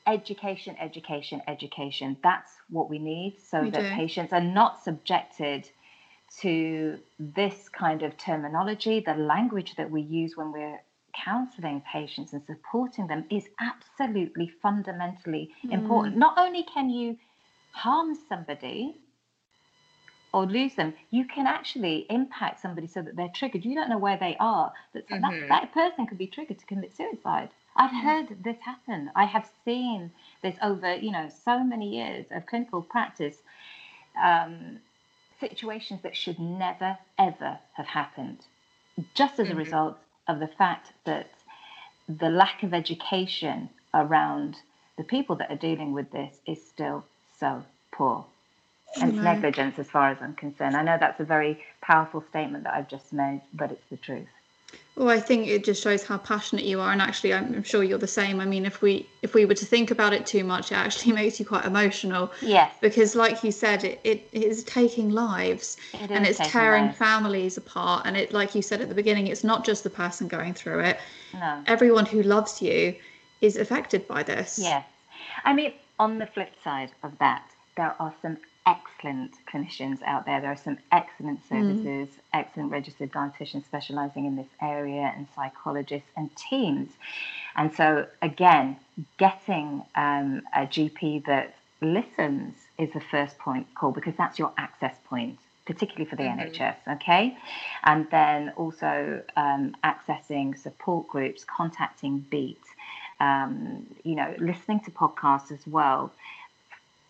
education, 0.07 0.75
education, 0.79 1.41
education. 1.47 2.17
That's 2.23 2.51
what 2.69 2.89
we 2.89 2.99
need 2.99 3.37
so 3.39 3.61
We 3.63 3.71
that 3.71 3.81
do. 3.81 3.95
patients 3.95 4.33
are 4.33 4.41
not 4.41 4.83
subjected 4.83 5.69
to 6.41 6.99
this 7.19 7.69
kind 7.69 8.01
of 8.03 8.17
terminology. 8.17 8.99
The 8.99 9.13
language 9.15 9.75
that 9.75 9.89
we 9.89 10.01
use 10.01 10.35
when 10.35 10.51
we're 10.51 10.81
counseling 11.13 11.81
patients 11.91 12.33
and 12.33 12.43
supporting 12.45 13.07
them 13.07 13.25
is 13.29 13.47
absolutely 13.59 14.51
fundamentally 14.61 15.51
important. 15.69 16.17
Not 16.17 16.37
only 16.37 16.63
can 16.63 16.89
you 16.89 17.17
harm 17.71 18.15
somebody 18.27 18.95
or 20.33 20.45
lose 20.47 20.73
them, 20.73 20.93
you 21.11 21.25
can 21.25 21.45
actually 21.45 22.07
impact 22.09 22.59
somebody 22.61 22.87
so 22.87 23.01
that 23.03 23.15
they're 23.15 23.29
triggered. 23.35 23.63
You 23.63 23.75
don't 23.75 23.89
know 23.89 23.99
where 23.99 24.17
they 24.17 24.35
are. 24.39 24.73
That, 24.93 25.07
Mhm. 25.09 25.21
that, 25.21 25.49
that 25.49 25.71
person 25.73 26.07
could 26.07 26.17
be 26.17 26.27
triggered 26.27 26.57
to 26.59 26.65
commit 26.65 26.95
suicide. 26.95 27.49
I've 27.75 27.91
heard 28.03 28.43
this 28.43 28.57
happen. 28.61 29.11
I 29.15 29.25
have 29.25 29.49
seen 29.65 30.11
this 30.43 30.55
over, 30.61 30.95
you 30.95 31.11
know, 31.11 31.29
so 31.45 31.63
many 31.63 31.97
years 31.97 32.25
of 32.31 32.45
clinical 32.45 32.81
practice. 32.81 33.37
Um, 34.23 34.79
situations 35.39 36.01
that 36.03 36.15
should 36.15 36.39
never 36.39 36.97
ever 37.19 37.59
have 37.73 37.87
happened, 37.87 38.39
just 39.13 39.39
as 39.39 39.49
a 39.49 39.53
Mhm. 39.53 39.57
result 39.57 39.97
of 40.27 40.39
the 40.39 40.47
fact 40.47 40.93
that 41.05 41.29
the 42.07 42.29
lack 42.29 42.63
of 42.63 42.73
education 42.73 43.69
around 43.93 44.61
the 44.97 45.03
people 45.03 45.35
that 45.37 45.51
are 45.51 45.57
dealing 45.57 45.93
with 45.93 46.11
this 46.11 46.41
is 46.45 46.65
still 46.65 47.05
so 47.39 47.65
poor. 47.91 48.25
And 49.01 49.11
it's 49.13 49.21
negligence 49.23 49.79
as 49.79 49.89
far 49.89 50.09
as 50.11 50.21
I'm 50.21 50.35
concerned. 50.35 50.77
I 50.77 50.83
know 50.83 50.97
that's 50.99 51.19
a 51.19 51.25
very 51.25 51.63
powerful 51.81 52.21
statement 52.21 52.65
that 52.65 52.73
I've 52.75 52.89
just 52.89 53.13
made, 53.13 53.41
but 53.53 53.71
it's 53.71 53.85
the 53.89 53.97
truth. 53.97 54.29
Well, 54.95 55.09
I 55.09 55.19
think 55.19 55.47
it 55.47 55.63
just 55.63 55.81
shows 55.81 56.03
how 56.03 56.19
passionate 56.19 56.65
you 56.65 56.79
are, 56.79 56.91
and 56.91 57.01
actually, 57.01 57.33
I'm, 57.33 57.63
sure 57.63 57.83
you're 57.83 57.97
the 57.97 58.05
same. 58.05 58.39
I 58.39 58.45
mean, 58.45 58.63
if 58.63 58.83
we 58.83 59.07
if 59.23 59.33
we 59.33 59.43
were 59.45 59.55
to 59.55 59.65
think 59.65 59.89
about 59.89 60.13
it 60.13 60.23
too 60.27 60.43
much, 60.43 60.71
it 60.71 60.75
actually 60.75 61.13
makes 61.21 61.39
you 61.39 61.47
quite 61.47 61.65
emotional 61.65 62.31
Yes, 62.41 62.71
because, 62.79 63.15
like 63.15 63.43
you 63.43 63.51
said, 63.51 63.83
it, 63.83 63.99
it 64.03 64.29
is 64.31 64.63
taking 64.65 65.09
lives 65.09 65.77
it 65.93 66.11
and 66.11 66.27
it's 66.27 66.37
tearing 66.37 66.85
lives. 66.85 66.97
families 66.97 67.57
apart. 67.57 68.05
And 68.05 68.15
it, 68.15 68.33
like 68.33 68.53
you 68.53 68.61
said 68.61 68.81
at 68.81 68.89
the 68.89 68.95
beginning, 68.95 69.27
it's 69.27 69.43
not 69.43 69.65
just 69.65 69.83
the 69.83 69.89
person 69.89 70.27
going 70.27 70.53
through 70.53 70.81
it. 70.81 70.99
No. 71.33 71.63
Everyone 71.65 72.05
who 72.05 72.21
loves 72.21 72.61
you 72.61 72.95
is 73.41 73.57
affected 73.57 74.07
by 74.07 74.21
this. 74.21 74.59
Yes. 74.61 74.85
I 75.43 75.53
mean, 75.53 75.73
on 75.97 76.19
the 76.19 76.27
flip 76.27 76.53
side 76.63 76.91
of 77.01 77.17
that, 77.17 77.43
there 77.77 77.95
are 77.99 78.13
some 78.21 78.37
excellent 78.65 79.33
clinicians 79.51 80.01
out 80.03 80.25
there. 80.25 80.39
There 80.41 80.51
are 80.51 80.55
some 80.55 80.77
excellent 80.91 81.41
services, 81.47 82.09
excellent 82.33 82.71
registered 82.71 83.11
dietitians 83.11 83.65
specializing 83.65 84.25
in 84.25 84.35
this 84.35 84.47
area, 84.61 85.13
and 85.15 85.27
psychologists 85.35 86.09
and 86.15 86.29
teams. 86.35 86.89
And 87.55 87.73
so, 87.73 88.07
again, 88.21 88.77
getting 89.17 89.83
um, 89.95 90.43
a 90.53 90.61
GP 90.61 91.25
that 91.25 91.55
listens 91.81 92.55
is 92.77 92.91
the 92.93 93.01
first 93.01 93.37
point 93.37 93.67
call 93.75 93.91
because 93.91 94.15
that's 94.17 94.39
your 94.39 94.51
access 94.57 94.95
point, 95.05 95.37
particularly 95.65 96.09
for 96.09 96.15
the 96.15 96.23
Mhm. 96.23 96.39
NHS. 96.39 96.77
Okay. 96.95 97.37
And 97.83 98.09
then 98.09 98.49
also 98.55 99.21
um, 99.35 99.75
accessing 99.83 100.57
support 100.57 101.07
groups, 101.07 101.43
contacting 101.43 102.19
Beat 102.29 102.59
um, 103.19 103.85
you 104.03 104.15
know, 104.15 104.33
listening 104.39 104.79
to 104.81 104.91
podcasts 104.91 105.51
as 105.51 105.65
well, 105.67 106.11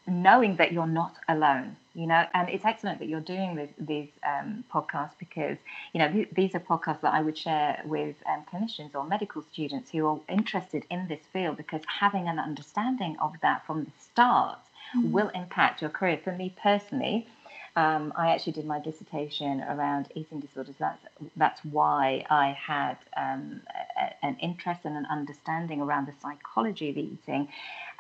knowing 0.08 0.56
that 0.58 0.72
you're 0.72 0.88
not 0.88 1.16
alone, 1.30 1.76
you 1.94 2.06
know, 2.08 2.26
and 2.34 2.50
it's 2.50 2.66
excellent 2.66 3.00
that 3.00 3.08
you're 3.08 3.22
doing 3.22 3.56
this, 3.56 3.70
these 3.78 4.10
um, 4.28 4.64
podcasts 4.74 5.14
because, 5.18 5.58
you 5.94 6.00
know, 6.00 6.12
th- 6.12 6.30
these 6.34 6.56
are 6.56 6.60
podcasts 6.60 7.02
that 7.02 7.14
I 7.14 7.22
would 7.22 7.38
share 7.38 7.82
with 7.86 8.16
um, 8.26 8.44
clinicians 8.52 8.96
or 8.96 9.06
medical 9.06 9.42
students 9.42 9.92
who 9.92 10.06
are 10.08 10.20
interested 10.28 10.86
in 10.90 11.08
this 11.08 11.22
field 11.32 11.58
because 11.58 11.82
having 11.88 12.28
an 12.28 12.40
understanding 12.40 13.16
of 13.20 13.34
that 13.42 13.66
from 13.66 13.86
the 13.86 13.92
start 14.00 14.60
will 14.96 15.30
impact 15.30 15.82
your 15.82 15.90
career. 15.90 16.20
For 16.24 16.34
me 16.34 16.54
personally, 16.62 17.28
um, 17.76 18.14
I 18.16 18.30
actually 18.34 18.54
did 18.54 18.66
my 18.66 18.80
dissertation 18.80 19.62
around 19.62 20.10
eating 20.16 20.40
disorders. 20.40 20.76
That's 20.80 21.00
that's 21.36 21.62
why 21.66 22.24
I 22.30 22.50
had 22.52 22.98
um, 23.18 23.62
a, 24.00 24.26
an 24.26 24.38
interest 24.42 24.82
and 24.86 24.96
an 24.96 25.08
understanding 25.10 25.82
around 25.82 26.08
the 26.08 26.14
psychology 26.22 26.90
of 26.92 26.98
eating 26.98 27.48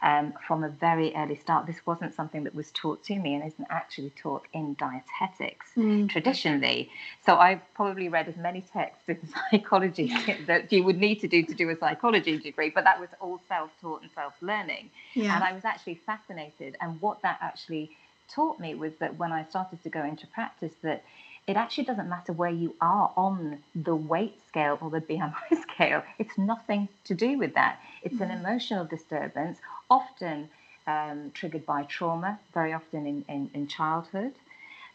um, 0.03 0.33
from 0.45 0.63
a 0.63 0.69
very 0.69 1.13
early 1.15 1.35
start. 1.35 1.65
This 1.65 1.85
wasn't 1.85 2.13
something 2.13 2.43
that 2.43 2.53
was 2.53 2.69
taught 2.71 3.03
to 3.05 3.15
me 3.17 3.33
and 3.35 3.43
isn't 3.45 3.67
actually 3.69 4.11
taught 4.11 4.43
in 4.53 4.75
dietetics 4.75 5.71
Mm. 5.75 6.07
traditionally. 6.09 6.91
So 7.25 7.35
I 7.35 7.55
probably 7.73 8.07
read 8.07 8.27
as 8.27 8.37
many 8.37 8.61
texts 8.61 9.09
in 9.09 9.17
psychology 9.51 10.13
that 10.45 10.71
you 10.71 10.83
would 10.83 10.97
need 10.97 11.19
to 11.21 11.27
do 11.27 11.41
to 11.43 11.53
do 11.53 11.69
a 11.69 11.75
psychology 11.75 12.37
degree, 12.37 12.69
but 12.69 12.83
that 12.83 12.99
was 12.99 13.09
all 13.19 13.39
self-taught 13.47 14.03
and 14.03 14.11
self-learning. 14.13 14.91
Yeah. 15.15 15.33
And 15.35 15.43
I 15.43 15.51
was 15.53 15.65
actually 15.65 15.95
fascinated. 16.05 16.77
And 16.79 17.01
what 17.01 17.21
that 17.23 17.39
actually 17.41 17.91
taught 18.27 18.59
me 18.59 18.75
was 18.75 18.93
that 18.99 19.17
when 19.17 19.31
I 19.31 19.43
started 19.45 19.81
to 19.83 19.89
go 19.89 20.03
into 20.03 20.27
practice, 20.27 20.73
that 20.83 21.03
it 21.47 21.57
actually 21.57 21.85
doesn't 21.85 22.09
matter 22.09 22.31
where 22.33 22.49
you 22.51 22.75
are 22.81 23.11
on 23.17 23.63
the 23.75 23.95
weight 23.95 24.39
scale 24.47 24.77
or 24.81 24.89
the 24.89 25.01
BMI 25.01 25.61
scale. 25.73 26.03
It's 26.19 26.37
nothing 26.37 26.87
to 27.05 27.13
do 27.15 27.37
with 27.37 27.53
that. 27.55 27.79
It's 28.01 28.19
an 28.21 28.31
emotional 28.31 28.85
disturbance, 28.85 29.59
often 29.89 30.49
um, 30.87 31.31
triggered 31.33 31.65
by 31.65 31.83
trauma, 31.83 32.39
very 32.53 32.73
often 32.73 33.05
in, 33.05 33.25
in, 33.27 33.49
in 33.53 33.67
childhood, 33.67 34.33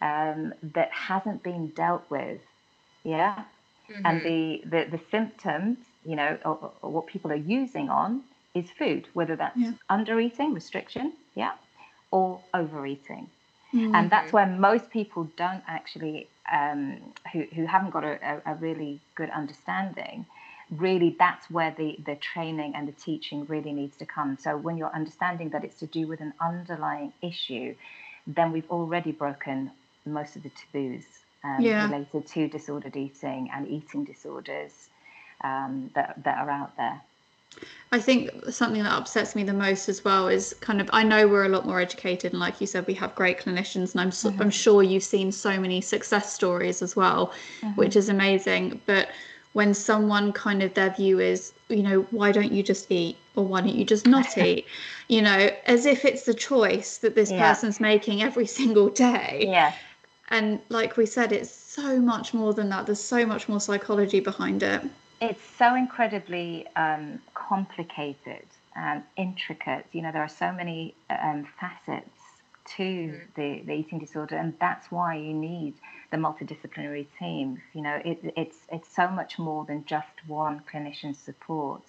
um, 0.01 0.55
that 0.63 0.91
hasn't 0.93 1.43
been 1.43 1.69
dealt 1.69 2.05
with. 2.11 2.41
Yeah. 3.05 3.45
And 4.05 4.21
Mhm. 4.21 4.23
the, 4.23 4.63
the, 4.69 4.85
the 4.97 5.01
symptoms, 5.11 5.79
you 6.05 6.17
know, 6.17 6.39
or, 6.45 6.73
or 6.83 6.91
what 6.91 7.07
people 7.07 7.33
are 7.33 7.37
using 7.59 7.89
on 7.89 8.23
is 8.55 8.71
food, 8.71 9.09
whether 9.15 9.37
that's 9.37 9.57
Yeah. 9.59 9.73
under 9.89 10.19
eating, 10.21 10.55
restriction, 10.55 11.13
yeah, 11.35 11.53
or 12.11 12.41
overeating. 12.55 13.29
Mm-hmm. 13.75 13.95
And 13.95 14.11
that's 14.11 14.33
where 14.33 14.47
most 14.47 14.91
people 14.91 15.29
don't 15.37 15.63
actually, 15.67 16.27
um, 16.51 16.99
who, 17.33 17.45
who 17.55 17.67
haven't 17.67 17.91
got 17.91 18.05
a, 18.05 18.41
a, 18.47 18.55
really 18.55 18.99
good 19.15 19.29
understanding, 19.29 20.25
really 20.71 21.17
that's 21.19 21.51
where 21.51 21.75
the, 21.77 21.99
the 22.07 22.17
training 22.17 22.75
and 22.75 22.89
the 22.89 22.93
teaching 22.93 23.45
really 23.47 23.73
needs 23.73 23.97
to 23.99 24.07
come. 24.07 24.39
So 24.41 24.57
when 24.57 24.79
you're 24.79 24.95
understanding 24.95 25.51
that 25.51 25.65
it's 25.65 25.79
to 25.81 25.87
do 25.87 26.07
with 26.07 26.21
an 26.21 26.33
underlying 26.41 27.13
issue, 27.21 27.75
then 28.27 28.53
we've 28.53 28.71
already 28.71 29.13
broken 29.13 29.71
most 30.07 30.37
of 30.37 30.43
the 30.43 30.51
taboos 30.51 31.05
um, 31.45 31.59
yeah. 31.61 31.85
related 31.85 32.27
to 32.27 32.49
disordered 32.49 32.97
eating 32.97 33.51
and 33.55 33.69
eating 33.69 34.05
disorders 34.05 34.89
um, 35.43 35.91
that, 35.95 36.23
that 36.25 36.39
are 36.39 36.51
out 36.51 36.77
there. 36.77 37.01
I 37.91 37.99
think 37.99 38.31
something 38.51 38.83
that 38.83 38.93
upsets 38.93 39.35
me 39.35 39.45
the 39.45 39.55
most 39.55 39.89
as 39.89 40.05
well 40.05 40.29
is 40.29 40.55
kind 40.61 40.81
of 40.81 40.91
I 40.93 41.03
know 41.03 41.27
we're 41.27 41.47
a 41.47 41.49
lot 41.49 41.67
more 41.67 41.81
educated 41.81 42.33
and 42.33 42.41
like 42.41 42.61
you 42.61 42.67
said 42.67 42.87
we 42.87 42.95
have 42.95 43.15
great 43.15 43.39
clinicians 43.39 43.93
and 43.93 44.03
I'm 44.03 44.13
so, 44.13 44.31
mm-hmm. 44.31 44.43
I'm 44.43 44.51
sure 44.51 44.83
you've 44.83 45.03
seen 45.03 45.33
so 45.33 45.59
many 45.59 45.81
success 45.81 46.33
stories 46.33 46.83
as 46.83 46.95
well 46.95 47.33
mm-hmm. 47.63 47.75
which 47.77 47.97
is 47.97 48.11
amazing 48.11 48.81
but 48.85 49.09
when 49.55 49.73
someone 49.73 50.33
kind 50.33 50.63
of 50.63 50.75
their 50.75 50.91
view 50.91 51.19
is 51.19 51.55
you 51.69 51.83
know 51.83 52.03
why 52.11 52.31
don't 52.31 52.53
you 52.53 52.63
just 52.63 52.93
eat 52.93 53.17
or 53.37 53.47
why 53.47 53.63
don't 53.63 53.75
you 53.75 53.87
just 53.87 54.07
not 54.07 54.37
eat 54.47 54.67
you 55.09 55.23
know 55.23 55.51
as 55.65 55.87
if 55.87 56.05
it's 56.05 56.25
the 56.25 56.35
choice 56.35 56.99
that 56.99 57.15
this 57.15 57.31
yeah. 57.31 57.49
person's 57.49 57.81
making 57.81 58.23
every 58.23 58.47
single 58.61 58.91
day 58.91 59.45
yeah 59.49 59.73
and 60.29 60.61
like 60.69 60.99
we 60.99 61.07
said 61.07 61.33
it's 61.33 61.51
so 61.51 61.99
much 61.99 62.35
more 62.35 62.53
than 62.53 62.69
that 62.69 62.85
there's 62.85 63.03
so 63.03 63.25
much 63.25 63.49
more 63.49 63.61
psychology 63.61 64.21
behind 64.21 64.63
it 64.63 64.83
it's 65.21 65.43
so 65.57 65.75
incredibly 65.75 66.67
um, 66.77 67.21
complicated 67.49 68.47
and 68.77 69.03
intricate. 69.17 69.87
You 69.93 70.03
know, 70.03 70.13
there 70.13 70.23
are 70.23 70.29
so 70.29 70.53
many 70.53 70.95
um, 71.11 71.47
facets 71.59 72.11
to 72.77 72.83
mm. 72.83 73.21
the, 73.35 73.63
the 73.65 73.73
eating 73.73 73.99
disorder, 73.99 74.37
and 74.37 74.55
that's 74.61 74.91
why 74.91 75.17
you 75.17 75.33
need 75.33 75.75
the 76.11 76.17
multidisciplinary 76.17 77.07
team. 77.19 77.61
You 77.73 77.83
know, 77.83 78.01
it, 78.05 78.19
it's 78.37 78.59
it's 78.71 78.95
so 78.95 79.09
much 79.09 79.39
more 79.39 79.65
than 79.65 79.85
just 79.87 80.09
one 80.27 80.63
clinician 80.73 81.17
support 81.17 81.83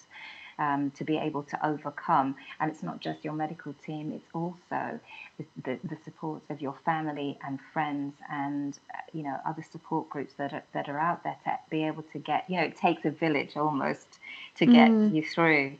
um, 0.60 0.92
to 0.92 1.04
be 1.04 1.16
able 1.16 1.42
to 1.42 1.66
overcome. 1.66 2.36
And 2.60 2.70
it's 2.70 2.82
not 2.82 3.00
just 3.00 3.24
your 3.24 3.32
medical 3.32 3.74
team; 3.84 4.12
it's 4.12 4.28
also 4.32 5.00
the, 5.38 5.44
the, 5.64 5.78
the 5.82 5.96
support 6.04 6.42
of 6.50 6.60
your 6.60 6.76
family 6.84 7.38
and 7.44 7.58
friends, 7.72 8.14
and 8.30 8.78
uh, 8.94 8.98
you 9.12 9.24
know 9.24 9.36
other 9.44 9.64
support 9.72 10.08
groups 10.08 10.34
that 10.34 10.52
are 10.52 10.62
that 10.72 10.88
are 10.88 10.98
out 10.98 11.24
there 11.24 11.36
to 11.44 11.58
be 11.70 11.84
able 11.84 12.04
to 12.12 12.18
get. 12.18 12.44
You 12.48 12.58
know, 12.58 12.64
it 12.64 12.76
takes 12.76 13.04
a 13.04 13.10
village 13.10 13.56
almost 13.56 14.20
to 14.56 14.66
get 14.66 14.90
mm. 14.90 15.12
you 15.12 15.24
through. 15.24 15.72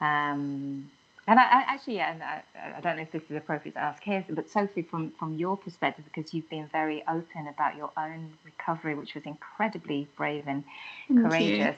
Um, 0.00 0.90
and 1.26 1.38
I, 1.38 1.42
I 1.42 1.64
actually, 1.66 1.96
yeah, 1.96 2.12
and 2.12 2.22
I, 2.22 2.42
I, 2.78 2.80
don't 2.80 2.96
know 2.96 3.02
if 3.02 3.12
this 3.12 3.22
is 3.28 3.36
appropriate 3.36 3.74
to 3.74 3.80
ask 3.80 4.02
here, 4.02 4.24
but 4.30 4.48
Sophie, 4.48 4.80
from 4.80 5.10
from 5.18 5.36
your 5.36 5.58
perspective, 5.58 6.04
because 6.04 6.32
you've 6.32 6.48
been 6.48 6.68
very 6.72 7.02
open 7.06 7.48
about 7.48 7.76
your 7.76 7.90
own 7.98 8.32
recovery, 8.44 8.94
which 8.94 9.14
was 9.14 9.24
incredibly 9.24 10.08
brave 10.16 10.44
and 10.46 10.64
Thank 11.08 11.20
courageous. 11.20 11.76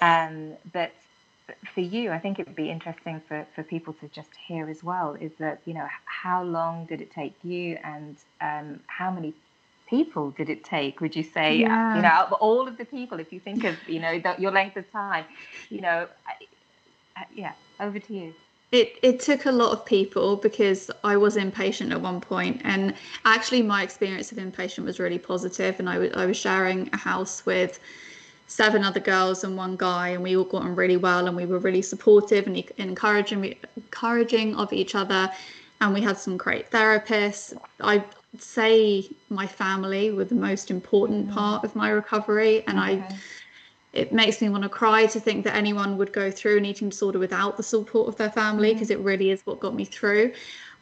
Um, 0.00 0.54
but 0.72 0.92
for 1.74 1.80
you, 1.80 2.10
I 2.10 2.18
think 2.18 2.38
it 2.38 2.46
would 2.46 2.56
be 2.56 2.70
interesting 2.70 3.20
for, 3.28 3.46
for 3.54 3.62
people 3.62 3.92
to 3.94 4.08
just 4.08 4.30
hear 4.46 4.68
as 4.68 4.82
well 4.82 5.14
is 5.14 5.32
that, 5.38 5.60
you 5.64 5.74
know, 5.74 5.86
how 6.04 6.42
long 6.42 6.86
did 6.86 7.00
it 7.00 7.10
take 7.10 7.34
you 7.42 7.78
and 7.84 8.16
um, 8.40 8.80
how 8.86 9.10
many 9.10 9.34
people 9.88 10.30
did 10.30 10.48
it 10.48 10.64
take, 10.64 11.00
would 11.00 11.14
you 11.14 11.22
say? 11.22 11.58
Yeah. 11.58 11.96
You 11.96 12.02
know, 12.02 12.36
all 12.40 12.66
of 12.66 12.78
the 12.78 12.84
people, 12.84 13.20
if 13.20 13.32
you 13.32 13.40
think 13.40 13.64
of, 13.64 13.76
you 13.88 14.00
know, 14.00 14.18
the, 14.18 14.34
your 14.38 14.52
length 14.52 14.76
of 14.76 14.90
time, 14.92 15.24
you 15.70 15.80
know, 15.80 16.08
I, 16.26 17.24
yeah, 17.34 17.52
over 17.80 17.98
to 17.98 18.14
you. 18.14 18.34
It, 18.70 18.98
it 19.02 19.20
took 19.20 19.44
a 19.44 19.52
lot 19.52 19.72
of 19.72 19.84
people 19.84 20.36
because 20.36 20.90
I 21.04 21.18
was 21.18 21.36
inpatient 21.36 21.90
at 21.90 22.00
one 22.00 22.22
point 22.22 22.62
and 22.64 22.94
actually 23.26 23.60
my 23.60 23.82
experience 23.82 24.32
of 24.32 24.38
inpatient 24.38 24.84
was 24.84 24.98
really 24.98 25.18
positive 25.18 25.78
and 25.78 25.90
I, 25.90 25.94
w- 25.94 26.12
I 26.14 26.24
was 26.24 26.38
sharing 26.38 26.88
a 26.94 26.96
house 26.96 27.44
with 27.44 27.80
seven 28.52 28.84
other 28.84 29.00
girls 29.00 29.44
and 29.44 29.56
one 29.56 29.76
guy, 29.76 30.10
and 30.10 30.22
we 30.22 30.36
all 30.36 30.44
got 30.44 30.62
on 30.62 30.76
really 30.76 30.98
well, 30.98 31.26
and 31.26 31.36
we 31.36 31.46
were 31.46 31.58
really 31.58 31.82
supportive 31.82 32.46
and 32.46 32.56
encouraging 32.78 33.54
encouraging 33.76 34.54
of 34.56 34.72
each 34.72 34.94
other, 34.94 35.30
and 35.80 35.94
we 35.94 36.00
had 36.00 36.18
some 36.18 36.36
great 36.36 36.70
therapists. 36.70 37.56
I 37.80 38.04
say 38.38 39.08
my 39.30 39.46
family 39.46 40.10
were 40.10 40.24
the 40.24 40.34
most 40.34 40.70
important 40.70 41.26
mm-hmm. 41.26 41.34
part 41.38 41.64
of 41.64 41.74
my 41.74 41.88
recovery, 41.90 42.64
and 42.66 42.78
okay. 42.78 43.02
I. 43.10 43.16
It 43.92 44.10
makes 44.10 44.40
me 44.40 44.48
want 44.48 44.62
to 44.62 44.70
cry 44.70 45.04
to 45.04 45.20
think 45.20 45.44
that 45.44 45.54
anyone 45.54 45.98
would 45.98 46.14
go 46.14 46.30
through 46.30 46.56
an 46.56 46.64
eating 46.64 46.88
disorder 46.88 47.18
without 47.18 47.58
the 47.58 47.62
support 47.62 48.08
of 48.08 48.16
their 48.16 48.30
family 48.30 48.72
because 48.72 48.88
mm-hmm. 48.88 49.02
it 49.02 49.04
really 49.04 49.30
is 49.30 49.42
what 49.44 49.60
got 49.60 49.74
me 49.74 49.84
through. 49.84 50.32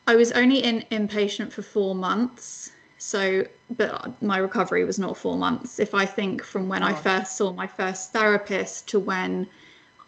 I 0.06 0.14
was 0.14 0.30
only 0.30 0.60
in 0.62 0.84
inpatient 0.92 1.50
for 1.50 1.62
four 1.62 1.96
months 1.96 2.70
so, 3.00 3.46
but 3.78 4.22
my 4.22 4.36
recovery 4.36 4.84
was 4.84 4.98
not 4.98 5.16
four 5.16 5.38
months. 5.38 5.80
If 5.80 5.94
I 5.94 6.04
think 6.04 6.44
from 6.44 6.68
when 6.68 6.82
oh. 6.82 6.88
I 6.88 6.92
first 6.92 7.34
saw 7.34 7.50
my 7.50 7.66
first 7.66 8.12
therapist 8.12 8.88
to 8.88 8.98
when 8.98 9.46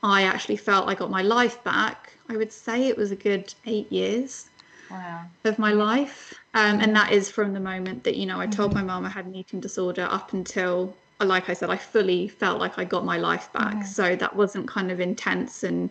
I 0.03 0.25
actually 0.25 0.59
felt 0.59 0.91
I 0.91 0.95
got 0.95 1.11
my 1.11 1.23
life 1.23 1.65
back, 1.65 2.13
I 2.29 2.37
would 2.37 2.53
say 2.53 2.89
it 2.89 2.97
was 2.99 3.11
a 3.11 3.17
good 3.17 3.55
eight 3.65 3.91
years 3.91 4.51
wow. 4.91 5.23
of 5.45 5.59
my 5.59 5.73
life. 5.73 6.35
Um, 6.53 6.81
and 6.81 6.95
that 6.95 7.13
is 7.13 7.31
from 7.31 7.55
the 7.55 7.61
moment 7.61 8.05
that, 8.05 8.17
you 8.17 8.27
know, 8.27 8.39
I 8.39 8.47
told 8.47 8.73
mm-hmm. 8.73 8.87
my 8.87 8.95
mom 8.95 9.07
I 9.07 9.09
had 9.09 9.25
an 9.25 9.35
eating 9.35 9.59
disorder 9.61 10.07
up 10.11 10.35
until, 10.35 10.95
like 11.19 11.49
I 11.49 11.55
said, 11.55 11.71
I 11.71 11.79
fully 11.79 12.29
felt 12.29 12.61
like 12.61 12.79
I 12.79 12.85
got 12.85 13.07
my 13.07 13.17
life 13.17 13.51
back. 13.55 13.75
Mm-hmm. 13.75 13.85
So 13.85 14.17
that 14.17 14.37
wasn't 14.37 14.69
kind 14.69 14.91
of 14.91 15.01
intense 15.01 15.63
and, 15.63 15.89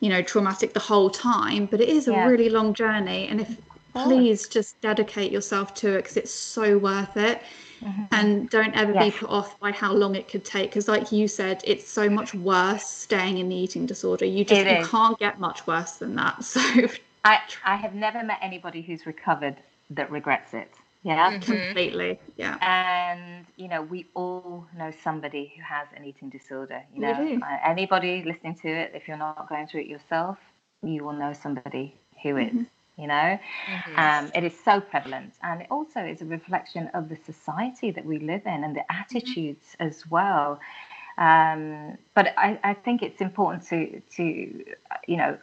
you 0.00 0.08
know, 0.08 0.22
traumatic 0.22 0.72
the 0.72 0.80
whole 0.80 1.10
time, 1.10 1.66
but 1.66 1.82
it 1.82 1.90
is 1.90 2.08
a 2.08 2.12
yeah. 2.12 2.26
really 2.26 2.48
long 2.48 2.72
journey. 2.72 3.28
And 3.28 3.38
if 3.38 3.54
please 3.92 4.48
just 4.48 4.80
dedicate 4.80 5.32
yourself 5.32 5.74
to 5.74 5.94
it 5.94 6.02
because 6.02 6.16
it's 6.16 6.34
so 6.34 6.78
worth 6.78 7.16
it. 7.16 7.42
Mm-hmm. 7.82 8.02
And 8.12 8.48
don't 8.48 8.74
ever 8.76 8.92
yes. 8.92 9.04
be 9.04 9.18
put 9.18 9.30
off 9.30 9.58
by 9.58 9.72
how 9.72 9.92
long 9.92 10.14
it 10.14 10.28
could 10.28 10.44
take 10.44 10.70
because, 10.70 10.86
like 10.86 11.10
you 11.10 11.26
said, 11.26 11.62
it's 11.64 11.88
so 11.88 12.08
much 12.08 12.32
worse 12.32 12.84
staying 12.84 13.38
in 13.38 13.48
the 13.48 13.56
eating 13.56 13.86
disorder. 13.86 14.24
You 14.24 14.44
just 14.44 14.64
you 14.64 14.86
can't 14.86 15.18
get 15.18 15.40
much 15.40 15.66
worse 15.66 15.92
than 15.92 16.14
that. 16.16 16.44
So 16.52 16.60
I 17.24 17.38
I 17.64 17.76
have 17.76 17.94
never 17.94 18.22
met 18.22 18.38
anybody 18.40 18.82
who's 18.82 19.06
recovered 19.06 19.56
that 19.90 20.10
regrets 20.10 20.54
it. 20.54 20.72
Yeah, 21.02 21.32
mm-hmm. 21.32 21.52
completely. 21.52 22.20
Yeah, 22.36 22.56
and 22.60 23.46
you 23.56 23.68
know 23.68 23.82
we 23.82 24.06
all 24.14 24.66
know 24.76 24.92
somebody 25.02 25.52
who 25.56 25.62
has 25.62 25.88
an 25.96 26.04
eating 26.04 26.30
disorder. 26.30 26.82
You 26.94 27.00
know, 27.00 27.40
uh, 27.42 27.58
anybody 27.64 28.22
listening 28.24 28.54
to 28.62 28.68
it, 28.68 28.92
if 28.94 29.08
you're 29.08 29.16
not 29.16 29.48
going 29.48 29.66
through 29.66 29.80
it 29.80 29.86
yourself, 29.88 30.38
you 30.82 31.04
will 31.04 31.14
know 31.14 31.32
somebody 31.32 31.96
who 32.22 32.36
is. 32.36 32.66
You 32.98 33.06
know 33.06 33.38
mm-hmm. 33.66 33.98
um, 33.98 34.30
it 34.34 34.44
is 34.44 34.52
so 34.64 34.80
prevalent 34.80 35.32
and 35.42 35.62
it 35.62 35.68
also 35.70 36.00
is 36.00 36.20
a 36.20 36.26
reflection 36.26 36.88
of 36.92 37.08
the 37.08 37.16
society 37.16 37.90
that 37.90 38.04
we 38.04 38.18
live 38.18 38.42
in 38.44 38.64
and 38.64 38.76
the 38.76 38.80
mm-hmm. 38.80 39.00
attitudes 39.00 39.66
mm-hmm. 39.72 39.88
as 39.88 40.10
well 40.10 40.60
um, 41.18 41.96
but 42.14 42.34
I, 42.36 42.58
I, 42.62 42.74
think 42.74 43.02
it's 43.02 43.20
important 43.20 43.66
to 43.68 44.00
to 44.16 44.64
you 45.06 45.16
know 45.16 45.38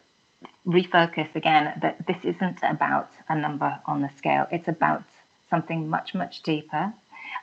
refocus 0.66 1.36
again 1.36 1.74
that 1.82 2.06
this 2.06 2.24
isn't 2.24 2.60
about 2.62 3.10
a 3.30 3.36
number 3.36 3.80
on 3.86 4.02
the 4.02 4.10
scale 4.16 4.48
it's 4.52 4.68
about 4.68 5.04
something 5.50 5.90
much 5.90 6.14
much 6.14 6.44
deeper 6.44 6.94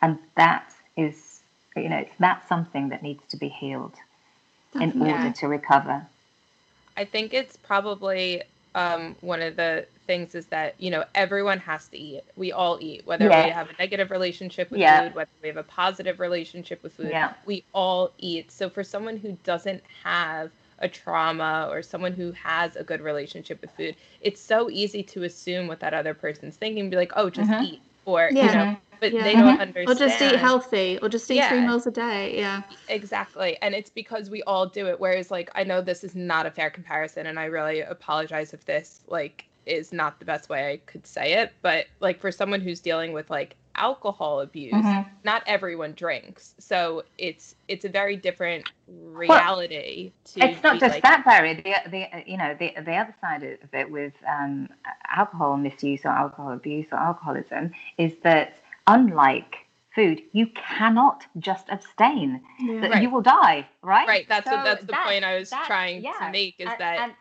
and 0.02 0.18
that 0.36 0.72
is 0.96 1.40
you 1.74 1.88
know 1.88 1.98
it's 1.98 2.16
that 2.20 2.46
something 2.48 2.88
that 2.90 3.02
needs 3.02 3.22
to 3.28 3.36
be 3.36 3.48
healed 3.48 3.94
in 4.80 4.92
yeah. 4.92 5.16
order 5.16 5.32
to 5.32 5.48
recover 5.48 6.06
i 6.96 7.04
think 7.04 7.34
it's 7.34 7.56
probably 7.56 8.42
um, 8.76 9.16
one 9.22 9.40
of 9.40 9.56
the 9.56 9.86
things 10.06 10.34
is 10.34 10.46
that 10.46 10.74
you 10.78 10.90
know 10.90 11.02
everyone 11.14 11.58
has 11.58 11.88
to 11.88 11.98
eat. 11.98 12.22
We 12.36 12.52
all 12.52 12.78
eat, 12.80 13.06
whether 13.06 13.26
we 13.26 13.50
have 13.50 13.70
a 13.70 13.72
negative 13.78 14.10
relationship 14.10 14.70
with 14.70 14.80
yeah. 14.80 15.04
food, 15.04 15.14
whether 15.14 15.30
we 15.42 15.48
have 15.48 15.56
a 15.56 15.62
positive 15.62 16.20
relationship 16.20 16.82
with 16.82 16.92
food. 16.92 17.08
Yeah. 17.08 17.32
We 17.46 17.64
all 17.72 18.12
eat. 18.18 18.52
So 18.52 18.68
for 18.68 18.84
someone 18.84 19.16
who 19.16 19.36
doesn't 19.44 19.82
have 20.04 20.50
a 20.78 20.88
trauma 20.88 21.68
or 21.70 21.80
someone 21.80 22.12
who 22.12 22.32
has 22.32 22.76
a 22.76 22.84
good 22.84 23.00
relationship 23.00 23.62
with 23.62 23.70
food, 23.70 23.96
it's 24.20 24.42
so 24.42 24.68
easy 24.70 25.02
to 25.04 25.22
assume 25.24 25.68
what 25.68 25.80
that 25.80 25.94
other 25.94 26.12
person's 26.12 26.56
thinking, 26.56 26.90
be 26.90 26.96
like, 26.96 27.12
oh, 27.16 27.30
just 27.30 27.50
mm-hmm. 27.50 27.64
eat, 27.64 27.80
or 28.04 28.28
yeah. 28.30 28.44
you 28.44 28.52
know, 28.52 28.76
but 29.00 29.12
yeah. 29.12 29.22
they 29.22 29.34
don't 29.34 29.60
understand. 29.60 29.88
Or 29.88 29.94
just 29.94 30.20
eat 30.20 30.36
healthy, 30.36 30.98
or 31.02 31.08
just 31.08 31.30
eat 31.30 31.36
yeah. 31.36 31.48
three 31.48 31.60
meals 31.60 31.86
a 31.86 31.90
day. 31.90 32.36
Yeah. 32.36 32.62
Exactly. 32.88 33.56
And 33.62 33.74
it's 33.74 33.90
because 33.90 34.30
we 34.30 34.42
all 34.44 34.66
do 34.66 34.86
it. 34.88 34.98
Whereas, 34.98 35.30
like, 35.30 35.50
I 35.54 35.64
know 35.64 35.80
this 35.80 36.04
is 36.04 36.14
not 36.14 36.46
a 36.46 36.50
fair 36.50 36.70
comparison, 36.70 37.26
and 37.26 37.38
I 37.38 37.44
really 37.44 37.80
apologize 37.80 38.52
if 38.52 38.64
this, 38.64 39.02
like, 39.08 39.44
is 39.66 39.92
not 39.92 40.18
the 40.18 40.24
best 40.24 40.48
way 40.48 40.72
I 40.72 40.76
could 40.90 41.06
say 41.06 41.34
it. 41.34 41.52
But, 41.62 41.86
like, 42.00 42.20
for 42.20 42.30
someone 42.30 42.60
who's 42.60 42.80
dealing 42.80 43.12
with, 43.12 43.30
like, 43.30 43.56
alcohol 43.78 44.40
abuse, 44.40 44.72
mm-hmm. 44.72 45.06
not 45.22 45.42
everyone 45.46 45.92
drinks. 45.92 46.54
So 46.58 47.04
it's 47.18 47.56
it's 47.68 47.84
a 47.84 47.90
very 47.90 48.16
different 48.16 48.70
reality. 48.88 50.12
Well, 50.34 50.48
it's 50.48 50.62
not 50.62 50.80
just 50.80 50.94
like, 50.94 51.02
that, 51.02 51.26
Barry. 51.26 51.54
The, 51.54 51.74
the 51.90 52.08
you 52.24 52.38
know 52.38 52.56
the 52.58 52.72
the 52.80 52.96
other 52.96 53.14
side 53.20 53.42
of 53.42 53.74
it 53.74 53.90
with 53.90 54.14
um, 54.26 54.70
alcohol 55.14 55.58
misuse 55.58 56.06
or 56.06 56.08
alcohol 56.08 56.52
abuse 56.52 56.86
or 56.90 56.96
alcoholism 56.98 57.72
is 57.98 58.14
that 58.22 58.56
unlike 58.86 59.54
food, 59.94 60.22
you 60.32 60.46
cannot 60.54 61.24
just 61.38 61.66
abstain. 61.70 62.40
Yeah. 62.60 62.80
That 62.80 62.90
right. 62.90 63.02
you 63.02 63.10
will 63.10 63.22
die, 63.22 63.66
right? 63.82 64.06
Right. 64.06 64.26
That's 64.28 64.48
so 64.48 64.56
that's 64.56 64.82
the 64.82 64.92
that, 64.92 65.06
point 65.06 65.24
I 65.24 65.38
was 65.38 65.50
that, 65.50 65.66
trying 65.66 66.02
yeah. 66.02 66.12
to 66.20 66.30
make 66.30 66.56
is 66.58 66.68
and, 66.68 66.80
that 66.80 66.98
and 67.00 67.12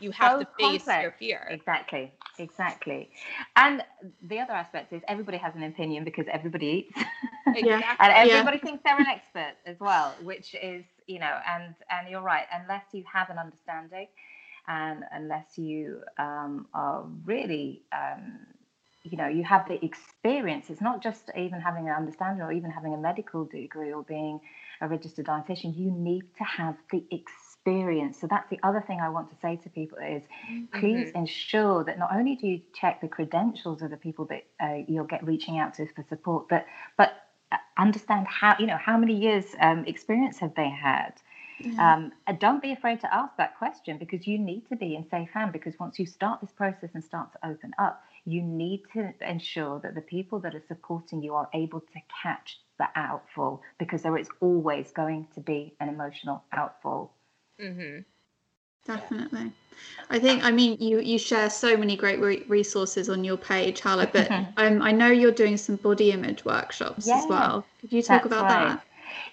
you 0.00 0.10
have 0.10 0.32
so 0.32 0.38
to 0.40 0.46
face 0.58 0.84
complex. 0.84 1.02
your 1.02 1.12
fear. 1.12 1.46
Exactly. 1.50 2.12
exactly. 2.38 3.10
And 3.54 3.82
the 4.22 4.40
other 4.40 4.52
aspect 4.52 4.92
is 4.92 5.02
everybody 5.08 5.38
has 5.38 5.54
an 5.54 5.62
opinion 5.62 6.04
because 6.04 6.26
everybody 6.30 6.88
eats. 6.88 7.06
Exactly. 7.48 7.96
and 8.00 8.28
Yeah. 8.28 8.34
everybody 8.34 8.58
thinks 8.58 8.82
they're 8.84 8.98
an 8.98 9.06
expert 9.06 9.54
as 9.66 9.78
well, 9.78 10.14
which 10.22 10.54
is, 10.60 10.84
you 11.06 11.20
know, 11.20 11.38
and 11.46 11.74
and 11.90 12.08
you're 12.10 12.20
right. 12.20 12.44
Unless 12.52 12.86
you 12.92 13.04
have 13.10 13.30
an 13.30 13.38
understanding, 13.38 14.08
and 14.68 15.04
unless 15.12 15.56
you 15.56 16.02
um, 16.18 16.66
are 16.74 17.04
really, 17.24 17.82
um, 17.92 18.40
you 19.10 19.16
know, 19.16 19.28
you 19.28 19.44
have 19.44 19.66
the 19.68 19.82
experience. 19.84 20.70
It's 20.70 20.80
not 20.80 21.02
just 21.02 21.30
even 21.36 21.60
having 21.60 21.88
an 21.88 21.94
understanding 21.94 22.42
or 22.42 22.52
even 22.52 22.70
having 22.70 22.94
a 22.94 22.96
medical 22.96 23.44
degree 23.44 23.92
or 23.92 24.02
being 24.02 24.40
a 24.80 24.88
registered 24.88 25.26
dietitian. 25.26 25.76
You 25.76 25.90
need 25.90 26.24
to 26.38 26.44
have 26.44 26.76
the 26.90 27.04
experience. 27.10 28.20
So 28.20 28.26
that's 28.26 28.48
the 28.50 28.58
other 28.62 28.82
thing 28.86 29.00
I 29.00 29.08
want 29.08 29.30
to 29.30 29.36
say 29.40 29.56
to 29.56 29.68
people 29.70 29.98
is 29.98 30.22
please 30.72 31.10
ensure 31.14 31.84
that 31.84 31.98
not 31.98 32.10
only 32.14 32.36
do 32.36 32.46
you 32.46 32.60
check 32.74 33.00
the 33.00 33.08
credentials 33.08 33.82
of 33.82 33.90
the 33.90 33.96
people 33.96 34.26
that 34.26 34.44
uh, 34.60 34.82
you'll 34.86 35.04
get 35.04 35.24
reaching 35.24 35.58
out 35.58 35.74
to 35.74 35.86
for 35.94 36.04
support, 36.08 36.48
but 36.48 36.66
but 36.96 37.12
uh, 37.52 37.56
understand 37.78 38.26
how 38.26 38.56
you 38.58 38.66
know 38.66 38.76
how 38.76 38.96
many 38.96 39.14
years 39.14 39.46
um, 39.60 39.84
experience 39.86 40.38
have 40.38 40.54
they 40.54 40.68
had. 40.68 41.12
Um, 41.78 42.12
and 42.26 42.38
don't 42.38 42.60
be 42.60 42.72
afraid 42.72 43.00
to 43.00 43.14
ask 43.14 43.36
that 43.36 43.56
question 43.56 43.96
because 43.98 44.26
you 44.26 44.38
need 44.38 44.68
to 44.68 44.76
be 44.76 44.94
in 44.94 45.08
safe 45.08 45.30
hand. 45.30 45.52
Because 45.52 45.78
once 45.78 45.98
you 45.98 46.06
start 46.06 46.40
this 46.40 46.52
process 46.52 46.90
and 46.94 47.02
start 47.02 47.32
to 47.32 47.48
open 47.48 47.72
up, 47.78 48.02
you 48.26 48.42
need 48.42 48.82
to 48.92 49.14
ensure 49.22 49.80
that 49.80 49.94
the 49.94 50.02
people 50.02 50.40
that 50.40 50.54
are 50.54 50.64
supporting 50.68 51.22
you 51.22 51.34
are 51.34 51.48
able 51.54 51.80
to 51.80 52.00
catch 52.22 52.60
the 52.78 52.88
outfall 52.96 53.62
because 53.78 54.02
there 54.02 54.18
is 54.18 54.28
always 54.40 54.92
going 54.92 55.28
to 55.34 55.40
be 55.40 55.76
an 55.80 55.88
emotional 55.88 56.44
outfall. 56.52 57.14
hmm 57.60 58.00
Definitely. 58.86 59.52
I 60.10 60.18
think, 60.18 60.44
I 60.44 60.50
mean, 60.50 60.78
you, 60.80 61.00
you 61.00 61.18
share 61.18 61.50
so 61.50 61.76
many 61.76 61.96
great 61.96 62.20
re- 62.20 62.44
resources 62.48 63.08
on 63.08 63.24
your 63.24 63.36
page, 63.36 63.80
Hala, 63.80 64.08
but 64.12 64.32
um, 64.56 64.82
I 64.82 64.92
know 64.92 65.08
you're 65.08 65.32
doing 65.32 65.56
some 65.56 65.76
body 65.76 66.12
image 66.12 66.44
workshops 66.44 67.06
Yeah, 67.06 67.14
as 67.14 67.28
well. 67.28 67.66
Could 67.80 67.92
you 67.92 68.02
talk 68.02 68.24
about 68.24 68.48
right. 68.48 68.48
that? 68.48 68.84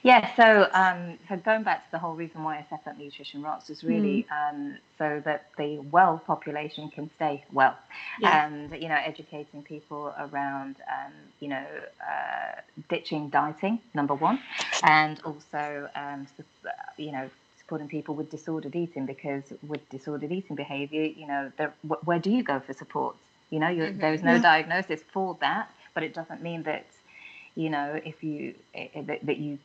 Yeah, 0.04 0.34
so 0.36 0.68
um, 0.74 1.18
so 1.30 1.38
going 1.38 1.64
back 1.64 1.86
to 1.86 1.92
the 1.92 2.00
whole 2.00 2.16
reason 2.16 2.44
why 2.44 2.58
I 2.58 2.66
set 2.70 2.82
up 2.88 2.98
Nutrition 2.98 3.42
Rocks 3.42 3.70
is 3.70 3.84
really 3.84 4.26
Mm. 4.32 4.50
um, 4.50 4.78
so 4.98 5.22
that 5.26 5.48
the 5.58 5.80
well 5.92 6.20
population 6.26 6.90
can 6.90 7.10
stay 7.16 7.44
well, 7.52 7.78
Yeah. 8.20 8.46
and 8.46 8.72
you 8.82 8.90
know 8.90 8.96
educating 8.96 9.64
people 9.64 10.14
around 10.20 10.78
um, 10.88 11.14
you 11.40 11.50
know 11.50 11.66
uh, 12.02 12.62
ditching 12.90 13.30
dieting 13.30 13.80
number 13.94 14.14
one, 14.16 14.40
and 14.84 15.20
also 15.26 15.90
um, 15.96 16.28
you 16.98 17.12
know 17.12 17.30
supporting 17.60 17.88
people 17.88 18.16
with 18.16 18.30
disordered 18.30 18.76
eating 18.76 19.06
because 19.06 19.54
with 19.68 19.88
disordered 19.90 20.32
eating 20.32 20.56
behaviour, 20.56 21.04
you 21.04 21.28
know 21.28 21.52
there, 21.58 21.74
where 22.06 22.20
do 22.20 22.30
you 22.30 22.44
go 22.44 22.60
for 22.60 22.74
support? 22.74 23.16
You 23.50 23.60
know, 23.60 23.68
Mhm. 23.68 24.00
there 24.00 24.14
is 24.14 24.24
no 24.24 24.34
Yeah. 24.34 24.40
diagnosis 24.40 25.04
for 25.04 25.36
that, 25.42 25.70
but 25.94 26.04
it 26.04 26.14
doesn't 26.14 26.42
mean 26.42 26.64
that 26.64 26.86
you 27.56 27.70
know 27.70 28.00
if 28.04 28.24
you 28.24 28.56
eh, 28.74 28.88
eh, 28.96 29.02
that, 29.08 29.26
that 29.26 29.38
you 29.38 29.60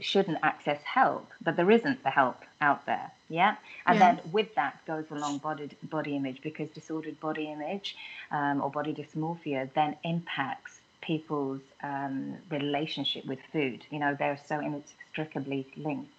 shouldn't 0.00 0.38
access 0.42 0.82
help, 0.82 1.28
but 1.42 1.56
there 1.56 1.70
isn't 1.70 2.02
the 2.02 2.10
help 2.10 2.36
out 2.60 2.84
there. 2.86 3.10
Yeah. 3.28 3.56
And 3.86 3.98
Yeah. 3.98 4.16
then 4.16 4.20
with 4.32 4.54
that 4.54 4.84
goes 4.86 5.10
along 5.10 5.38
body, 5.38 5.70
body 5.82 6.16
image 6.16 6.42
because 6.42 6.68
disordered 6.70 7.18
body 7.20 7.50
image 7.50 7.96
um, 8.30 8.60
or 8.62 8.70
body 8.70 8.92
dysmorphia 8.94 9.72
then 9.74 9.96
impacts 10.04 10.80
people's 11.00 11.62
um, 11.82 12.36
relationship 12.50 13.24
with 13.26 13.40
food. 13.52 13.84
You 13.90 13.98
know, 14.00 14.14
they're 14.18 14.36
so 14.36 14.60
inextricably 14.60 15.66
linked. 15.76 16.10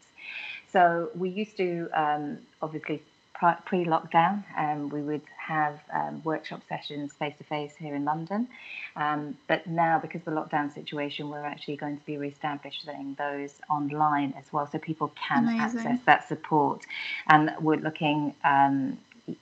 So 0.68 1.10
we 1.16 1.30
used 1.30 1.58
to 1.58 1.90
um, 1.94 2.40
obviously 2.62 3.04
pri- 3.38 3.58
pre-lockdown, 3.66 4.44
um, 4.58 4.90
we 4.90 5.02
would 5.02 5.22
have 5.38 5.80
um, 5.94 6.22
workshop 6.24 6.62
sessions 6.68 7.14
face 7.14 7.36
to 7.38 7.44
face 7.44 7.74
here 7.78 7.96
in 7.96 8.04
London. 8.04 8.48
Um, 8.96 9.38
but 9.48 9.68
now, 9.68 10.00
because 10.00 10.22
of 10.22 10.26
the 10.26 10.32
lockdown 10.32 10.74
situation, 10.74 11.30
we're 11.30 11.46
actually 11.46 11.78
going 11.78 11.98
to 11.98 12.06
be 12.06 12.18
re-establishing 12.18 13.16
those 13.18 13.54
online 13.70 14.34
as 14.38 14.52
well, 14.52 14.68
so 14.68 14.80
people 14.80 15.12
can 15.16 15.48
Amazing. 15.48 15.80
access 15.80 16.00
that 16.06 16.28
support. 16.28 16.86
And 17.28 17.54
we're 17.62 17.78
looking 17.78 18.34
um, 18.44 18.98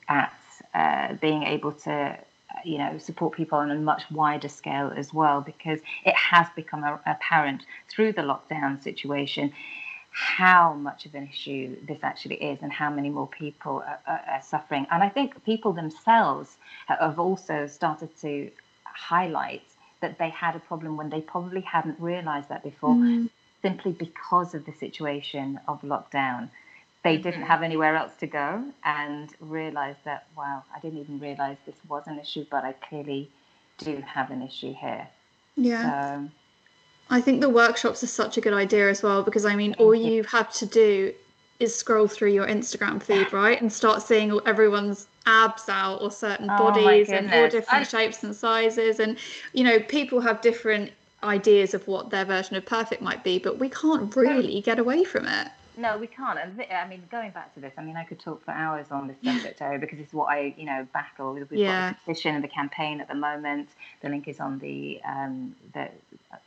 at 0.09 0.33
uh, 0.73 1.13
being 1.15 1.43
able 1.43 1.71
to 1.71 2.17
you 2.63 2.77
know 2.77 2.97
support 2.97 3.33
people 3.33 3.57
on 3.57 3.69
a 3.69 3.75
much 3.75 4.03
wider 4.09 4.47
scale 4.47 4.91
as 4.95 5.13
well 5.13 5.41
because 5.41 5.79
it 6.05 6.15
has 6.15 6.47
become 6.55 6.83
apparent 7.05 7.65
through 7.89 8.13
the 8.13 8.21
lockdown 8.21 8.81
situation 8.81 9.51
how 10.15 10.73
much 10.73 11.05
of 11.05 11.13
an 11.15 11.27
issue 11.27 11.75
this 11.87 11.99
actually 12.03 12.35
is 12.35 12.61
and 12.61 12.71
how 12.71 12.89
many 12.89 13.09
more 13.09 13.27
people 13.27 13.83
are, 13.87 13.99
are, 14.07 14.21
are 14.35 14.41
suffering 14.41 14.87
and 14.91 15.03
i 15.03 15.09
think 15.09 15.43
people 15.45 15.73
themselves 15.73 16.57
have 16.87 17.19
also 17.19 17.67
started 17.67 18.09
to 18.21 18.49
highlight 18.85 19.63
that 20.01 20.17
they 20.17 20.29
had 20.29 20.55
a 20.55 20.59
problem 20.59 20.97
when 20.97 21.09
they 21.09 21.21
probably 21.21 21.61
hadn't 21.61 21.99
realized 21.99 22.49
that 22.49 22.63
before 22.63 22.95
Mm. 22.95 23.29
simply 23.61 23.91
because 23.93 24.53
of 24.53 24.65
the 24.65 24.73
situation 24.73 25.59
of 25.67 25.81
lockdown. 25.81 26.49
They 27.03 27.17
didn't 27.17 27.43
Mhm. 27.43 27.47
have 27.47 27.63
anywhere 27.63 27.95
else 27.95 28.15
to 28.17 28.27
go 28.27 28.71
and 28.83 29.33
realized 29.39 30.03
that, 30.05 30.27
wow, 30.35 30.63
I 30.75 30.79
didn't 30.79 30.99
even 30.99 31.19
realize 31.19 31.57
this 31.65 31.83
was 31.87 32.07
an 32.07 32.19
issue, 32.19 32.45
but 32.49 32.63
I 32.63 32.73
clearly 32.73 33.29
do 33.77 34.01
have 34.01 34.31
an 34.31 34.41
issue 34.41 34.73
here. 34.73 35.07
Yeah. 35.55 35.81
So, 35.81 36.29
I 37.09 37.21
think 37.21 37.41
the 37.41 37.49
workshops 37.49 38.03
are 38.03 38.07
such 38.07 38.37
a 38.37 38.41
good 38.41 38.53
idea 38.53 38.89
as 38.89 39.03
well 39.03 39.23
because 39.23 39.45
I 39.45 39.55
mean, 39.55 39.75
all 39.77 39.93
you. 39.93 40.23
have 40.23 40.51
to 40.53 40.65
do 40.65 41.13
is 41.59 41.73
scroll 41.73 42.07
through 42.07 42.31
your 42.31 42.47
Instagram 42.47 43.01
feed, 43.01 43.31
right, 43.31 43.61
and 43.61 43.71
start 43.71 44.01
seeing 44.01 44.37
everyone's 44.45 45.07
abs 45.25 45.69
out 45.69 46.01
or 46.01 46.11
certain 46.11 46.49
Oh 46.49 46.57
bodies 46.57 47.09
and 47.09 47.31
all 47.33 47.47
different 47.47 47.87
shapes 47.87 48.23
and 48.23 48.35
sizes, 48.35 48.99
and 48.99 49.17
you 49.53 49.63
know, 49.63 49.79
people 49.79 50.19
have 50.19 50.41
different 50.41 50.91
ideas 51.23 51.73
of 51.73 51.87
what 51.87 52.09
their 52.09 52.25
version 52.25 52.55
of 52.55 52.65
perfect 52.65 53.01
might 53.01 53.23
be, 53.23 53.39
but 53.39 53.59
we 53.59 53.69
can't 53.69 54.15
really 54.15 54.61
get 54.61 54.79
away 54.79 55.03
from 55.03 55.27
it. 55.27 55.47
No, 55.77 55.97
we 55.97 56.07
can't. 56.07 56.39
And 56.39 56.61
I 56.71 56.87
mean, 56.87 57.03
going 57.11 57.31
back 57.31 57.53
to 57.55 57.59
this, 57.61 57.73
I 57.77 57.83
mean, 57.83 57.97
I 57.97 58.03
could 58.05 58.19
talk 58.19 58.43
for 58.45 58.51
hours 58.51 58.87
on 58.91 59.07
this 59.07 59.17
subject 59.23 59.61
area 59.61 59.79
because 59.79 59.99
it's 59.99 60.13
what 60.13 60.25
I, 60.31 60.53
you 60.57 60.65
know, 60.65 60.87
battle. 60.93 61.33
We've 61.33 61.47
Yeah. 61.51 61.89
got 61.89 61.89
the 61.89 61.95
petition 62.05 62.35
and 62.35 62.43
the 62.43 62.47
campaign 62.49 63.01
at 63.01 63.07
the 63.07 63.15
moment. 63.15 63.69
The 64.01 64.09
link 64.09 64.27
is 64.27 64.39
on 64.39 64.59
the 64.59 65.01
um, 65.05 65.55
the 65.73 65.89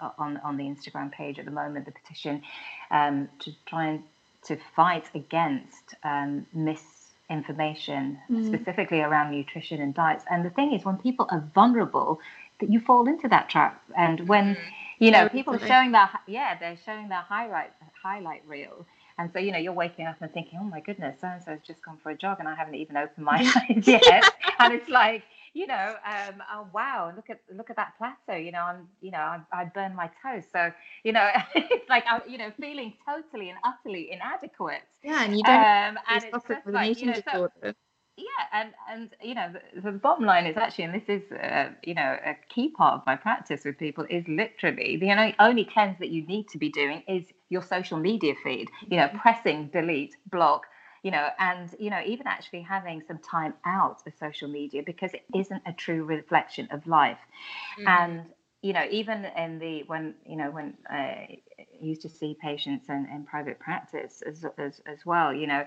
uh, 0.01 0.11
on 0.19 0.39
on 0.39 0.57
the 0.57 0.65
Instagram 0.65 1.13
page 1.13 1.39
at 1.39 1.45
the 1.45 1.51
moment. 1.53 1.87
The 1.87 1.93
petition 1.93 2.43
um, 2.91 3.29
to 3.41 3.53
try 3.67 3.87
and 3.87 4.05
to 4.45 4.57
fight 4.77 5.11
against 5.15 5.95
um, 6.05 6.47
misinformation, 6.55 8.19
Mm. 8.31 8.47
specifically 8.47 9.01
around 9.03 9.33
nutrition 9.33 9.81
and 9.83 9.95
diets. 9.95 10.25
And 10.31 10.45
the 10.45 10.51
thing 10.51 10.73
is, 10.73 10.85
when 10.85 10.97
people 10.99 11.27
are 11.31 11.45
vulnerable, 11.55 12.21
that 12.61 12.71
you 12.71 12.81
fall 12.81 13.09
into 13.09 13.29
that 13.29 13.49
trap. 13.49 13.83
And 13.97 14.29
when 14.29 14.57
you 14.99 15.11
know 15.13 15.29
people 15.29 15.55
are 15.55 15.67
showing 15.67 15.93
their 15.93 16.11
yeah 16.27 16.57
they're 16.59 16.79
showing 16.85 17.09
their 17.09 17.21
highlight 17.21 17.73
highlight 18.03 18.43
reel. 18.47 18.87
And 19.19 19.33
so, 19.33 19.41
you 19.41 19.51
know, 19.53 19.59
you're 19.59 19.73
waking 19.73 20.07
up 20.07 20.17
and 20.21 20.33
thinking, 20.33 20.61
oh 20.63 20.65
my 20.65 20.81
goodness, 20.81 21.21
so 21.21 21.27
and 21.29 21.43
so 21.43 21.51
has 21.51 21.61
just 21.67 21.85
gone 21.85 21.99
for 22.03 22.11
a 22.11 22.17
jog 22.17 22.39
and 22.39 22.49
I 22.49 22.55
haven't 22.55 22.77
even 22.77 22.97
opened 22.97 23.25
my 23.25 23.39
eyes 23.71 23.87
yet. 23.87 24.25
and 24.61 24.73
it's 24.73 24.89
like, 24.89 25.25
you 25.55 25.67
know, 25.67 25.95
um, 26.07 26.43
oh 26.53 26.69
wow, 26.73 27.13
look 27.17 27.29
at 27.31 27.41
look 27.55 27.71
at 27.71 27.77
that 27.77 27.95
plateau. 27.99 28.39
You 28.39 28.53
know, 28.53 28.61
I'm, 28.63 28.89
you 29.01 29.11
know, 29.11 29.19
I, 29.19 29.41
I 29.53 29.65
burned 29.65 29.97
my 29.97 30.09
toes. 30.23 30.45
So, 30.53 30.71
you 31.05 31.13
know, 31.13 31.29
it's 31.55 31.89
like 31.89 32.05
I'm, 32.09 32.23
you 32.29 32.39
know, 32.39 32.53
feeling 32.61 32.95
totally 33.07 33.51
and 33.51 33.59
utterly 33.65 34.13
inadequate. 34.13 34.83
Yeah, 35.03 35.25
and 35.25 35.37
you 35.37 35.43
don't 35.43 35.57
Um, 35.57 35.99
and 36.09 36.25
it's 36.25 36.45
just 36.47 36.73
like, 36.73 36.97
you 37.01 37.07
know, 37.07 37.21
so, 37.33 37.49
yeah, 38.17 38.25
and 38.53 38.73
and 38.91 39.11
you 39.23 39.35
know, 39.35 39.53
the, 39.75 39.81
the 39.81 39.93
bottom 39.93 40.27
line 40.27 40.47
is 40.47 40.57
actually, 40.57 40.85
and 40.85 40.95
this 40.95 41.09
is, 41.09 41.33
uh, 41.33 41.71
you 41.83 41.95
know, 41.95 42.17
a 42.25 42.37
key 42.49 42.71
part 42.71 42.95
of 42.95 43.07
my 43.07 43.17
practice 43.17 43.65
with 43.65 43.79
people 43.79 44.07
is 44.11 44.27
literally 44.29 44.97
the 44.97 45.11
only 45.11 45.35
only 45.41 45.65
cleanse 45.65 45.99
that 45.99 46.11
you 46.11 46.27
need 46.27 46.49
to 46.51 46.59
be 46.59 46.69
doing 46.69 47.03
is 47.09 47.25
your 47.49 47.63
social 47.63 47.99
media 47.99 48.35
feed. 48.43 48.69
You 48.89 48.99
know, 48.99 49.09
mm-hmm. 49.09 49.19
pressing 49.19 49.69
delete, 49.69 50.17
block. 50.31 50.67
You 51.05 51.13
know, 51.13 51.29
and 51.39 51.73
you 51.79 51.91
know, 51.91 52.01
even 52.05 52.27
actually 52.27 52.63
having 52.63 53.03
some 53.07 53.19
time 53.19 53.55
out 53.65 54.03
of 54.05 54.13
social 54.19 54.49
media 54.49 54.83
because 54.85 55.15
it 55.15 55.23
isn't 55.35 55.63
a 55.65 55.73
true 55.73 56.05
reflection 56.05 56.67
of 56.73 56.87
life 56.89 57.19
mm-hmm. 57.79 57.89
and 57.89 58.27
you 58.63 58.73
know 58.73 58.85
even 58.91 59.25
in 59.25 59.59
the 59.59 59.85
when 59.87 60.15
you 60.27 60.37
know 60.37 60.51
when 60.51 60.75
I 60.89 61.39
used 61.81 62.03
to 62.03 62.09
see 62.09 62.37
patients 62.41 62.89
in, 62.89 63.07
in 63.13 63.25
private 63.25 63.59
practice 63.59 64.23
as, 64.27 64.45
as 64.59 64.81
as 64.87 65.07
well 65.07 65.33
you 65.33 65.47
know 65.47 65.65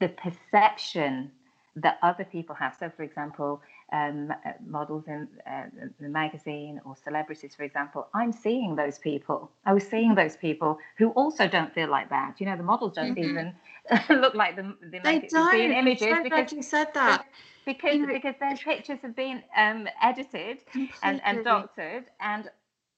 the 0.00 0.08
perception 0.08 1.30
that 1.76 1.98
other 2.02 2.24
people 2.24 2.54
have. 2.54 2.74
So 2.74 2.90
for 2.90 3.02
example 3.02 3.60
um, 3.92 4.30
uh, 4.30 4.52
models 4.66 5.04
in 5.06 5.28
uh, 5.46 5.64
the 6.00 6.08
magazine 6.08 6.80
or 6.84 6.96
celebrities 6.96 7.54
for 7.54 7.62
example 7.64 8.08
i'm 8.14 8.32
seeing 8.32 8.74
those 8.76 8.98
people. 8.98 9.50
I 9.64 9.72
was 9.74 9.86
seeing 9.86 10.14
those 10.14 10.36
people 10.36 10.78
who 10.98 11.10
also 11.10 11.46
don't 11.48 11.72
feel 11.72 11.88
like 11.90 12.10
that. 12.10 12.40
You 12.40 12.46
know 12.46 12.56
the 12.56 12.62
models 12.62 12.94
don't 12.94 13.16
Mhm. 13.16 13.18
even 13.18 13.54
look 14.10 14.34
like 14.34 14.56
the, 14.56 14.74
the 14.90 15.00
They 15.02 15.28
magazine. 15.28 15.72
I'm 15.72 15.72
images 15.72 16.18
so 16.22 16.22
because 16.22 16.52
you 16.52 16.62
said 16.62 16.88
that. 16.94 17.24
because 17.64 17.98
You 17.98 18.06
know- 18.06 18.12
because 18.12 18.34
their 18.40 18.56
pictures 18.56 19.00
have 19.02 19.14
been 19.14 19.42
um, 19.56 19.86
edited 20.02 20.58
and, 21.02 21.20
and 21.24 21.42
doctored 21.42 22.04
and 22.20 22.50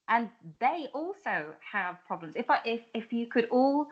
and 0.08 0.30
they 0.60 0.86
also 0.94 1.54
have 1.72 1.96
problems. 2.06 2.34
If 2.36 2.50
i 2.50 2.60
if, 2.64 2.80
if 2.94 3.12
you 3.12 3.26
could 3.26 3.46
all 3.50 3.88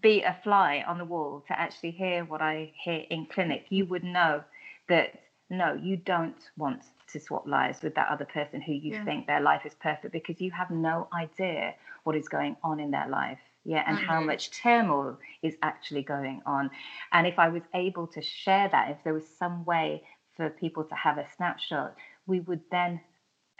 be 0.00 0.22
a 0.22 0.36
fly 0.42 0.84
on 0.86 0.98
the 0.98 1.04
wall 1.04 1.44
to 1.46 1.58
actually 1.58 1.90
hear 1.90 2.24
what 2.24 2.40
i 2.40 2.72
hear 2.76 3.04
in 3.10 3.26
clinic 3.26 3.66
you 3.68 3.84
would 3.84 4.04
know 4.04 4.42
that 4.88 5.22
no, 5.52 5.74
you 5.74 5.96
don't 5.98 6.50
want 6.56 6.82
to 7.08 7.20
swap 7.20 7.46
lives 7.46 7.82
with 7.82 7.94
that 7.94 8.08
other 8.08 8.24
person 8.24 8.60
who 8.62 8.72
you 8.72 8.92
Yeah. 8.92 9.04
think 9.04 9.26
their 9.26 9.40
life 9.40 9.66
is 9.66 9.74
perfect 9.74 10.12
because 10.12 10.40
you 10.40 10.50
have 10.50 10.70
no 10.70 11.08
idea 11.12 11.74
what 12.04 12.16
is 12.16 12.28
going 12.28 12.56
on 12.64 12.80
in 12.80 12.90
their 12.90 13.08
life. 13.08 13.38
Yeah, 13.64 13.84
and 13.86 13.96
how 13.96 14.20
much 14.20 14.50
turmoil 14.50 15.18
is 15.42 15.56
actually 15.62 16.02
going 16.02 16.42
on. 16.46 16.70
And 17.12 17.26
if 17.26 17.38
I 17.38 17.48
was 17.48 17.62
able 17.74 18.08
to 18.08 18.20
share 18.22 18.68
that, 18.70 18.90
if 18.90 18.96
there 19.04 19.14
was 19.14 19.28
some 19.28 19.64
way 19.64 20.02
for 20.36 20.50
people 20.50 20.84
to 20.84 20.94
have 20.96 21.18
a 21.18 21.28
snapshot, 21.36 21.94
we 22.26 22.40
would 22.40 22.60
then 22.70 23.00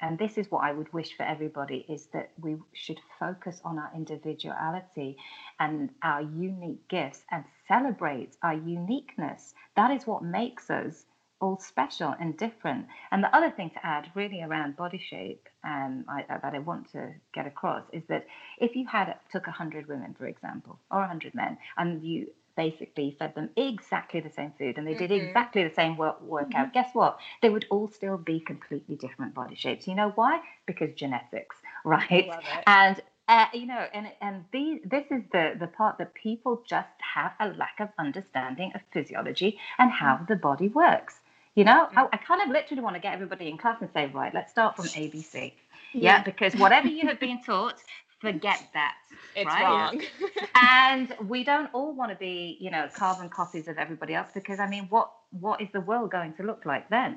and 0.03 0.19
this 0.19 0.37
is 0.37 0.51
what 0.51 0.65
I 0.65 0.73
would 0.73 0.93
wish 0.93 1.17
for 1.17 1.23
everybody 1.23 1.87
is 1.89 2.07
that 2.13 2.33
we 2.41 2.57
should 2.73 2.99
focus 3.21 3.61
on 3.65 3.79
our 3.79 3.91
individuality 3.95 5.17
and 5.61 5.91
our 6.03 6.23
unique 6.23 6.87
gifts 6.89 7.23
and 7.31 7.45
celebrate 7.69 8.37
our 8.43 8.55
uniqueness. 8.55 9.55
That 9.77 9.93
is 9.93 10.07
what 10.07 10.25
makes 10.25 10.71
us 10.71 11.07
all 11.41 11.59
special 11.59 12.15
and 12.21 12.37
different. 12.37 12.87
And 13.11 13.23
the 13.23 13.35
other 13.35 13.51
thing 13.51 13.71
to 13.71 13.87
add, 13.87 14.11
really 14.15 14.43
around 14.43 14.77
body 14.77 14.99
shape, 14.99 15.49
um, 15.65 16.05
I, 16.09 16.25
that 16.29 16.55
I 16.55 16.59
want 16.61 16.91
to 16.93 17.13
get 17.35 17.47
across 17.47 17.85
is 17.93 18.03
that 18.09 18.27
if 18.59 18.77
you 18.77 18.87
had 18.87 19.15
took 19.31 19.47
hundred 19.47 19.89
women, 19.89 20.15
for 20.19 20.27
example, 20.27 20.79
or 20.91 21.05
hundred 21.05 21.35
men, 21.35 21.59
and 21.77 22.03
you 22.03 22.29
basically 22.57 23.17
fed 23.19 23.35
them 23.35 23.51
exactly 23.57 24.21
the 24.21 24.31
same 24.31 24.53
food 24.59 24.79
and 24.79 24.87
they 24.87 24.95
did 24.95 25.11
Mhm. 25.11 25.27
exactly 25.29 25.63
the 25.65 25.75
same 25.75 25.97
work, 25.97 26.21
workout, 26.23 26.73
guess 26.73 26.95
what? 26.95 27.19
They 27.41 27.51
would 27.51 27.67
all 27.71 27.89
still 27.89 28.19
be 28.19 28.41
completely 28.41 28.97
different 28.97 29.35
body 29.35 29.55
shapes. 29.55 29.89
You 29.89 29.95
know 29.95 30.11
why? 30.11 30.41
Because 30.67 30.95
genetics, 30.95 31.57
right? 31.85 32.31
And 32.67 33.01
uh, 33.29 33.47
you 33.55 33.67
know 33.67 33.87
and 33.95 34.11
and 34.21 34.45
these 34.53 34.81
this 34.85 35.07
is 35.11 35.23
the 35.33 35.55
the 35.59 35.69
part 35.69 35.97
that 35.99 36.13
people 36.15 36.63
just 36.67 36.89
have 37.15 37.33
a 37.41 37.49
lack 37.51 37.79
of 37.79 37.89
understanding 37.99 38.73
of 38.75 38.81
physiology 38.93 39.59
and 39.79 39.91
how 39.93 40.19
the 40.29 40.35
body 40.35 40.69
works 40.69 41.21
you 41.55 41.65
know 41.65 41.89
I, 41.97 42.09
I 42.13 42.17
kind 42.17 42.43
of 42.43 42.49
literally 42.49 42.83
want 42.83 42.97
to 42.97 43.01
get 43.01 43.15
everybody 43.15 43.49
in 43.49 43.59
class 43.59 43.81
and 43.81 43.89
say 43.93 44.07
right 44.09 44.35
let's 44.35 44.51
start 44.51 44.77
from 44.77 44.87
abc 44.87 45.53
yeah, 45.95 46.23
because 46.23 46.55
whatever 46.57 46.89
you 46.89 47.07
have 47.07 47.21
been 47.27 47.41
taught 47.43 47.81
forget 48.23 48.61
that 48.79 48.95
It's 49.37 49.47
right? 49.47 49.63
wrong. 49.63 50.03
and 50.87 51.07
we 51.29 51.45
don't 51.51 51.69
all 51.77 51.93
want 52.01 52.11
to 52.15 52.19
be 52.29 52.57
you 52.65 52.71
know 52.75 52.85
carbon 53.03 53.29
copies 53.41 53.67
of 53.69 53.77
everybody 53.85 54.15
else 54.19 54.31
because 54.41 54.59
i 54.61 54.69
mean 54.75 54.85
what 54.95 55.09
what 55.47 55.61
is 55.65 55.69
the 55.73 55.81
world 55.91 56.09
going 56.19 56.33
to 56.39 56.43
look 56.51 56.63
like 56.73 56.85
then 56.99 57.13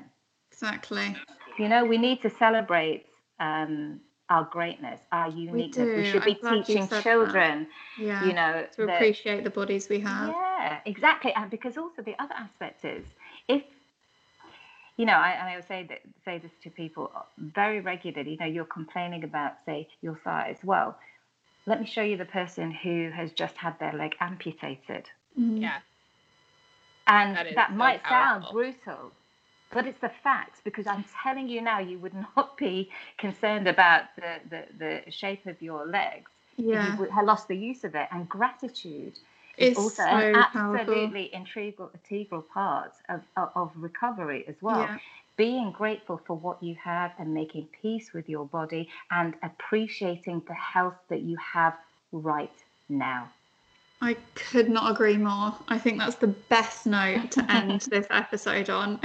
Exactly. 0.52 1.08
you 1.58 1.68
know 1.68 1.84
we 1.84 1.98
need 2.06 2.18
to 2.22 2.30
celebrate 2.44 3.00
um 3.40 4.00
our 4.34 4.44
greatness 4.56 5.00
our 5.12 5.28
uniqueness 5.30 5.88
we, 5.96 6.02
do. 6.02 6.04
should 6.10 6.24
be 6.24 6.32
I'm 6.34 6.40
glad 6.40 6.56
you 6.56 6.64
teaching 6.64 6.88
children 7.06 7.66
Yeah. 7.98 8.24
you 8.26 8.32
know 8.40 8.52
to 8.76 8.86
that- 8.86 8.96
appreciate 8.96 9.44
the 9.44 9.50
bodies 9.60 9.88
we 9.88 10.00
have. 10.00 10.28
yeah 10.28 10.78
exactly 10.92 11.32
and 11.38 11.50
because 11.50 11.74
also 11.82 12.00
the 12.02 12.16
other 12.22 12.34
aspect 12.46 12.84
is 12.84 13.04
if 13.48 13.62
you 14.96 15.04
know 15.06 15.14
I, 15.14 15.30
and 15.32 15.48
I 15.48 15.56
would 15.56 15.68
say 15.68 15.84
that 15.88 16.00
say 16.24 16.38
this 16.38 16.52
to 16.62 16.70
people 16.70 17.10
very 17.38 17.80
regularly 17.80 18.32
you 18.32 18.36
know 18.38 18.46
you're 18.46 18.64
complaining 18.64 19.24
about 19.24 19.52
say 19.66 19.88
your 20.02 20.18
size 20.24 20.58
well 20.64 20.96
let 21.66 21.80
me 21.80 21.86
show 21.86 22.02
you 22.02 22.16
the 22.16 22.24
person 22.24 22.70
who 22.70 23.10
has 23.10 23.32
just 23.32 23.56
had 23.56 23.78
their 23.78 23.92
leg 23.92 24.14
amputated 24.20 25.06
Mm. 25.38 25.60
yeah. 25.60 25.80
and 27.06 27.36
That 27.36 27.54
that, 27.54 27.68
is 27.70 27.74
so 27.74 27.76
might 27.76 28.00
sound 28.08 28.44
brutal, 28.52 29.12
but 29.70 29.86
it's 29.86 30.00
the 30.00 30.10
facts 30.24 30.60
because 30.64 30.86
I'm 30.86 31.04
telling 31.22 31.48
you 31.48 31.60
now, 31.60 31.78
you 31.78 31.98
would 31.98 32.14
not 32.36 32.56
be 32.56 32.90
concerned 33.18 33.68
about 33.68 34.04
the, 34.16 34.32
the, 34.48 34.64
the 34.78 35.10
shape 35.10 35.44
of 35.46 35.60
your 35.60 35.86
legs 35.86 36.30
if 36.56 36.64
you 36.64 36.96
would- 36.98 37.10
had 37.10 37.26
lost 37.26 37.48
the 37.48 37.56
use 37.56 37.84
of 37.84 37.94
it. 37.94 38.08
And 38.12 38.28
gratitude 38.28 39.18
It's 39.58 39.78
also 39.78 39.94
so 39.94 40.04
an 40.04 40.34
powerful. 40.52 40.78
absolutely 40.94 41.24
integral, 41.24 41.90
integral 42.10 42.42
part 42.42 42.92
of, 43.08 43.22
of, 43.36 43.50
of 43.54 43.70
recovery 43.76 44.44
as 44.48 44.56
well. 44.60 44.80
Yeah. 44.80 44.98
Being 45.36 45.70
grateful 45.70 46.20
for 46.26 46.34
what 46.36 46.62
you 46.62 46.74
have 46.76 47.12
and 47.18 47.34
making 47.34 47.68
peace 47.82 48.12
with 48.14 48.28
your 48.28 48.46
body 48.46 48.88
and 49.10 49.34
appreciating 49.42 50.42
the 50.48 50.54
health 50.54 50.96
that 51.08 51.20
you 51.20 51.36
have 51.36 51.74
right 52.12 52.52
now. 52.88 53.28
I 54.00 54.16
could 54.34 54.68
not 54.68 54.90
agree 54.90 55.16
more. 55.16 55.54
I 55.68 55.78
think 55.78 55.98
that's 55.98 56.16
the 56.16 56.28
best 56.28 56.86
note 56.86 57.30
to 57.32 57.50
end 57.50 57.82
this 57.82 58.06
episode 58.10 58.70
on. 58.70 59.00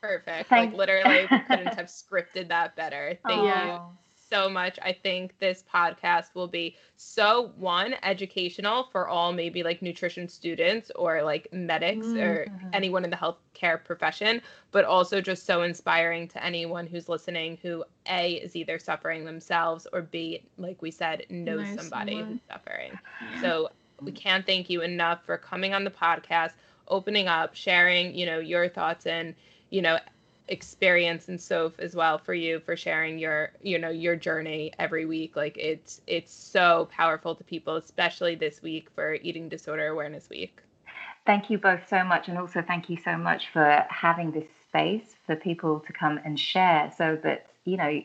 Perfect. 0.00 0.48
Thank- 0.48 0.72
Like 0.72 0.78
literally 0.78 1.28
couldn't 1.48 1.74
have 1.76 1.86
scripted 1.86 2.48
that 2.48 2.76
better. 2.76 3.18
Thank 3.26 3.40
you 3.40 3.72
Aw. 3.72 3.90
So 4.28 4.48
much. 4.48 4.78
I 4.82 4.92
think 4.92 5.38
this 5.38 5.62
podcast 5.62 6.34
will 6.34 6.48
be 6.48 6.76
so 6.96 7.52
one 7.56 7.94
educational 8.02 8.84
for 8.92 9.08
all 9.08 9.32
maybe 9.32 9.62
like 9.62 9.82
nutrition 9.82 10.28
students 10.28 10.90
or 10.96 11.22
like 11.22 11.48
medics 11.52 12.14
or 12.14 12.48
Mhm. 12.48 12.72
anyone 12.72 13.04
in 13.04 13.10
the 13.10 13.16
healthcare 13.16 13.82
profession, 13.82 14.40
but 14.70 14.84
also 14.84 15.20
just 15.20 15.46
so 15.46 15.62
inspiring 15.62 16.28
to 16.28 16.44
anyone 16.44 16.86
who's 16.86 17.08
listening 17.08 17.58
who 17.62 17.84
A 18.06 18.34
is 18.34 18.56
either 18.56 18.78
suffering 18.78 19.24
themselves 19.24 19.86
or 19.92 20.02
B, 20.02 20.48
like 20.56 20.82
we 20.82 20.90
said, 20.90 21.24
knows 21.30 21.68
Knows 21.68 21.70
somebody 21.70 22.22
someone. 22.22 22.28
who's 22.28 22.42
suffering. 22.50 22.98
So 23.34 23.68
we 24.00 24.12
can't 24.12 24.46
thank 24.46 24.68
you 24.70 24.82
enough 24.82 25.24
for 25.24 25.36
coming 25.38 25.74
on 25.74 25.84
the 25.84 25.90
podcast, 25.90 26.52
opening 26.88 27.28
up, 27.28 27.54
sharing, 27.54 28.14
you 28.14 28.26
know, 28.26 28.38
your 28.38 28.68
thoughts 28.68 29.06
and, 29.06 29.34
you 29.70 29.82
know, 29.82 29.98
experience 30.48 31.28
and 31.28 31.40
so 31.40 31.72
as 31.78 31.94
well 31.94 32.18
for 32.18 32.34
you 32.34 32.60
for 32.60 32.76
sharing 32.76 33.18
your, 33.18 33.52
you 33.62 33.78
know, 33.78 33.90
your 33.90 34.16
journey 34.16 34.72
every 34.78 35.06
week. 35.06 35.36
Like 35.36 35.56
it's 35.56 36.00
it's 36.06 36.32
so 36.32 36.88
powerful 36.90 37.34
to 37.34 37.44
people, 37.44 37.76
especially 37.76 38.34
this 38.34 38.62
week 38.62 38.88
for 38.94 39.14
Eating 39.14 39.48
Disorder 39.48 39.88
Awareness 39.88 40.28
Week. 40.28 40.60
Thank 41.26 41.50
you 41.50 41.58
both 41.58 41.86
so 41.88 42.04
much. 42.04 42.28
And 42.28 42.38
also, 42.38 42.62
thank 42.62 42.88
you 42.88 42.96
so 42.96 43.16
much 43.16 43.48
for 43.52 43.84
having 43.90 44.30
this 44.30 44.48
space 44.68 45.14
for 45.26 45.36
people 45.36 45.80
to 45.80 45.92
come 45.92 46.18
and 46.24 46.40
share 46.40 46.92
so 46.96 47.18
that, 47.22 47.46
you 47.64 47.76
know, 47.76 48.02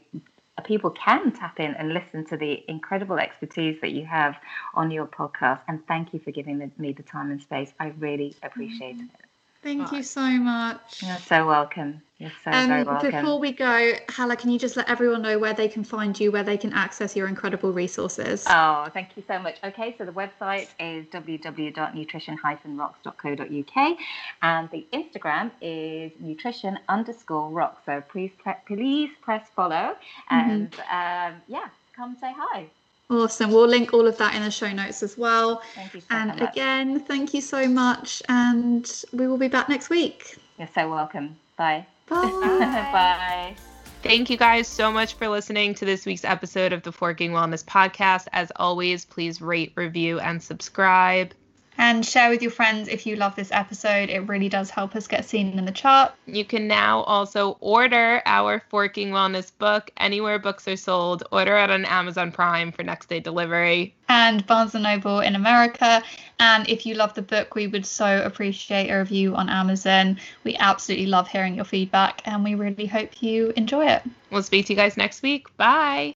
people 0.65 0.91
can 0.91 1.31
tap 1.31 1.59
in 1.59 1.73
and 1.75 1.93
listen 1.93 2.25
to 2.25 2.37
the 2.37 2.63
incredible 2.67 3.17
expertise 3.17 3.79
that 3.81 3.91
you 3.91 4.05
have 4.05 4.35
on 4.75 4.91
your 4.91 5.07
podcast. 5.07 5.61
And 5.67 5.85
thank 5.87 6.13
you 6.13 6.19
for 6.19 6.31
giving 6.31 6.71
me 6.77 6.91
the 6.91 7.03
time 7.03 7.31
and 7.31 7.41
space. 7.41 7.73
I 7.79 7.93
really 7.97 8.35
appreciate 8.43 8.95
mm-hmm. 8.95 9.05
it. 9.05 9.32
Thank 9.63 9.91
you 9.93 10.03
so 10.03 10.21
much. 10.21 11.01
You're 11.01 11.17
so 11.17 11.47
welcome. 11.47 12.01
You're 12.17 12.31
so 12.43 12.51
very 12.51 12.81
Um, 12.81 12.87
welcome. 12.87 13.11
before 13.11 13.39
we 13.39 13.51
go, 13.53 13.93
Hala, 14.09 14.35
can 14.35 14.49
you 14.51 14.59
just 14.59 14.75
let 14.77 14.89
everyone 14.89 15.21
know 15.21 15.39
where 15.39 15.53
they 15.53 15.67
can 15.69 15.83
find 15.85 16.19
you, 16.19 16.31
where 16.31 16.43
they 16.43 16.57
can 16.57 16.73
access 16.73 17.15
your 17.15 17.27
incredible 17.27 17.71
resources? 17.71 18.45
Oh, 18.49 18.87
thank 18.93 19.15
you 19.15 19.23
so 19.25 19.39
much. 19.39 19.55
Okay, 19.63 19.95
so 19.97 20.03
the 20.05 20.11
website 20.11 20.67
is 20.79 21.05
www.nutrition-rocks.co.uk 21.07 23.97
and 24.41 24.69
the 24.71 24.85
Instagram 24.93 25.51
is 25.61 26.11
nutrition 26.19 26.77
underscore 26.89 27.49
rock. 27.49 27.81
So 27.85 28.03
please, 28.09 28.31
please 28.67 29.11
press 29.21 29.47
follow 29.55 29.95
and 30.29 30.73
um, 30.91 31.35
yeah, 31.47 31.69
come 31.95 32.17
say 32.19 32.33
hi. 32.35 32.67
Awesome. 33.09 33.51
We'll 33.51 33.67
link 33.67 33.93
all 33.93 34.07
of 34.07 34.17
that 34.17 34.33
in 34.35 34.41
the 34.43 34.49
show 34.51 34.71
notes 34.71 35.03
as 35.03 35.17
well. 35.17 35.61
Thank 35.75 35.93
you 35.93 36.01
so, 36.01 36.07
And 36.11 36.39
much. 36.39 36.51
again, 36.51 36.99
thank 37.01 37.33
you 37.33 37.41
so 37.41 37.67
much. 37.67 38.23
And 38.29 38.89
we 39.11 39.27
will 39.27 39.37
be 39.37 39.47
back 39.47 39.69
next 39.69 39.89
week. 39.89 40.37
You're 40.57 40.69
so 40.73 40.89
welcome. 40.89 41.35
Bye. 41.57 41.85
Bye. 42.09 42.17
Bye. 42.93 43.55
Thank 44.01 44.29
you 44.29 44.37
guys 44.37 44.67
so 44.67 44.91
much 44.91 45.13
for 45.13 45.27
listening 45.29 45.73
to 45.75 45.85
this 45.85 46.05
week's 46.05 46.25
episode 46.25 46.73
of 46.73 46.83
the 46.83 46.91
Forking 46.91 47.31
Wellness 47.31 47.63
Podcast. 47.63 48.27
As 48.33 48.51
always, 48.57 49.05
please 49.05 49.41
rate, 49.41 49.71
review, 49.75 50.19
and 50.19 50.41
subscribe. 50.41 51.33
And 51.77 52.05
share 52.05 52.29
with 52.29 52.41
your 52.41 52.51
friends 52.51 52.87
if 52.87 53.05
you 53.05 53.15
love 53.15 53.35
this 53.35 53.51
episode. 53.51 54.09
It 54.09 54.27
really 54.27 54.49
does 54.49 54.69
help 54.69 54.95
us 54.95 55.07
get 55.07 55.25
seen 55.25 55.57
in 55.57 55.65
the 55.65 55.71
chart. 55.71 56.13
You 56.25 56.45
can 56.45 56.67
now 56.67 57.01
also 57.01 57.57
order 57.59 58.21
our 58.25 58.63
Forking 58.69 59.09
Wellness 59.09 59.51
book 59.57 59.91
anywhere 59.97 60.39
books 60.39 60.67
are 60.67 60.75
sold. 60.75 61.23
Order 61.31 61.57
it 61.57 61.69
on 61.69 61.85
Amazon 61.85 62.31
Prime 62.31 62.71
for 62.71 62.83
next 62.83 63.09
day 63.09 63.19
delivery. 63.19 63.95
And 64.09 64.45
Barnes 64.45 64.75
and 64.75 64.83
Noble 64.83 65.19
in 65.21 65.35
America. 65.35 66.03
And 66.39 66.67
if 66.69 66.85
you 66.85 66.95
love 66.95 67.13
the 67.13 67.21
book, 67.21 67.55
we 67.55 67.67
would 67.67 67.85
so 67.85 68.21
appreciate 68.23 68.89
a 68.89 68.99
review 68.99 69.35
on 69.35 69.49
Amazon. 69.49 70.19
We 70.43 70.55
absolutely 70.57 71.07
love 71.07 71.27
hearing 71.27 71.55
your 71.55 71.65
feedback 71.65 72.21
and 72.25 72.43
we 72.43 72.55
really 72.55 72.85
hope 72.85 73.21
you 73.21 73.53
enjoy 73.55 73.87
it. 73.87 74.03
We'll 74.29 74.43
speak 74.43 74.67
to 74.67 74.73
you 74.73 74.77
guys 74.77 74.97
next 74.97 75.21
week. 75.21 75.55
Bye. 75.57 76.13